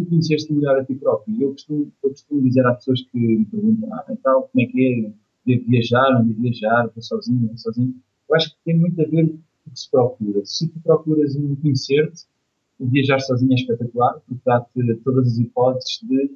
tu 0.00 0.06
conheceste 0.10 0.52
melhor 0.52 0.78
a 0.78 0.84
ti 0.84 0.94
próprio. 0.94 1.42
Eu 1.42 1.52
costumo, 1.52 1.92
eu 2.02 2.10
costumo 2.10 2.42
dizer 2.42 2.66
às 2.66 2.78
pessoas 2.78 3.02
que 3.02 3.18
me 3.18 3.44
perguntam, 3.44 3.92
ah, 3.92 4.04
então, 4.10 4.42
como 4.42 4.64
é 4.64 4.66
que 4.66 5.06
é? 5.06 5.12
Devo 5.46 5.68
viajar, 5.68 6.22
devo 6.22 6.40
viajar, 6.40 6.86
estou 6.86 7.02
sozinho, 7.02 7.44
estou 7.46 7.72
sozinho. 7.72 7.94
Eu 8.28 8.36
acho 8.36 8.50
que 8.50 8.56
tem 8.64 8.78
muito 8.78 9.00
a 9.00 9.04
ver 9.04 9.24
o 9.24 9.70
que 9.70 9.80
se 9.80 9.90
procura. 9.90 10.40
Se 10.44 10.68
tu 10.68 10.80
procuras 10.80 11.36
um 11.36 11.56
conhecer-te, 11.56 12.24
viajar 12.80 13.20
sozinho 13.20 13.52
é 13.52 13.54
espetacular, 13.56 14.20
porque 14.26 14.42
dá-te 14.44 14.94
todas 15.04 15.26
as 15.28 15.38
hipóteses 15.38 16.00
de 16.02 16.30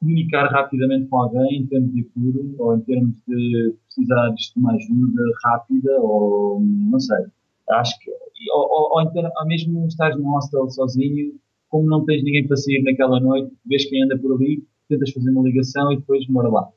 comunicar 0.00 0.48
rapidamente 0.48 1.08
com 1.08 1.18
alguém 1.18 1.62
em 1.62 1.66
termos 1.66 1.92
de 1.92 2.00
apuro 2.02 2.54
ou 2.58 2.76
em 2.76 2.80
termos 2.80 3.14
de 3.26 3.74
precisares 3.86 4.52
de 4.52 4.60
uma 4.60 4.74
ajuda 4.74 5.22
rápida 5.44 6.00
ou 6.00 6.60
não 6.60 7.00
sei. 7.00 7.24
Acho 7.70 7.98
que, 8.00 8.10
ou, 8.52 8.60
ou, 8.60 8.90
ou, 8.94 9.02
então, 9.02 9.22
ou 9.24 9.46
mesmo 9.46 9.86
estás 9.86 10.16
num 10.16 10.30
hostel 10.30 10.68
sozinho, 10.68 11.34
como 11.74 11.88
não 11.88 12.04
tens 12.04 12.22
ninguém 12.22 12.46
para 12.46 12.56
sair 12.56 12.84
naquela 12.84 13.18
noite, 13.18 13.52
vês 13.66 13.84
quem 13.86 14.04
anda 14.04 14.16
por 14.16 14.32
ali, 14.32 14.64
tentas 14.88 15.10
fazer 15.10 15.28
uma 15.30 15.42
ligação 15.42 15.90
e 15.90 15.96
depois 15.96 16.24
mora 16.28 16.48
lá. 16.48 16.68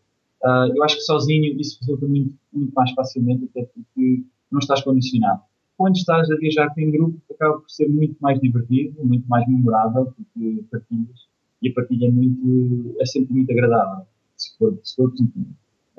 Uh, 0.43 0.75
eu 0.75 0.83
acho 0.83 0.95
que 0.95 1.01
sozinho 1.03 1.55
isso 1.61 1.77
resulta 1.81 2.07
muito, 2.07 2.33
muito 2.51 2.73
mais 2.73 2.91
facilmente, 2.93 3.45
até 3.45 3.61
porque 3.65 4.23
não 4.51 4.57
estás 4.57 4.81
condicionado. 4.81 5.41
Quando 5.77 5.97
estás 5.97 6.31
a 6.31 6.35
viajar 6.37 6.73
um 6.79 6.91
grupo, 6.91 7.21
acaba 7.31 7.59
por 7.59 7.69
ser 7.69 7.87
muito 7.87 8.15
mais 8.19 8.39
divertido, 8.39 9.05
muito 9.05 9.27
mais 9.29 9.47
memorável, 9.47 10.05
porque 10.05 10.63
partilhas, 10.71 11.27
e 11.61 11.69
a 11.69 11.73
partilha 11.75 12.07
é, 12.07 12.11
muito, 12.11 12.95
é 12.99 13.05
sempre 13.05 13.35
muito 13.35 13.51
agradável, 13.51 14.03
se 14.35 14.57
for, 14.57 14.79
se 14.83 14.95
for 14.95 15.11
positivo. 15.11 15.45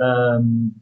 Um, 0.00 0.72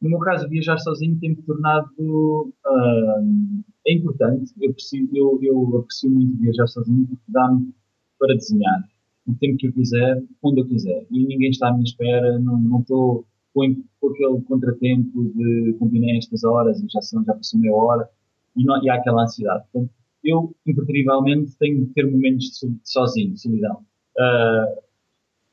no 0.00 0.10
meu 0.10 0.20
caso, 0.20 0.48
viajar 0.48 0.78
sozinho 0.78 1.18
tem-me 1.18 1.42
tornado 1.42 1.90
um, 1.98 3.64
é 3.86 3.92
importante. 3.94 4.52
Eu, 4.60 4.74
eu, 5.12 5.38
eu 5.42 5.78
aprecio 5.78 6.10
muito 6.10 6.40
viajar 6.40 6.66
sozinho 6.66 7.06
porque 7.06 7.24
dá-me 7.28 7.72
para 8.18 8.34
desenhar 8.34 8.88
o 9.26 9.34
tempo 9.34 9.56
que 9.56 9.66
eu 9.68 9.72
quiser, 9.72 10.22
onde 10.42 10.60
eu 10.60 10.66
quiser. 10.66 11.06
E 11.10 11.24
ninguém 11.24 11.50
está 11.50 11.68
à 11.68 11.72
minha 11.72 11.84
espera, 11.84 12.38
não, 12.38 12.80
estou 12.80 13.24
com, 13.52 13.82
com 14.00 14.08
aquele 14.08 14.40
contratempo 14.42 15.32
de 15.34 15.76
combinei 15.78 16.18
estas 16.18 16.44
horas 16.44 16.80
e 16.80 16.86
já, 16.88 17.00
são, 17.00 17.24
já 17.24 17.34
passou 17.34 17.60
meia 17.60 17.74
hora 17.74 18.08
e, 18.56 18.64
não, 18.64 18.82
e 18.82 18.90
há 18.90 18.94
aquela 18.94 19.22
ansiedade. 19.22 19.64
Portanto, 19.72 19.92
eu, 20.22 20.54
impertrivelmente, 20.66 21.56
tenho 21.58 21.84
de 21.84 21.92
ter 21.92 22.10
momentos 22.10 22.46
de 22.46 22.78
sozinho, 22.82 23.32
de 23.32 23.40
solidão. 23.40 23.84
Uh, 24.18 24.82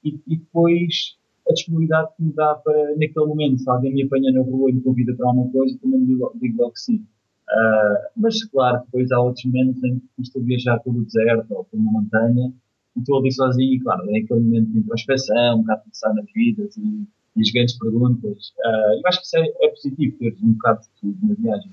e, 0.03 0.19
e, 0.27 0.38
depois 0.38 1.17
a 1.49 1.53
disponibilidade 1.53 2.09
que 2.15 2.23
me 2.23 2.34
dá 2.34 2.55
para, 2.55 2.95
naquele 2.95 3.25
momento, 3.25 3.59
se 3.59 3.69
alguém 3.69 3.93
me 3.93 4.03
apanha 4.03 4.32
na 4.32 4.41
rua 4.41 4.69
e 4.69 4.73
me 4.73 4.82
convida 4.82 5.13
para 5.15 5.27
alguma 5.27 5.51
coisa, 5.51 5.77
também 5.79 6.05
digo, 6.05 6.32
digo 6.39 6.61
logo 6.61 6.73
que 6.73 6.79
sim. 6.79 7.05
Uh, 7.52 7.97
mas, 8.16 8.43
claro, 8.45 8.82
depois 8.86 9.12
há 9.12 9.20
outros 9.20 9.43
momentos 9.45 9.84
em 9.84 9.99
que 9.99 10.22
estou 10.22 10.41
a 10.41 10.45
viajar 10.45 10.80
pelo 10.80 11.04
deserto 11.04 11.54
ou 11.54 11.66
por 11.66 11.78
uma 11.78 11.91
montanha 11.91 12.54
e 12.95 12.99
estou 12.99 13.20
ali 13.20 13.32
sozinho 13.32 13.74
e, 13.74 13.80
claro, 13.80 14.10
é 14.10 14.20
aquele 14.20 14.39
momento 14.39 14.72
de 14.72 14.80
introspeção, 14.80 15.58
um 15.58 15.62
bocado 15.62 15.82
de 15.82 15.89
pensar 15.89 16.14
na 16.14 16.22
vida 16.34 16.70
e, 16.78 17.06
e 17.36 17.41
as 17.41 17.52
grandes 17.52 17.78
perguntas. 17.78 18.54
Uh, 18.60 18.93
eu 18.95 19.02
acho 19.06 19.20
que 19.20 19.26
isso 19.26 19.38
é, 19.38 19.66
é 19.66 19.70
positivo, 19.70 20.18
ter 20.18 20.38
um 20.41 20.54
bocado 20.54 20.82
de 20.82 20.89
tudo 21.02 21.28
na 21.28 21.34
viagem. 21.34 21.72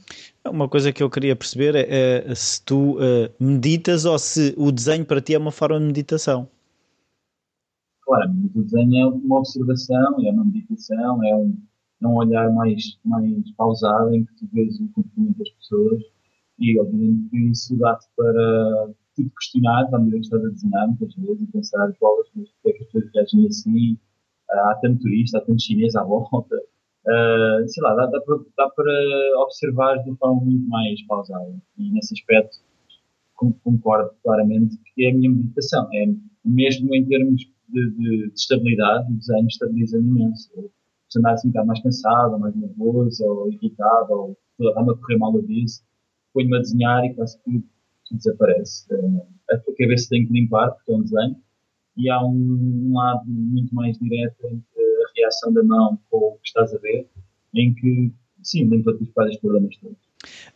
Uma 0.50 0.68
coisa 0.68 0.92
que 0.92 1.02
eu 1.02 1.10
queria 1.10 1.36
perceber 1.36 1.76
é, 1.76 2.24
é 2.26 2.34
se 2.34 2.60
tu 2.64 2.96
uh, 2.96 3.30
meditas 3.38 4.04
ou 4.04 4.18
se 4.18 4.54
o 4.56 4.72
desenho 4.72 5.04
para 5.04 5.20
ti 5.20 5.34
é 5.34 5.38
uma 5.38 5.52
forma 5.52 5.78
de 5.78 5.86
meditação. 5.86 6.48
Claro, 8.02 8.30
o 8.54 8.62
desenho 8.62 8.96
é 8.96 9.06
uma 9.06 9.38
observação, 9.38 10.26
é 10.26 10.30
uma 10.32 10.44
meditação, 10.44 11.22
é 11.24 11.36
um 11.36 11.50
é 11.50 11.67
um 12.06 12.16
olhar 12.16 12.52
mais, 12.52 12.98
mais 13.04 13.50
pausado 13.56 14.14
em 14.14 14.24
que 14.24 14.34
tu 14.36 14.48
vês 14.52 14.78
o 14.80 14.88
comportamento 14.92 15.38
das 15.38 15.50
pessoas 15.50 16.02
e, 16.58 16.78
obviamente, 16.78 17.28
que 17.30 17.36
isso 17.50 17.76
dá-te 17.78 18.06
para 18.16 18.90
tudo 19.16 19.30
questionar 19.30 19.88
à 19.92 19.98
medida 19.98 20.16
que 20.16 20.24
estás 20.24 20.44
a 20.44 20.48
desenhar, 20.48 20.86
muitas 20.88 21.14
vezes, 21.14 21.42
e 21.42 21.52
pensar 21.52 21.92
porque 21.98 22.48
é 22.66 22.72
que 22.72 22.82
as 22.82 22.86
pessoas 22.86 23.10
reagem 23.14 23.46
assim? 23.46 23.98
Há 24.50 24.74
tanto 24.80 25.00
turista, 25.00 25.38
há 25.38 25.40
tanto 25.40 25.62
chinês 25.62 25.94
à 25.96 26.04
volta. 26.04 26.56
Uh, 27.06 27.66
sei 27.66 27.82
lá, 27.82 27.94
dá, 27.94 28.06
dá, 28.06 28.20
para, 28.20 28.36
dá, 28.56 28.68
para, 28.70 29.42
observar 29.42 30.02
de 30.02 30.10
uma 30.10 30.16
forma 30.16 30.42
muito 30.42 30.68
mais 30.68 31.02
pausada. 31.06 31.54
E 31.78 31.90
nesse 31.90 32.14
aspecto 32.14 32.58
concordo 33.34 34.10
claramente 34.22 34.76
que 34.94 35.04
é 35.04 35.10
a 35.10 35.14
minha 35.14 35.30
meditação. 35.30 35.88
É 35.94 36.06
mesmo 36.44 36.94
em 36.94 37.06
termos 37.06 37.42
de, 37.68 37.90
de, 37.90 38.28
de 38.28 38.32
estabilidade, 38.34 39.12
o 39.12 39.16
desenho 39.16 39.46
estabiliza-me 39.46 40.08
imenso 40.08 40.50
andar 41.16 41.32
assim 41.32 41.48
um 41.48 41.50
bocado 41.50 41.66
mais 41.68 41.82
cansado, 41.82 42.38
mais 42.38 42.54
nervoso, 42.54 43.24
ou 43.24 43.52
irritado, 43.52 44.12
ou 44.12 44.36
anda 44.76 44.92
a 44.92 44.96
correr 44.96 45.16
mal 45.16 45.34
o 45.34 45.42
disso, 45.42 45.82
ponho-me 46.34 46.56
a 46.56 46.60
desenhar 46.60 47.04
e 47.04 47.14
quase 47.14 47.38
que 47.38 47.44
tudo 47.44 47.64
desaparece. 48.10 48.86
A 49.50 49.58
cabeça 49.78 50.08
tem 50.10 50.26
que 50.26 50.32
limpar, 50.32 50.70
porque 50.72 50.92
é 50.92 50.96
um 50.96 51.02
desenho, 51.02 51.36
e 51.96 52.10
há 52.10 52.22
um, 52.24 52.88
um 52.88 52.92
lado 52.96 53.24
muito 53.26 53.74
mais 53.74 53.98
direto 53.98 54.36
entre 54.46 54.82
a 54.82 55.12
reação 55.16 55.52
da 55.52 55.62
mão 55.62 55.98
com 56.10 56.18
o 56.18 56.32
que 56.38 56.48
estás 56.48 56.74
a 56.74 56.78
ver, 56.78 57.08
em 57.54 57.74
que, 57.74 58.12
sim, 58.42 58.68
faz 59.14 59.30
os 59.30 59.36
problemas 59.38 59.76
todos. 59.78 60.08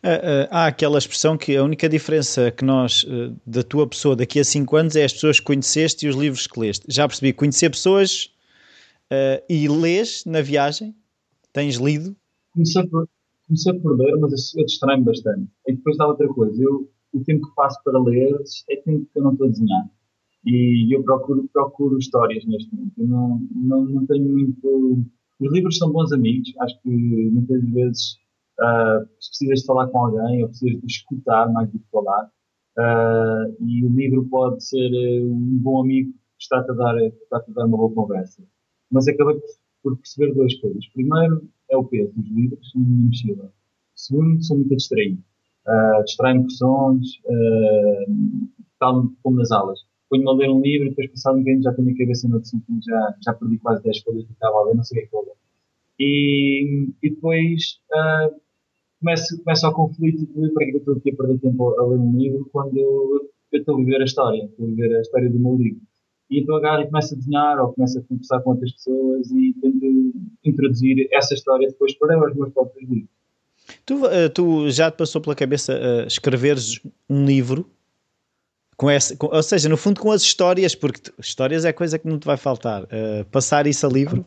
Uh, 0.03 0.07
uh, 0.07 0.47
há 0.51 0.67
aquela 0.67 0.97
expressão 0.97 1.37
que 1.37 1.55
a 1.55 1.63
única 1.63 1.87
diferença 1.87 2.51
que 2.51 2.65
nós, 2.65 3.03
uh, 3.03 3.35
da 3.45 3.63
tua 3.63 3.87
pessoa 3.87 4.15
daqui 4.15 4.39
a 4.39 4.43
5 4.43 4.75
anos, 4.75 4.95
é 4.95 5.03
as 5.03 5.13
pessoas 5.13 5.39
que 5.39 5.45
conheceste 5.45 6.05
e 6.05 6.09
os 6.09 6.15
livros 6.15 6.47
que 6.47 6.59
leste. 6.59 6.85
Já 6.89 7.07
percebi, 7.07 7.33
conhecer 7.33 7.69
pessoas 7.69 8.29
e 9.49 9.67
lês 9.67 10.23
na 10.25 10.41
viagem? 10.41 10.95
Tens 11.51 11.75
lido? 11.75 12.15
Comecei 12.53 12.87
por, 12.87 13.07
comecei 13.47 13.73
por 13.79 13.97
ler, 13.97 14.15
mas 14.17 14.53
eu 14.55 14.65
distraio-me 14.65 15.05
bastante. 15.05 15.47
E 15.67 15.73
depois 15.73 15.97
dá 15.97 16.07
outra 16.07 16.27
coisa. 16.27 16.61
Eu, 16.61 16.89
o 17.13 17.23
tempo 17.23 17.47
que 17.47 17.55
passo 17.55 17.79
para 17.83 17.99
ler 17.99 18.35
é 18.69 18.75
tempo 18.77 19.07
que 19.11 19.19
eu 19.19 19.23
não 19.23 19.31
estou 19.33 19.47
a 19.47 19.49
desenhar. 19.49 19.89
E 20.45 20.93
eu 20.93 21.03
procuro, 21.03 21.49
procuro 21.53 21.97
histórias 21.97 22.45
neste 22.45 22.73
momento. 22.75 22.93
Eu 22.97 23.07
não, 23.07 23.47
não, 23.55 23.85
não 23.85 24.05
tenho 24.05 24.27
muito. 24.27 25.05
Os 25.39 25.51
livros 25.53 25.77
são 25.77 25.91
bons 25.91 26.11
amigos. 26.11 26.51
Acho 26.59 26.81
que 26.81 26.89
muitas 26.89 27.63
vezes 27.69 28.17
uh, 28.59 29.07
precisas 29.17 29.59
de 29.59 29.65
falar 29.65 29.87
com 29.87 30.05
alguém 30.05 30.43
ou 30.43 30.49
precisas 30.49 30.81
de 30.81 30.87
escutar 30.87 31.51
mais 31.51 31.71
do 31.71 31.79
que 31.79 31.85
falar. 31.91 32.29
Uh, 32.77 33.55
e 33.65 33.85
o 33.85 33.89
livro 33.89 34.27
pode 34.29 34.65
ser 34.65 34.89
um 35.23 35.57
bom 35.59 35.81
amigo 35.81 36.11
que 36.11 36.43
está-te 36.43 36.71
a 36.71 36.73
dar, 36.73 36.97
está 36.97 37.37
a 37.37 37.51
dar 37.53 37.65
uma 37.65 37.77
boa 37.77 37.93
conversa. 37.93 38.43
Mas 38.93 39.07
acabei 39.07 39.41
por 39.81 39.97
perceber 39.97 40.33
duas 40.33 40.53
coisas. 40.55 40.87
Primeiro, 40.93 41.43
é 41.69 41.75
o 41.75 41.83
peso 41.83 42.13
dos 42.15 42.29
livros 42.29 42.71
na 42.75 42.81
minha 42.81 43.07
mochila. 43.07 43.51
Segundo, 43.95 44.43
sou 44.43 44.57
muito 44.57 44.75
distraído. 44.75 45.21
Uh, 45.67 46.03
Distraio-me 46.03 46.45
uh, 46.45 46.49
tal 48.79 49.09
como 49.23 49.37
nas 49.37 49.51
aulas. 49.51 49.79
Ponho-me 50.09 50.29
a 50.29 50.33
ler 50.33 50.49
um 50.49 50.61
livro 50.61 50.87
e 50.87 50.89
depois, 50.89 51.11
passado 51.11 51.39
um 51.39 51.61
já 51.61 51.73
tenho 51.73 51.89
a 51.89 51.97
cabeça 51.97 52.27
no 52.27 52.35
outro 52.35 52.49
sítio, 52.49 52.79
já, 52.85 53.15
já 53.25 53.33
perdi 53.33 53.57
quase 53.57 53.81
10 53.83 53.99
folhas 53.99 54.25
que 54.25 54.33
estava 54.33 54.57
a 54.57 54.63
ler, 54.65 54.75
não 54.75 54.83
sei 54.83 55.03
o 55.03 55.09
que 55.09 55.15
é. 55.17 55.33
E, 55.99 56.89
e 57.01 57.09
depois 57.09 57.79
uh, 57.91 58.35
começa, 58.99 59.37
começa 59.43 59.69
o 59.69 59.73
conflito 59.73 60.25
de 60.25 60.49
para 60.53 60.65
que 60.65 60.73
eu 60.73 60.77
estou 60.77 60.95
aqui 60.95 61.11
a 61.11 61.15
perder 61.15 61.39
tempo 61.39 61.79
a 61.79 61.85
ler 61.85 61.97
um 61.97 62.17
livro 62.17 62.47
quando 62.51 62.77
eu, 62.77 63.29
eu 63.51 63.59
estou 63.59 63.75
a 63.75 63.77
viver 63.77 64.01
a 64.01 64.05
história, 64.05 64.43
estou 64.43 64.65
a 64.65 64.69
viver 64.69 64.95
a 64.95 65.01
história 65.01 65.29
do 65.29 65.39
meu 65.39 65.55
livro. 65.55 65.81
E 66.29 66.39
então 66.39 66.55
agarro 66.55 66.81
e 66.81 66.85
começo 66.85 67.13
a 67.13 67.17
desenhar 67.17 67.59
ou 67.59 67.73
começo 67.73 67.99
a 67.99 68.01
conversar 68.03 68.41
com 68.41 68.51
outras 68.51 68.71
pessoas 68.71 69.31
e 69.31 69.53
tento 69.61 70.13
introduzir 70.43 71.07
essa 71.11 71.33
história 71.33 71.67
depois 71.67 71.93
para 71.97 72.17
os 72.29 72.35
meus 72.35 72.53
próprios 72.53 72.89
livros. 72.89 73.09
Tu, 73.85 74.05
uh, 74.05 74.29
tu 74.33 74.69
já 74.69 74.91
te 74.91 74.97
passou 74.97 75.21
pela 75.21 75.35
cabeça 75.35 75.73
uh, 75.73 76.07
escreveres 76.07 76.81
um 77.09 77.25
livro 77.25 77.69
com 78.75 78.89
essa, 78.89 79.15
com, 79.15 79.27
ou 79.27 79.43
seja, 79.43 79.69
no 79.69 79.77
fundo 79.77 79.99
com 79.99 80.11
as 80.11 80.21
histórias, 80.21 80.75
porque 80.75 80.99
tu, 80.99 81.13
histórias 81.19 81.65
é 81.65 81.71
coisa 81.71 81.99
que 81.99 82.07
não 82.07 82.19
te 82.19 82.25
vai 82.25 82.37
faltar. 82.37 82.83
Uh, 82.83 83.25
passar 83.31 83.67
isso 83.67 83.85
a 83.85 83.89
livro? 83.89 84.25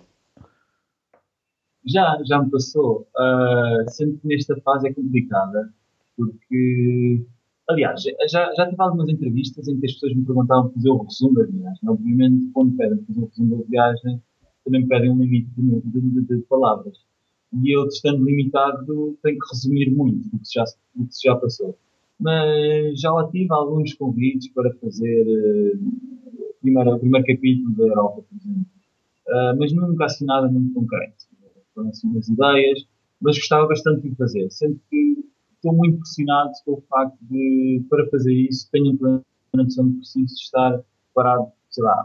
Já, 1.85 2.19
já 2.25 2.43
me 2.43 2.51
passou. 2.51 3.07
Uh, 3.17 3.91
sendo 3.91 4.19
que 4.19 4.29
nesta 4.29 4.57
fase 4.63 4.89
é 4.89 4.95
complicada, 4.95 5.73
porque, 6.17 7.25
aliás, 7.69 8.03
já, 8.31 8.53
já 8.55 8.69
tive 8.69 8.83
algumas 8.83 9.09
entrevistas 9.09 9.69
em 9.69 9.79
que 9.79 9.87
as 9.87 9.93
pessoas 9.93 10.15
me 10.15 10.25
perguntavam 10.25 10.71
fazer 10.73 10.91
o 10.91 11.03
resumo 11.03 11.35
da 11.35 11.45
viagem. 11.45 11.89
Obviamente, 11.89 12.51
quando 12.53 12.77
pedem 12.77 13.05
fazer 13.05 13.21
o 13.21 13.27
resumo 13.27 13.57
da 13.57 13.65
viagem, 13.69 14.23
também 14.65 14.87
pedem 14.87 15.11
um 15.11 15.19
limite 15.19 15.51
de, 15.57 15.81
de, 15.81 16.01
de, 16.01 16.37
de 16.37 16.43
palavras. 16.43 16.97
E 17.63 17.77
eu, 17.77 17.87
estando 17.87 18.25
limitado, 18.25 19.17
tenho 19.23 19.39
que 19.39 19.49
resumir 19.53 19.91
muito 19.91 20.29
do 20.29 20.39
que 20.39 20.53
já, 20.53 20.65
do 20.95 21.07
que 21.07 21.15
já 21.23 21.37
passou. 21.37 21.77
Mas 22.19 23.01
já 23.01 23.13
lá 23.13 23.29
tive 23.31 23.53
alguns 23.53 23.95
convites 23.95 24.49
para 24.53 24.73
fazer 24.75 25.23
uh, 25.23 26.57
primeiro, 26.61 26.95
o 26.95 26.99
primeiro 26.99 27.27
capítulo 27.27 27.77
da 27.77 27.85
Europa, 27.85 28.23
por 28.23 28.37
exemplo. 28.37 28.67
Uh, 29.29 29.59
mas 29.59 29.73
nunca 29.73 30.07
nada 30.23 30.49
muito 30.49 30.73
concreto 30.73 31.27
foram 31.77 31.91
assim 31.91 32.09
umas 32.09 32.29
ideias, 32.29 32.87
mas 33.21 33.37
gostava 33.37 33.69
bastante 33.69 34.09
de 34.09 34.17
fazer, 34.17 34.51
sendo 34.51 34.81
que 34.91 35.25
estou 35.57 35.75
muito 35.75 35.99
pressionado 35.99 36.51
pelo 36.65 36.83
facto 36.89 37.19
de, 37.23 37.85
para 37.89 38.09
fazer 38.11 38.35
isso, 38.35 38.69
tenho 38.71 38.99
a 39.03 39.57
noção 39.57 39.89
de 39.89 39.97
preciso 39.97 40.35
estar 40.35 40.81
parado, 41.15 41.47
sei 41.71 41.85
lá, 41.85 42.05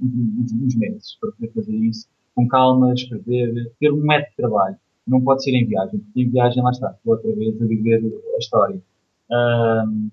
uns, 0.00 0.52
uns 0.52 0.74
meses 0.76 1.16
para 1.20 1.30
poder 1.32 1.52
fazer 1.52 1.76
isso, 1.76 2.08
com 2.34 2.46
calma, 2.48 2.92
escrever, 2.94 3.72
ter 3.80 3.92
um 3.92 4.00
método 4.00 4.30
de 4.30 4.36
trabalho. 4.36 4.76
Não 5.06 5.20
pode 5.22 5.42
ser 5.42 5.52
em 5.52 5.66
viagem, 5.66 6.00
porque 6.00 6.22
em 6.22 6.30
viagem 6.30 6.62
lá 6.62 6.70
está, 6.70 6.90
estou 6.90 7.14
outra 7.14 7.32
vez 7.34 7.60
a 7.60 7.66
viver 7.66 8.02
a 8.34 8.38
história. 8.38 8.82
Um, 9.30 10.10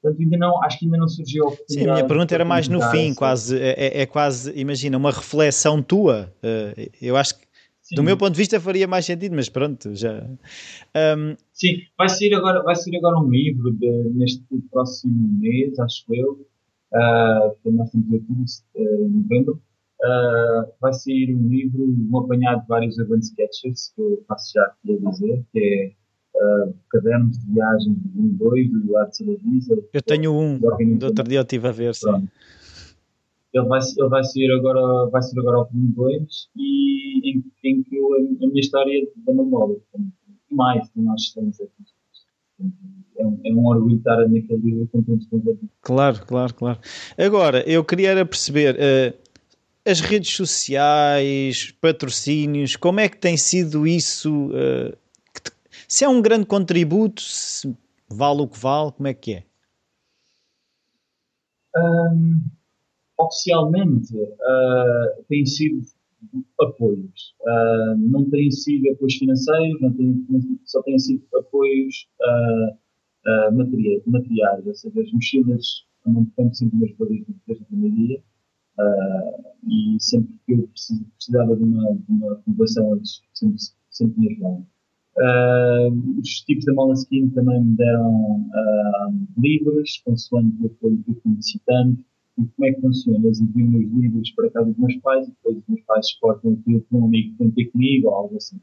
Portanto, 0.00 0.22
ainda 0.22 0.36
não, 0.36 0.62
acho 0.62 0.78
que 0.78 0.84
ainda 0.84 0.96
não 0.96 1.08
surgiu 1.08 1.44
a 1.44 1.48
oportunidade. 1.48 1.84
Sim, 1.84 1.90
a 1.90 1.94
minha 1.94 2.06
pergunta 2.06 2.34
era 2.34 2.44
mais 2.44 2.68
no 2.68 2.80
fim, 2.90 3.12
quase, 3.12 3.58
é, 3.58 3.70
é, 3.70 4.02
é, 4.02 4.06
quase, 4.06 4.52
imagina, 4.58 4.96
uma 4.96 5.10
reflexão 5.10 5.82
tua. 5.82 6.32
Uh, 6.38 6.88
eu 7.02 7.16
acho 7.16 7.36
que 7.38 7.47
Sim. 7.88 7.94
Do 7.94 8.02
meu 8.02 8.18
ponto 8.18 8.32
de 8.32 8.36
vista 8.36 8.60
faria 8.60 8.86
mais 8.86 9.06
sentido, 9.06 9.34
mas 9.34 9.48
pronto, 9.48 9.94
já. 9.94 10.22
Um... 10.94 11.34
Sim, 11.54 11.78
vai 11.96 12.06
sair 12.10 12.34
agora, 12.34 12.62
vai 12.62 12.76
sair 12.76 12.98
agora 12.98 13.18
um 13.18 13.30
livro 13.30 13.72
de, 13.72 14.10
neste 14.10 14.44
próximo 14.70 15.40
mês, 15.40 15.78
acho 15.78 16.04
eu. 16.14 16.32
Uh, 16.92 17.70
nós 17.72 17.86
estamos 17.86 18.12
aqui 18.12 18.82
em 18.82 19.08
novembro. 19.08 19.62
Uh, 20.02 20.70
vai 20.82 20.92
sair 20.92 21.34
um 21.34 21.48
livro, 21.48 21.82
um 21.82 22.18
apanhado 22.18 22.60
de 22.60 22.68
vários 22.68 22.98
urban 22.98 23.20
sketches, 23.20 23.90
que 23.96 24.02
eu 24.02 24.22
faço 24.28 24.52
já 24.54 24.64
aqui 24.64 24.92
a 24.94 25.10
dizer, 25.10 25.42
que 25.50 25.58
é 25.58 26.68
uh, 26.68 26.74
cadernos 26.90 27.38
de 27.38 27.54
viagem 27.54 27.94
de 27.94 28.20
1 28.20 28.26
e 28.26 28.30
2, 28.32 28.70
do 28.70 28.78
Eduardo 28.80 29.16
Salavisa. 29.16 29.82
Eu 29.94 30.02
tenho 30.02 30.38
um, 30.38 30.58
do 30.58 31.06
outro 31.06 31.24
dia 31.24 31.38
eu 31.38 31.42
estive 31.42 31.68
a 31.68 31.72
ver, 31.72 31.94
sim. 31.94 32.28
Ele 33.52 33.66
vai, 33.66 33.80
ele 33.80 34.08
vai 34.08 34.24
sair 34.24 34.50
agora, 34.52 35.10
vai 35.10 35.22
sair 35.22 35.40
agora 35.40 35.58
ao 35.58 35.68
volume 35.68 35.92
2 35.92 36.48
e 36.56 37.30
em, 37.30 37.44
em 37.64 37.82
que 37.82 37.96
eu, 37.96 38.14
a 38.14 38.46
minha 38.46 38.60
história 38.60 39.08
da 39.16 39.32
memória. 39.32 39.76
E 40.50 40.54
mais, 40.54 40.88
tem 40.90 41.02
mais 41.02 41.22
excelentes 41.22 41.60
é 43.18 43.26
um, 43.26 43.40
é 43.44 43.52
um 43.52 43.66
orgulho 43.66 43.96
estar 43.96 44.16
naquele 44.28 44.60
livro 44.62 44.88
com 44.88 45.02
tantos 45.02 45.26
convertidos. 45.26 45.70
Claro, 45.80 46.24
claro, 46.26 46.54
claro. 46.54 46.78
Agora, 47.16 47.68
eu 47.68 47.84
queria 47.84 48.24
perceber 48.24 48.76
uh, 48.76 49.18
as 49.84 50.00
redes 50.00 50.34
sociais, 50.34 51.72
patrocínios, 51.80 52.76
como 52.76 53.00
é 53.00 53.08
que 53.08 53.16
tem 53.16 53.36
sido 53.36 53.86
isso? 53.86 54.48
Uh, 54.48 54.96
te, 55.42 55.52
se 55.86 56.04
é 56.04 56.08
um 56.08 56.22
grande 56.22 56.46
contributo, 56.46 57.22
se 57.22 57.74
vale 58.08 58.42
o 58.42 58.48
que 58.48 58.58
vale, 58.58 58.92
como 58.92 59.08
é 59.08 59.14
que 59.14 59.34
é? 59.34 59.42
Um, 61.76 62.40
oficialmente 63.18 64.16
uh, 64.16 65.24
têm 65.28 65.44
sido 65.44 65.82
apoios. 66.60 67.34
Uh, 67.40 67.96
não 67.96 68.28
têm 68.30 68.50
sido 68.50 68.90
apoios 68.90 69.14
financeiros, 69.14 69.80
não 69.80 69.92
têm, 69.92 70.26
só 70.64 70.82
têm 70.82 70.98
sido 70.98 71.22
apoios 71.36 72.08
uh, 72.20 73.50
uh, 73.50 73.56
materiais, 73.56 74.02
materiais, 74.06 74.66
ou 74.66 74.74
seja, 74.74 75.00
as 75.00 75.12
mochilas 75.12 75.86
aumentando 76.04 76.54
sempre 76.54 76.78
nas 76.80 76.96
valores 76.96 77.24
desde 77.46 77.64
o 77.64 77.66
primeiro 77.66 77.96
dia. 77.96 78.22
e 79.66 79.96
sempre 80.00 80.34
que 80.46 80.52
eu 80.52 80.68
precisava 80.68 81.56
de 81.56 81.62
uma, 81.62 81.94
de 81.94 82.12
uma 82.12 82.40
renovação, 82.46 83.00
sempre, 83.34 83.58
sempre 83.90 84.20
me 84.20 84.32
ajudaram. 84.32 84.66
os 86.18 86.28
tipos 86.46 86.64
da 86.64 86.72
Moleskine 86.72 87.30
também 87.30 87.62
me 87.62 87.76
deram 87.76 88.48
livros, 89.36 90.00
consoante 90.04 90.56
o 90.62 90.66
apoio 90.66 91.02
que 91.02 91.10
eu 91.10 91.14
fui 91.16 91.32
necessitando 91.32 91.98
e 91.98 92.04
como 92.46 92.68
é 92.68 92.72
que 92.72 92.80
funciona? 92.80 93.26
Eles 93.26 93.40
enviam 93.40 93.68
os 93.68 94.02
livros 94.02 94.30
para 94.32 94.50
casa 94.50 94.66
dos 94.70 94.78
meus 94.78 94.96
pais 94.98 95.26
e 95.26 95.30
depois 95.30 95.56
os 95.56 95.64
meus 95.68 95.82
pais 95.82 96.06
exportam 96.06 96.52
aquilo 96.52 96.80
para 96.80 96.98
um 96.98 97.04
amigo 97.06 97.32
que 97.32 97.38
tem 97.38 97.50
ter 97.50 97.64
comigo 97.66 98.08
ou 98.08 98.14
algo 98.14 98.36
assim. 98.36 98.60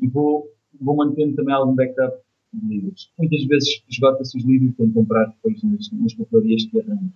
E 0.00 0.08
vou, 0.08 0.48
vou 0.80 0.96
mantendo 0.96 1.36
também 1.36 1.54
algum 1.54 1.74
backup 1.74 2.16
de 2.52 2.68
livros. 2.68 3.10
Muitas 3.18 3.44
vezes 3.44 3.82
esgota-se 3.88 4.36
os 4.36 4.44
livros 4.44 4.74
que 4.76 4.88
comprar 4.88 5.26
depois 5.26 5.62
nas, 5.62 5.90
nas 5.92 6.14
papelarias 6.14 6.64
que 6.64 6.80
arranjo. 6.80 7.12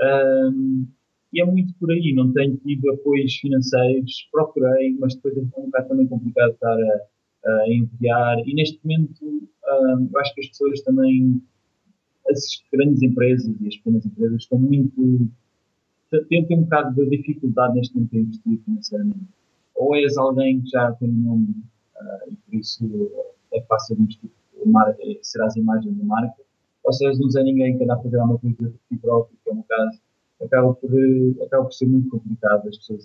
Um, 0.00 0.86
e 1.32 1.40
é 1.40 1.44
muito 1.44 1.74
por 1.74 1.90
aí, 1.90 2.12
não 2.14 2.32
tenho 2.32 2.56
tido 2.58 2.90
apoios 2.90 3.34
financeiros, 3.36 4.28
procurei, 4.32 4.96
mas 4.98 5.14
depois 5.14 5.36
é 5.36 5.40
um 5.40 5.66
bocado 5.66 5.88
também 5.88 6.06
complicado 6.06 6.52
estar 6.52 6.78
a, 6.78 7.50
a 7.50 7.72
enviar. 7.72 8.38
E 8.46 8.54
neste 8.54 8.80
momento, 8.84 9.24
um, 9.24 10.08
eu 10.12 10.20
acho 10.20 10.34
que 10.34 10.40
as 10.40 10.48
pessoas 10.48 10.80
também 10.82 11.42
as 12.30 12.62
grandes 12.72 13.02
empresas 13.02 13.54
e 13.60 13.68
as 13.68 13.76
pequenas 13.76 14.06
empresas 14.06 14.42
estão 14.42 14.58
muito. 14.58 15.28
têm, 16.28 16.46
um 16.50 16.62
bocado 16.62 16.94
de 16.94 17.16
dificuldade 17.16 17.74
neste 17.74 17.94
momento 17.94 18.14
em 18.14 18.20
investir 18.20 18.60
financeiramente. 18.64 19.26
Ou 19.74 19.94
és 19.96 20.16
alguém 20.16 20.60
que 20.60 20.70
já 20.70 20.92
tem 20.92 21.10
um 21.10 21.12
nome 21.12 21.54
uh, 21.96 22.32
e 22.32 22.36
por 22.36 22.54
isso 22.54 23.10
é 23.52 23.60
fácil 23.62 23.96
investir, 23.98 24.30
serás 25.22 25.56
a 25.56 25.60
imagem 25.60 25.92
da 25.94 26.04
marca, 26.04 26.42
ou 26.82 26.92
se 26.92 27.06
és 27.06 27.18
não 27.18 27.28
é 27.36 27.44
ninguém 27.44 27.76
que 27.76 27.84
anda 27.84 27.94
a 27.94 27.98
fazer 27.98 28.18
alguma 28.18 28.38
coisa 28.38 28.72
próprio, 29.00 29.36
que 29.44 29.50
é 29.50 29.52
um 29.52 29.62
caso, 29.62 29.98
acaba 30.42 30.74
por, 30.74 30.90
acaba 31.44 31.64
por 31.64 31.72
ser 31.72 31.86
muito 31.86 32.08
complicado 32.08 32.68
as 32.68 32.76
pessoas 32.78 33.04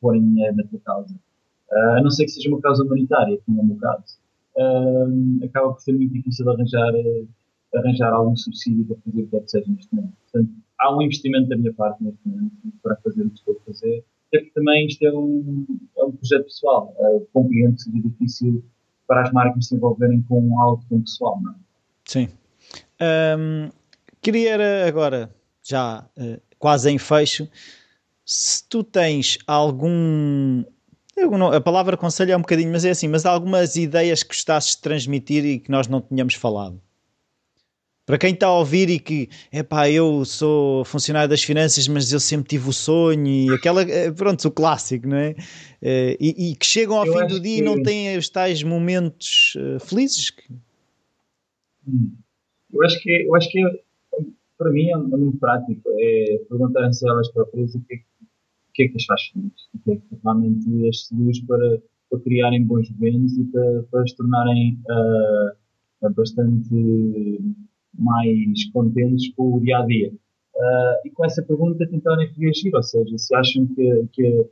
porem 0.00 0.22
dinheiro 0.22 0.56
na 0.56 0.64
tua 0.64 0.80
causa. 0.80 1.14
Uh, 1.70 1.98
a 1.98 2.00
não 2.00 2.10
ser 2.10 2.24
que 2.24 2.30
seja 2.30 2.48
uma 2.48 2.60
causa 2.60 2.84
humanitária, 2.84 3.38
como 3.44 3.60
é 3.60 3.62
o 3.62 3.66
meu 3.66 3.76
caso. 3.76 4.18
Uh, 4.56 5.44
acaba 5.44 5.72
por 5.72 5.80
ser 5.80 5.92
muito 5.92 6.12
difícil 6.12 6.48
arranjar 6.48 6.92
arranjar 7.74 8.12
algum 8.12 8.36
subsídio 8.36 8.84
para 8.86 8.96
fazer 9.04 9.22
o 9.22 9.28
que 9.28 9.36
é 9.36 9.40
que 9.40 9.50
seja 9.50 9.70
neste 9.70 9.94
momento. 9.94 10.14
Portanto, 10.22 10.52
há 10.78 10.96
um 10.96 11.02
investimento 11.02 11.48
da 11.48 11.56
minha 11.56 11.72
parte 11.72 12.02
neste 12.02 12.20
momento 12.26 12.52
para 12.82 12.96
fazer 12.96 13.22
o 13.22 13.30
que 13.30 13.38
estou 13.38 13.56
a 13.60 13.64
fazer, 13.66 14.04
até 14.28 14.38
porque 14.38 14.52
também 14.54 14.86
isto 14.86 15.02
é 15.02 15.12
um, 15.12 15.66
é 15.96 16.04
um 16.04 16.12
projeto 16.12 16.44
pessoal. 16.44 16.94
Uh, 16.98 17.26
compreendo 17.32 17.76
que 17.76 17.82
seja 17.82 17.98
difícil 18.00 18.64
para 19.06 19.22
as 19.22 19.32
marcas 19.32 19.66
se 19.66 19.74
envolverem 19.74 20.22
com 20.22 20.60
algo 20.60 20.84
tão 20.88 21.00
pessoal, 21.00 21.40
não 21.40 21.52
é? 21.52 21.54
Sim. 22.04 22.28
Um, 23.00 23.70
queria 24.20 24.86
agora, 24.86 25.34
já 25.62 26.08
uh, 26.16 26.40
quase 26.58 26.90
em 26.90 26.98
fecho, 26.98 27.48
se 28.24 28.68
tu 28.68 28.82
tens 28.82 29.38
algum. 29.46 30.64
A 31.54 31.60
palavra 31.60 31.96
conselho 31.96 32.32
é 32.32 32.36
um 32.36 32.40
bocadinho, 32.40 32.70
mas 32.70 32.84
é 32.84 32.90
assim, 32.90 33.08
mas 33.08 33.24
algumas 33.24 33.74
ideias 33.76 34.22
que 34.22 34.28
gostasses 34.28 34.76
de 34.76 34.82
transmitir 34.82 35.44
e 35.46 35.58
que 35.58 35.70
nós 35.70 35.88
não 35.88 36.00
tínhamos 36.00 36.34
falado. 36.34 36.78
Para 38.06 38.18
quem 38.18 38.32
está 38.32 38.46
a 38.46 38.56
ouvir 38.56 38.88
e 38.88 39.00
que, 39.00 39.28
é 39.50 39.64
pá, 39.64 39.90
eu 39.90 40.24
sou 40.24 40.84
funcionário 40.84 41.28
das 41.28 41.42
finanças, 41.42 41.88
mas 41.88 42.12
eu 42.12 42.20
sempre 42.20 42.48
tive 42.48 42.68
o 42.68 42.72
sonho 42.72 43.26
e 43.26 43.50
aquela, 43.52 43.82
eh, 43.82 44.12
pronto, 44.12 44.46
o 44.46 44.50
clássico, 44.52 45.08
não 45.08 45.16
é? 45.16 45.34
Eh, 45.82 46.16
e, 46.20 46.50
e 46.50 46.54
que 46.54 46.64
chegam 46.64 46.96
ao 46.96 47.04
eu 47.04 47.12
fim 47.12 47.26
do 47.26 47.40
dia 47.40 47.56
que... 47.56 47.62
e 47.62 47.64
não 47.64 47.82
têm 47.82 48.16
os 48.16 48.28
tais 48.28 48.62
momentos 48.62 49.56
uh, 49.56 49.80
felizes. 49.80 50.32
Hum. 51.86 52.12
Eu 52.72 52.84
acho 52.84 53.00
que, 53.00 53.10
eu 53.10 53.34
acho 53.34 53.50
que 53.50 53.60
para 54.56 54.70
mim 54.70 54.88
é 54.88 54.96
muito 54.96 55.38
prático, 55.38 55.82
é 55.98 56.38
perguntarem-se 56.48 57.06
a 57.08 57.10
elas 57.10 57.28
próprias 57.32 57.74
o 57.74 57.80
que, 57.80 57.94
é, 57.94 57.96
o 57.96 58.72
que 58.72 58.82
é 58.84 58.88
que 58.88 58.96
as 58.96 59.04
faz 59.04 59.22
felizes, 59.32 59.68
o 59.74 59.78
que 59.80 59.90
é 59.90 59.96
que 59.96 60.22
realmente 60.22 60.88
as 60.88 61.06
seduz 61.06 61.40
para, 61.40 61.82
para 62.08 62.20
criarem 62.20 62.64
bons 62.64 62.88
eventos 62.88 63.36
e 63.36 63.44
para, 63.46 63.82
para 63.90 64.06
se 64.06 64.16
tornarem 64.16 64.78
uh, 64.88 66.10
bastante 66.14 66.68
mais 67.98 68.70
contentes 68.72 69.32
com 69.34 69.56
o 69.56 69.60
dia 69.60 69.78
a 69.78 69.86
dia. 69.86 70.12
Uh, 70.54 71.06
e 71.06 71.10
com 71.10 71.24
essa 71.24 71.42
pergunta 71.42 71.86
tentarem 71.86 72.30
reagir, 72.36 72.74
ou 72.74 72.82
seja, 72.82 73.18
se 73.18 73.34
acham 73.34 73.66
que, 73.66 74.08
que 74.12 74.46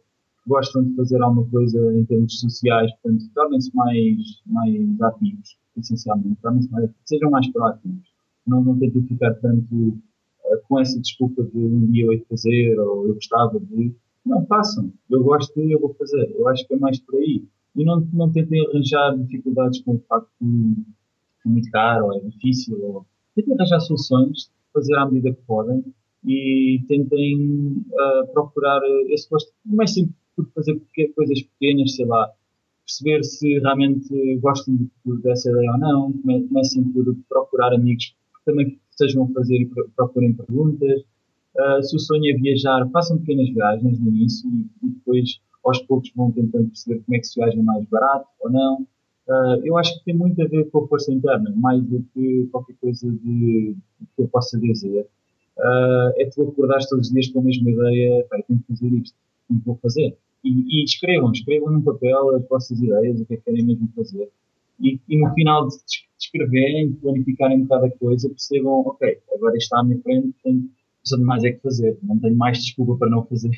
gostam 0.47 0.85
de 0.85 0.95
fazer 0.97 1.21
alguma 1.23 1.49
coisa 1.49 1.79
em 1.95 2.05
termos 2.05 2.39
sociais, 2.41 2.93
portanto, 3.01 3.25
tornem-se 3.35 3.75
mais, 3.75 4.19
mais 4.47 5.01
ativos, 5.01 5.57
essencialmente, 5.79 6.39
mais, 6.43 6.91
sejam 7.07 7.31
mais 7.31 7.51
proativos. 7.51 8.13
Não, 8.47 8.63
não 8.63 8.79
tentem 8.79 9.03
ficar 9.07 9.33
tanto 9.35 9.75
uh, 9.75 9.99
com 10.69 10.79
essa 10.79 11.01
desculpa 11.01 11.43
de 11.43 11.57
um 11.57 11.87
dia 11.87 12.05
eu 12.05 12.19
de 12.19 12.25
fazer, 12.27 12.79
ou 12.79 13.09
eu 13.09 13.15
gostava 13.15 13.59
de. 13.59 13.95
Não, 14.27 14.45
façam. 14.47 14.93
Eu 15.11 15.23
gosto 15.23 15.55
de, 15.59 15.73
eu 15.73 15.81
vou 15.81 15.95
fazer. 15.95 16.31
Eu 16.37 16.49
acho 16.49 16.67
que 16.67 16.75
é 16.75 16.77
mais 16.77 16.99
por 17.01 17.17
aí. 17.17 17.45
E 17.77 17.85
não, 17.85 18.07
não 18.13 18.31
tentem 18.31 18.67
arranjar 18.67 19.17
dificuldades 19.17 19.81
com 19.81 19.95
o 19.95 20.03
facto 20.07 20.31
de 20.41 20.75
é 21.45 21.49
muito 21.49 21.71
caro, 21.71 22.07
ou 22.07 22.15
é 22.15 22.21
difícil, 22.21 22.79
ou 22.83 23.07
tentem 23.35 23.55
arranjar 23.55 23.81
soluções, 23.81 24.51
fazer 24.73 24.95
à 24.97 25.07
medida 25.07 25.33
que 25.33 25.43
podem 25.43 25.85
e 26.25 26.83
tentem 26.89 27.85
uh, 27.93 28.33
procurar 28.33 28.81
esse 29.09 29.29
gosto. 29.29 29.53
Comecem 29.69 30.09
por 30.35 30.47
fazer 30.55 30.81
coisas 31.15 31.43
pequenas, 31.43 31.95
sei 31.95 32.07
lá, 32.07 32.31
perceber 32.85 33.23
se 33.25 33.59
realmente 33.61 34.37
gostam 34.41 34.77
de, 34.77 35.23
dessa 35.23 35.51
ideia 35.51 35.73
ou 35.73 35.79
não, 35.79 36.13
comecem 36.49 36.85
por 36.93 37.05
procurar 37.29 37.73
amigos 37.73 38.07
que 38.07 38.45
também 38.45 38.79
estejam 38.91 39.25
a 39.25 39.29
fazer 39.29 39.57
e 39.57 39.71
procurem 39.97 40.35
perguntas. 40.35 41.03
Uh, 41.57 41.83
se 41.83 41.95
o 41.95 42.01
sonho 42.01 42.35
é 42.35 42.37
viajar, 42.37 42.89
façam 42.91 43.19
pequenas 43.19 43.49
viagens 43.51 44.01
no 44.01 44.09
início 44.09 44.49
e, 44.51 44.87
e 44.87 44.91
depois 44.91 45.41
aos 45.65 45.81
poucos 45.83 46.11
vão 46.15 46.31
tentando 46.33 46.67
perceber 46.67 47.01
como 47.05 47.17
é 47.17 47.21
que 47.21 47.27
se 47.27 47.41
viaja 47.41 47.63
mais 47.63 47.85
barato 47.89 48.27
ou 48.41 48.51
não. 48.51 48.87
Uh, 49.27 49.57
eu 49.65 49.79
acho 49.79 49.99
que 49.99 50.05
tem 50.05 50.15
muito 50.15 50.41
a 50.43 50.47
ver 50.47 50.69
com 50.71 50.85
a 50.85 50.89
força 50.89 51.13
interna, 51.13 51.53
mais 51.57 51.83
do 51.83 52.05
que 52.13 52.47
qualquer 52.53 52.75
coisa 52.81 53.11
de, 53.11 53.75
que 54.15 54.23
eu 54.23 54.29
possa 54.29 54.59
dizer. 54.59 55.07
Uh, 55.57 56.11
é 56.19 56.27
tu 56.27 56.43
acordares 56.43 56.89
todos 56.89 57.07
os 57.07 57.13
dias 57.13 57.29
com 57.29 57.41
a 57.41 57.45
mesma 57.45 57.71
ideia, 57.71 58.27
pá, 58.29 58.43
tenho 58.47 58.61
que 58.61 58.67
fazer 58.67 58.95
isto, 58.95 59.17
que 59.49 59.55
vou 59.65 59.77
fazer. 59.77 60.17
E, 60.45 60.81
e, 60.81 60.85
escrevam, 60.85 61.33
escrevam 61.33 61.71
num 61.71 61.81
papel 61.81 62.37
as 62.37 62.47
vossas 62.47 62.79
ideias, 62.79 63.21
o 63.21 63.25
que 63.25 63.35
é 63.35 63.37
que 63.39 63.45
querem 63.45 63.65
mesmo 63.65 63.89
fazer. 63.97 64.29
E, 64.81 65.01
e 65.09 65.17
no 65.17 65.33
final 65.33 65.69
de 65.69 65.77
escreverem, 66.19 66.91
de 66.91 66.97
planificarem 66.97 67.67
cada 67.67 67.89
coisa, 67.91 68.29
percebam, 68.29 68.81
ok, 68.87 69.19
agora 69.35 69.57
está 69.57 69.81
à 69.81 69.85
minha 69.85 69.99
frente, 70.01 70.35
portanto, 70.43 70.69
de 71.05 71.17
mais 71.23 71.45
é 71.45 71.53
que 71.53 71.61
fazer, 71.61 71.99
não 72.03 72.19
tenho 72.19 72.37
mais 72.37 72.59
desculpa 72.59 72.97
para 72.97 73.11
não 73.11 73.25
fazer. 73.25 73.51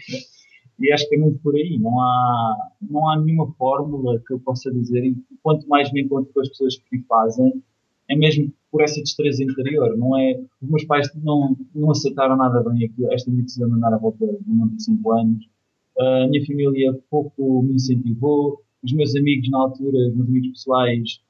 E 0.78 0.92
acho 0.92 1.08
que 1.08 1.14
é 1.14 1.18
muito 1.18 1.38
por 1.38 1.54
aí. 1.54 1.78
Não 1.78 2.00
há, 2.00 2.70
não 2.82 3.08
há 3.08 3.18
nenhuma 3.18 3.50
fórmula 3.52 4.20
que 4.26 4.32
eu 4.32 4.38
possa 4.40 4.70
dizer. 4.70 5.04
E 5.04 5.16
quanto 5.42 5.68
mais 5.68 5.90
me 5.92 6.02
encontro 6.02 6.32
com 6.32 6.40
as 6.40 6.48
pessoas 6.48 6.76
que 6.76 6.98
fazem, 7.08 7.62
é 8.08 8.16
mesmo 8.16 8.52
por 8.70 8.82
essa 8.82 9.00
destreza 9.00 9.42
interior. 9.42 9.96
Não 9.96 10.18
é, 10.18 10.40
os 10.60 10.68
meus 10.68 10.84
pais 10.84 11.08
não, 11.22 11.56
não 11.74 11.90
aceitaram 11.90 12.36
nada 12.36 12.62
bem 12.68 12.84
aqui, 12.84 13.06
esta 13.12 13.30
minha 13.30 13.42
decisão 13.42 13.68
de 13.68 13.74
andar 13.74 13.94
à 13.94 13.98
volta 13.98 14.26
de 14.26 14.50
um 14.50 14.68
de 14.68 14.82
5 14.82 15.12
anos. 15.12 15.48
a 15.98 16.28
minha 16.28 16.44
família 16.46 16.98
pouco 17.10 17.62
me 17.62 17.74
incentivou. 17.74 18.62
Os 18.82 18.92
meus 18.92 19.16
amigos, 19.16 19.50
na 19.50 19.58
altura, 19.58 20.08
os 20.08 20.14
meus 20.14 20.28
amigos 20.28 20.48
pessoais, 20.50 21.20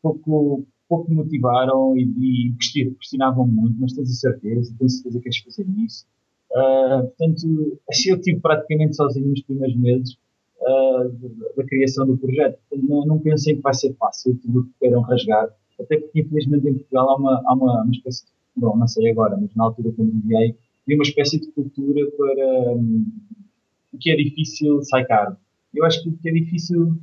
pouco, 0.00 0.64
pouco 0.88 1.10
me 1.10 1.16
motivaram 1.16 1.96
e, 1.96 2.02
e 2.02 2.52
questionavam 2.98 3.46
muito. 3.46 3.76
Mas 3.80 3.92
tens 3.92 4.10
a 4.10 4.14
certeza, 4.14 4.74
tens 4.78 4.92
a 4.92 4.96
certeza 4.96 5.18
que 5.18 5.24
queres 5.24 5.38
fazer 5.38 5.66
isso? 5.84 6.06
Uh, 6.54 7.06
portanto, 7.06 7.78
eu 8.06 8.16
estive 8.16 8.40
praticamente 8.40 8.96
sozinho 8.96 9.28
nos 9.28 9.42
primeiros 9.42 9.76
meses 9.76 10.16
uh, 10.60 11.54
da 11.56 11.64
criação 11.64 12.06
do 12.06 12.16
projeto. 12.16 12.58
Não, 12.72 13.06
não 13.06 13.18
pensei 13.18 13.56
que 13.56 13.62
vai 13.62 13.74
ser 13.74 13.94
fácil 13.94 14.38
tudo 14.42 14.64
que 14.64 14.72
queiram 14.80 15.00
rasgar, 15.00 15.48
até 15.80 15.98
porque 15.98 16.20
infelizmente 16.20 16.68
em 16.68 16.74
Portugal 16.74 17.10
há 17.10 17.16
uma, 17.16 17.42
há 17.46 17.54
uma, 17.54 17.82
uma 17.82 17.92
espécie 17.92 18.24
de, 18.24 18.30
bom, 18.56 18.76
não 18.76 18.86
sei 18.86 19.10
agora, 19.10 19.36
mas 19.36 19.54
na 19.54 19.64
altura 19.64 19.92
quando 19.92 20.14
enviei, 20.14 20.56
havia 20.84 20.96
uma 20.96 21.02
espécie 21.02 21.40
de 21.40 21.46
cultura 21.52 22.10
para 22.16 22.72
um, 22.74 23.06
o 23.92 23.98
que 23.98 24.10
é 24.10 24.16
difícil 24.16 24.82
sai 24.82 25.04
caro. 25.06 25.36
Eu 25.74 25.84
acho 25.84 26.02
que 26.02 26.08
o 26.10 26.18
que 26.18 26.28
é 26.28 26.32
difícil, 26.32 26.98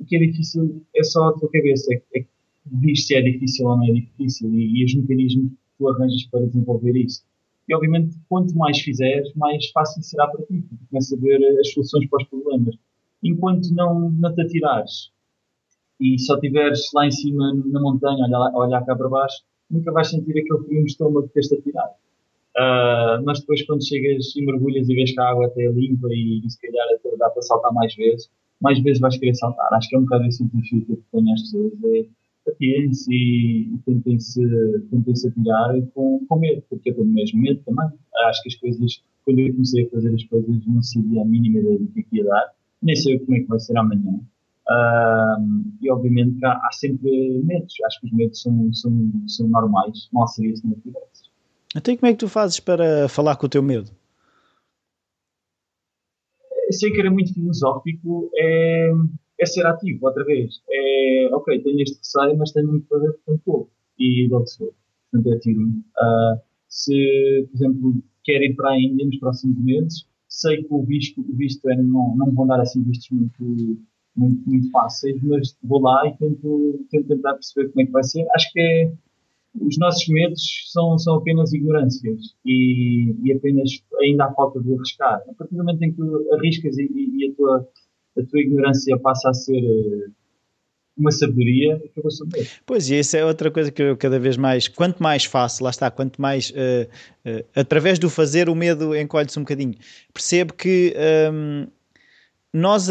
o 0.00 0.04
que 0.04 0.16
é 0.16 0.18
difícil 0.18 0.82
é 0.96 1.02
só 1.02 1.28
a 1.28 1.32
tua 1.32 1.50
cabeça, 1.50 1.92
é, 1.92 2.18
é 2.18 2.24
diz 2.66 3.06
se 3.06 3.14
é 3.14 3.20
difícil 3.20 3.66
ou 3.66 3.76
não 3.76 3.84
é 3.84 3.92
difícil 3.92 4.52
e, 4.54 4.80
e 4.80 4.84
os 4.84 4.94
mecanismos 4.94 5.50
que 5.50 5.58
tu 5.78 5.88
arranjas 5.88 6.24
para 6.30 6.46
desenvolver 6.46 6.96
isso. 6.96 7.22
E 7.68 7.74
obviamente, 7.74 8.16
quanto 8.28 8.56
mais 8.56 8.78
fizeres, 8.80 9.32
mais 9.34 9.70
fácil 9.70 10.02
será 10.02 10.26
para 10.28 10.44
ti, 10.44 10.62
porque 10.68 10.84
começas 10.90 11.18
a 11.18 11.20
ver 11.20 11.60
as 11.60 11.72
soluções 11.72 12.08
para 12.08 12.22
os 12.22 12.28
problemas. 12.28 12.74
Enquanto 13.22 13.70
não, 13.74 14.10
não 14.10 14.34
te 14.34 14.42
atirares 14.42 15.10
e 16.00 16.18
só 16.18 16.34
estiveres 16.34 16.90
lá 16.92 17.06
em 17.06 17.10
cima 17.10 17.54
na 17.54 17.80
montanha, 17.80 18.26
a 18.26 18.58
olhar, 18.58 18.84
cá 18.84 18.94
para 18.94 19.08
baixo, 19.08 19.42
nunca 19.70 19.92
vais 19.92 20.08
sentir 20.08 20.32
aquele 20.32 20.64
frio 20.64 20.80
no 20.80 20.86
estômago 20.86 21.26
que 21.28 21.34
tens-te 21.34 21.54
atirar. 21.54 21.90
Uh, 22.56 23.24
mas 23.24 23.40
depois, 23.40 23.62
quando 23.66 23.86
chegas 23.86 24.36
e 24.36 24.44
mergulhas 24.44 24.88
e 24.88 24.94
vês 24.94 25.12
que 25.12 25.20
a 25.20 25.30
água 25.30 25.46
até 25.46 25.64
é 25.64 25.72
limpa 25.72 26.08
e, 26.10 26.40
e 26.44 26.50
se 26.50 26.60
calhar 26.60 26.86
até 26.94 27.16
dá 27.16 27.30
para 27.30 27.42
saltar 27.42 27.72
mais 27.72 27.94
vezes, 27.96 28.30
mais 28.60 28.80
vezes 28.80 29.00
vais 29.00 29.16
querer 29.16 29.34
saltar. 29.34 29.72
Acho 29.72 29.88
que 29.88 29.96
é 29.96 29.98
um 29.98 30.02
bocado 30.02 30.24
esse 30.26 30.42
o 30.42 30.46
desafio 30.46 30.84
que 30.84 30.92
eu 30.92 31.02
ponho 31.10 31.32
às 31.32 31.40
pessoas. 31.42 31.72
É, 31.84 32.06
atirem-se 32.48 33.12
e 33.12 33.78
tentem-se 33.84 34.40
tentem 34.90 35.14
-se 35.14 35.28
atirar 35.28 35.80
com, 35.94 36.24
com 36.28 36.38
medo, 36.38 36.62
porque 36.68 36.90
eu 36.90 36.94
tenho 36.94 37.06
mesmo 37.06 37.40
medo 37.40 37.60
também. 37.64 37.88
Acho 38.26 38.42
que 38.42 38.48
as 38.48 38.54
coisas, 38.56 39.02
quando 39.24 39.40
eu 39.40 39.52
comecei 39.52 39.86
a 39.86 39.90
fazer 39.90 40.14
as 40.14 40.24
coisas, 40.24 40.66
não 40.66 40.82
sabia 40.82 41.22
a 41.22 41.24
mínima 41.24 41.60
ideia 41.60 41.78
do 41.78 41.88
que 41.88 42.06
ia 42.12 42.24
dar, 42.24 42.52
nem 42.82 42.96
sei 42.96 43.18
como 43.18 43.36
é 43.36 43.40
que 43.40 43.46
vai 43.46 43.58
ser 43.58 43.76
amanhã. 43.76 44.20
Uh, 44.66 45.64
e 45.82 45.90
obviamente 45.90 46.42
há, 46.42 46.52
há, 46.52 46.70
sempre 46.72 47.42
medos, 47.44 47.74
acho 47.84 48.00
que 48.00 48.06
os 48.06 48.12
medos 48.12 48.40
são, 48.40 48.72
são, 48.72 49.12
são 49.26 49.48
normais, 49.48 50.08
mal 50.12 50.26
seria 50.26 50.56
se 50.56 50.66
não 50.66 50.74
tivesse. 50.80 51.24
Então, 51.76 51.94
como 51.96 52.08
é 52.08 52.12
que 52.12 52.20
tu 52.20 52.28
fazes 52.28 52.60
para 52.60 53.08
falar 53.08 53.36
com 53.36 53.46
o 53.46 53.48
teu 53.48 53.62
medo? 53.62 53.90
Sei 56.70 56.90
que 56.90 57.00
era 57.00 57.10
muito 57.10 57.34
filosófico, 57.34 58.30
é 58.36 58.90
é 59.40 59.46
ser 59.46 59.66
ativo 59.66 60.06
outra 60.06 60.24
vez. 60.24 60.62
É, 60.70 61.28
ok, 61.32 61.60
tenho 61.62 61.82
este 61.82 61.98
receio, 61.98 62.36
mas 62.36 62.52
tenho 62.52 62.68
muito 62.68 62.88
ver, 62.88 63.12
portanto 63.12 63.42
vou. 63.46 63.70
E 63.98 64.28
logo 64.28 64.46
for. 64.48 64.72
Portanto, 65.10 65.34
é 65.34 65.38
tiro 65.38 65.60
uh, 65.62 66.40
Se, 66.68 67.48
por 67.50 67.56
exemplo, 67.56 67.94
quer 68.24 68.42
ir 68.42 68.54
para 68.54 68.70
a 68.70 68.80
Índia 68.80 69.06
nos 69.06 69.18
próximos 69.18 69.58
meses, 69.62 70.06
sei 70.28 70.62
que 70.64 70.74
o 70.74 70.82
visto, 70.82 71.20
o 71.20 71.36
visto 71.36 71.68
é, 71.70 71.76
não, 71.76 72.16
não 72.16 72.32
vão 72.32 72.46
dar 72.46 72.60
assim 72.60 72.82
vistos 72.82 73.08
muito, 73.10 73.78
muito, 74.16 74.48
muito 74.48 74.70
fáceis, 74.70 75.20
mas 75.22 75.56
vou 75.62 75.80
lá 75.80 76.06
e 76.08 76.16
tento, 76.16 76.86
tento 76.90 77.08
tentar 77.08 77.34
perceber 77.34 77.68
como 77.70 77.82
é 77.82 77.86
que 77.86 77.92
vai 77.92 78.04
ser. 78.04 78.26
Acho 78.34 78.52
que 78.52 78.60
é, 78.60 78.92
os 79.60 79.78
nossos 79.78 80.06
medos 80.08 80.42
são, 80.72 80.98
são 80.98 81.16
apenas 81.16 81.52
ignorâncias 81.52 82.34
e, 82.44 83.14
e 83.22 83.32
apenas 83.32 83.70
ainda 84.00 84.24
há 84.24 84.34
falta 84.34 84.60
de 84.60 84.74
arriscar. 84.74 85.22
A 85.28 85.34
partir 85.34 85.54
do 85.54 85.64
momento 85.64 85.82
em 85.82 85.92
que 85.92 86.02
arriscas 86.32 86.76
e, 86.78 86.88
e 86.92 87.30
a 87.30 87.34
tua 87.36 87.68
a 88.16 88.22
tua 88.22 88.40
ignorância 88.40 88.96
passa 88.98 89.30
a 89.30 89.34
ser 89.34 89.58
eh, 89.58 90.10
uma 90.96 91.10
sabedoria, 91.10 91.76
acabou 91.76 92.10
saber. 92.10 92.48
Pois, 92.64 92.88
e 92.88 92.98
isso 92.98 93.16
é 93.16 93.24
outra 93.24 93.50
coisa 93.50 93.70
que 93.70 93.82
eu 93.82 93.96
cada 93.96 94.18
vez 94.18 94.36
mais, 94.36 94.68
quanto 94.68 95.02
mais 95.02 95.24
faço, 95.24 95.64
lá 95.64 95.70
está, 95.70 95.90
quanto 95.90 96.20
mais, 96.20 96.50
uh, 96.50 96.88
uh, 97.28 97.44
através 97.54 97.98
do 97.98 98.08
fazer, 98.08 98.48
o 98.48 98.54
medo 98.54 98.96
encolhe-se 98.96 99.38
um 99.38 99.42
bocadinho. 99.42 99.74
Percebo 100.12 100.54
que 100.54 100.94
um, 101.32 101.66
nós, 102.52 102.88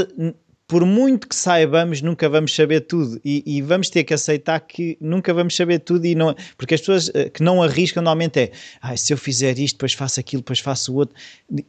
por 0.73 0.87
muito 0.87 1.27
que 1.27 1.35
saibamos, 1.35 2.01
nunca 2.01 2.27
vamos 2.27 2.55
saber 2.55 2.81
tudo. 2.81 3.21
E, 3.23 3.43
e, 3.45 3.61
vamos 3.61 3.91
ter 3.91 4.03
que 4.03 4.11
aceitar 4.11 4.59
que 4.59 4.97
nunca 4.99 5.31
vamos 5.31 5.55
saber 5.55 5.77
tudo. 5.77 6.03
E 6.03 6.15
não, 6.15 6.33
porque 6.57 6.73
as 6.73 6.79
pessoas 6.79 7.11
eh, 7.13 7.29
que 7.29 7.43
não 7.43 7.61
arriscam 7.61 8.01
normalmente 8.01 8.39
é 8.39 8.51
ah, 8.81 8.97
se 8.97 9.13
eu 9.13 9.17
fizer 9.17 9.59
isto, 9.59 9.75
depois 9.75 9.93
faço 9.93 10.19
aquilo, 10.19 10.41
depois 10.41 10.57
faço 10.59 10.91
o 10.91 10.95
outro. 10.95 11.15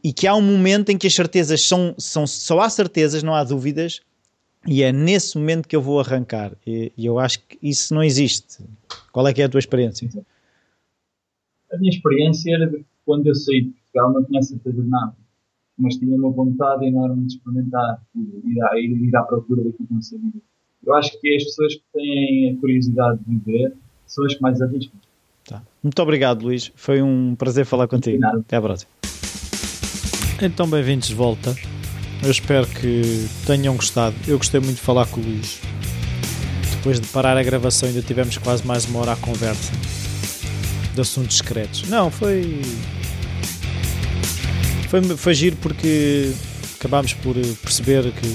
E 0.03 0.11
que 0.11 0.25
há 0.25 0.33
um 0.33 0.41
momento 0.41 0.89
em 0.89 0.97
que 0.97 1.05
as 1.05 1.13
certezas 1.13 1.61
são, 1.61 1.93
são 1.99 2.25
só 2.25 2.59
há 2.61 2.67
certezas, 2.67 3.21
não 3.21 3.35
há 3.35 3.43
dúvidas. 3.43 4.01
E 4.65 4.81
é 4.81 4.91
nesse 4.91 5.37
momento 5.37 5.67
que 5.67 5.75
eu 5.75 5.83
vou 5.83 5.99
arrancar. 5.99 6.53
E, 6.65 6.91
e 6.97 7.05
eu 7.05 7.19
acho 7.19 7.41
que 7.41 7.59
isso 7.61 7.93
não 7.93 8.03
existe. 8.03 8.63
Qual 9.11 9.27
é 9.27 9.33
que 9.35 9.39
é 9.43 9.45
a 9.45 9.49
tua 9.49 9.59
experiência? 9.59 10.09
A 11.71 11.77
minha 11.77 11.91
experiência 11.91 12.55
era 12.55 12.65
de 12.65 12.83
quando 13.05 13.27
eu 13.27 13.35
saí 13.35 13.65
de 13.65 13.69
Portugal 13.69 14.13
não 14.13 14.23
tinha 14.23 14.41
certeza 14.41 14.81
de 14.81 14.89
nada 14.89 15.15
mas 15.77 15.95
tinha 15.97 16.15
uma 16.15 16.31
vontade 16.31 16.85
enorme 16.85 17.25
de 17.25 17.33
experimentar 17.35 18.01
e 18.15 18.19
ir, 18.19 19.07
ir 19.07 19.15
à 19.15 19.23
procura 19.23 19.63
daquilo 19.63 19.87
que 19.87 19.93
não 19.93 20.01
sabia. 20.01 20.41
Eu 20.85 20.93
acho 20.95 21.19
que 21.19 21.35
as 21.35 21.43
pessoas 21.43 21.75
que 21.75 21.83
têm 21.93 22.51
a 22.51 22.59
curiosidade 22.59 23.19
de 23.25 23.35
viver 23.35 23.73
são 24.05 24.25
as 24.25 24.35
que 24.35 24.41
mais 24.41 24.61
arriscam. 24.61 24.99
Tá. 25.47 25.61
Muito 25.81 26.01
obrigado, 26.01 26.43
Luís. 26.43 26.71
Foi 26.75 27.01
um 27.01 27.35
prazer 27.35 27.65
falar 27.65 27.87
contigo. 27.87 28.23
Até 28.25 28.57
à 28.57 28.61
próxima. 28.61 28.91
Então, 30.41 30.67
bem-vindos 30.67 31.07
de 31.07 31.15
volta. 31.15 31.55
Eu 32.23 32.31
espero 32.31 32.67
que 32.67 33.27
tenham 33.45 33.75
gostado. 33.75 34.15
Eu 34.27 34.37
gostei 34.37 34.59
muito 34.59 34.77
de 34.77 34.81
falar 34.81 35.07
com 35.07 35.19
o 35.19 35.23
Luís. 35.23 35.61
Depois 36.77 36.99
de 36.99 37.07
parar 37.07 37.37
a 37.37 37.43
gravação, 37.43 37.89
ainda 37.89 38.01
tivemos 38.01 38.37
quase 38.37 38.65
mais 38.65 38.85
uma 38.85 38.99
hora 38.99 39.13
à 39.13 39.15
conversa 39.15 39.71
de 40.93 41.01
assuntos 41.01 41.37
secretos. 41.37 41.89
Não, 41.89 42.09
foi 42.09 42.61
foi, 44.87 45.01
foi 45.17 45.33
giro 45.33 45.55
porque 45.57 46.31
acabámos 46.79 47.13
por 47.13 47.35
perceber 47.63 48.11
que 48.11 48.27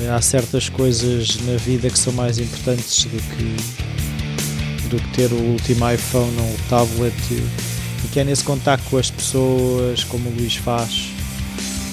eh, 0.00 0.08
há 0.10 0.20
certas 0.20 0.68
coisas 0.68 1.38
na 1.46 1.56
vida 1.56 1.88
que 1.88 1.98
são 1.98 2.12
mais 2.12 2.38
importantes 2.38 3.04
do 3.04 3.18
que, 3.18 4.88
do 4.88 4.96
que 4.96 5.08
ter 5.10 5.32
o 5.32 5.36
último 5.36 5.90
iPhone 5.90 6.36
ou 6.38 6.46
o 6.46 6.58
tablet. 6.68 7.14
E 7.32 8.08
que 8.12 8.20
é 8.20 8.24
nesse 8.24 8.44
contacto 8.44 8.88
com 8.88 8.98
as 8.98 9.10
pessoas, 9.10 10.04
como 10.04 10.28
o 10.30 10.34
Luís 10.34 10.56
faz, 10.56 11.08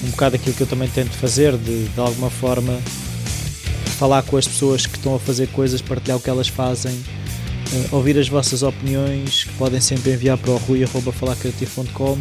um 0.04 0.10
bocado 0.10 0.36
aquilo 0.36 0.54
que 0.54 0.62
eu 0.62 0.66
também 0.66 0.88
tento 0.88 1.12
fazer, 1.12 1.56
de, 1.56 1.88
de 1.88 2.00
alguma 2.00 2.30
forma 2.30 2.78
falar 3.98 4.22
com 4.22 4.36
as 4.36 4.46
pessoas 4.46 4.86
que 4.86 4.96
estão 4.96 5.16
a 5.16 5.18
fazer 5.18 5.48
coisas, 5.48 5.82
partilhar 5.82 6.16
o 6.16 6.20
que 6.20 6.30
elas 6.30 6.48
fazem, 6.48 6.92
uh, 6.92 7.96
ouvir 7.96 8.16
as 8.16 8.28
vossas 8.28 8.62
opiniões, 8.62 9.44
que 9.44 9.52
podem 9.54 9.80
sempre 9.80 10.12
enviar 10.12 10.38
para 10.38 10.52
o 10.52 10.56
rui.falacreativo.com 10.56 12.16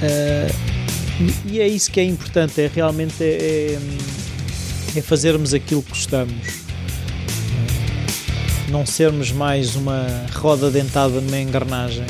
Uh, 0.00 0.80
e 1.46 1.60
é 1.60 1.68
isso 1.68 1.90
que 1.90 2.00
é 2.00 2.04
importante, 2.04 2.58
é 2.62 2.70
realmente 2.74 3.22
é, 3.22 3.76
é, 3.76 3.78
é 4.98 5.02
fazermos 5.02 5.52
aquilo 5.52 5.82
que 5.82 5.90
gostamos. 5.90 6.60
Não 8.68 8.86
sermos 8.86 9.30
mais 9.30 9.76
uma 9.76 10.06
roda 10.32 10.70
dentada 10.70 11.20
numa 11.20 11.38
engrenagem. 11.38 12.06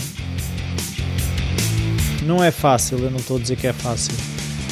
Não 2.22 2.44
é 2.44 2.52
fácil, 2.52 2.98
eu 2.98 3.10
não 3.10 3.18
estou 3.18 3.38
a 3.38 3.40
dizer 3.40 3.56
que 3.56 3.66
é 3.66 3.72
fácil. 3.72 4.14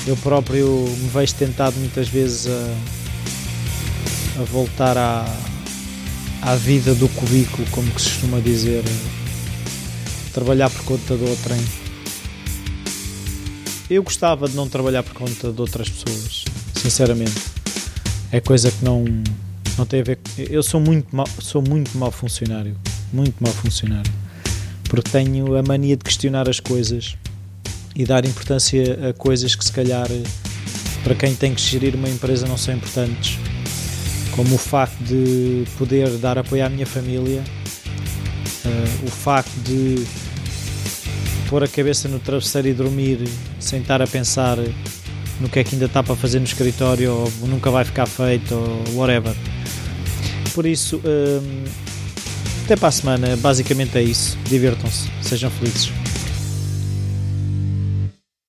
Eu 0.06 0.16
próprio 0.18 0.68
me 0.68 1.08
vejo 1.08 1.34
tentado 1.34 1.76
muitas 1.78 2.08
vezes 2.08 2.46
a, 2.46 4.40
a 4.40 4.44
voltar 4.44 4.96
à, 4.96 5.26
à 6.42 6.54
vida 6.54 6.94
do 6.94 7.08
cubículo, 7.08 7.66
como 7.72 7.88
se 7.98 8.10
costuma 8.10 8.38
dizer. 8.38 8.84
Trabalhar 10.32 10.70
por 10.70 10.84
conta 10.84 11.16
do 11.16 11.28
outrem 11.28 11.58
eu 13.90 14.02
gostava 14.02 14.48
de 14.48 14.54
não 14.54 14.68
trabalhar 14.68 15.02
por 15.02 15.14
conta 15.14 15.50
de 15.50 15.60
outras 15.60 15.88
pessoas, 15.88 16.44
sinceramente. 16.74 17.40
É 18.30 18.40
coisa 18.40 18.70
que 18.70 18.84
não, 18.84 19.04
não 19.78 19.86
tem 19.86 20.00
a 20.00 20.04
ver. 20.04 20.18
Eu 20.36 20.62
sou 20.62 20.80
muito 20.80 21.14
mal, 21.14 21.26
sou 21.40 21.62
muito 21.62 21.96
mau 21.96 22.10
funcionário, 22.10 22.76
muito 23.12 23.42
mau 23.42 23.52
funcionário, 23.52 24.12
porque 24.84 25.10
tenho 25.10 25.56
a 25.56 25.62
mania 25.62 25.96
de 25.96 26.04
questionar 26.04 26.48
as 26.48 26.60
coisas 26.60 27.16
e 27.96 28.04
dar 28.04 28.24
importância 28.26 29.08
a 29.08 29.12
coisas 29.14 29.54
que 29.54 29.64
se 29.64 29.72
calhar 29.72 30.08
para 31.02 31.14
quem 31.14 31.34
tem 31.34 31.54
que 31.54 31.60
gerir 31.62 31.94
uma 31.94 32.08
empresa 32.08 32.46
não 32.46 32.58
são 32.58 32.74
importantes, 32.74 33.38
como 34.32 34.54
o 34.54 34.58
facto 34.58 35.02
de 35.02 35.64
poder 35.78 36.10
dar 36.18 36.36
apoio 36.36 36.66
à 36.66 36.68
minha 36.68 36.86
família, 36.86 37.42
uh, 38.64 39.06
o 39.06 39.10
facto 39.10 39.54
de 39.64 40.04
pôr 41.48 41.64
a 41.64 41.68
cabeça 41.68 42.08
no 42.08 42.18
travesseiro 42.18 42.68
e 42.68 42.74
dormir 42.74 43.26
sem 43.58 43.80
estar 43.80 44.02
a 44.02 44.06
pensar 44.06 44.58
no 45.40 45.48
que 45.48 45.58
é 45.58 45.64
que 45.64 45.74
ainda 45.74 45.86
está 45.86 46.02
para 46.02 46.14
fazer 46.14 46.38
no 46.38 46.44
escritório 46.44 47.12
ou 47.12 47.48
nunca 47.48 47.70
vai 47.70 47.84
ficar 47.84 48.06
feito 48.06 48.54
ou 48.54 48.94
whatever. 48.96 49.34
Por 50.54 50.66
isso, 50.66 51.00
hum, 51.04 51.64
até 52.64 52.76
para 52.76 52.88
a 52.88 52.92
semana, 52.92 53.36
basicamente 53.36 53.96
é 53.96 54.02
isso. 54.02 54.36
Divirtam-se, 54.48 55.08
sejam 55.22 55.50
felizes. 55.50 56.07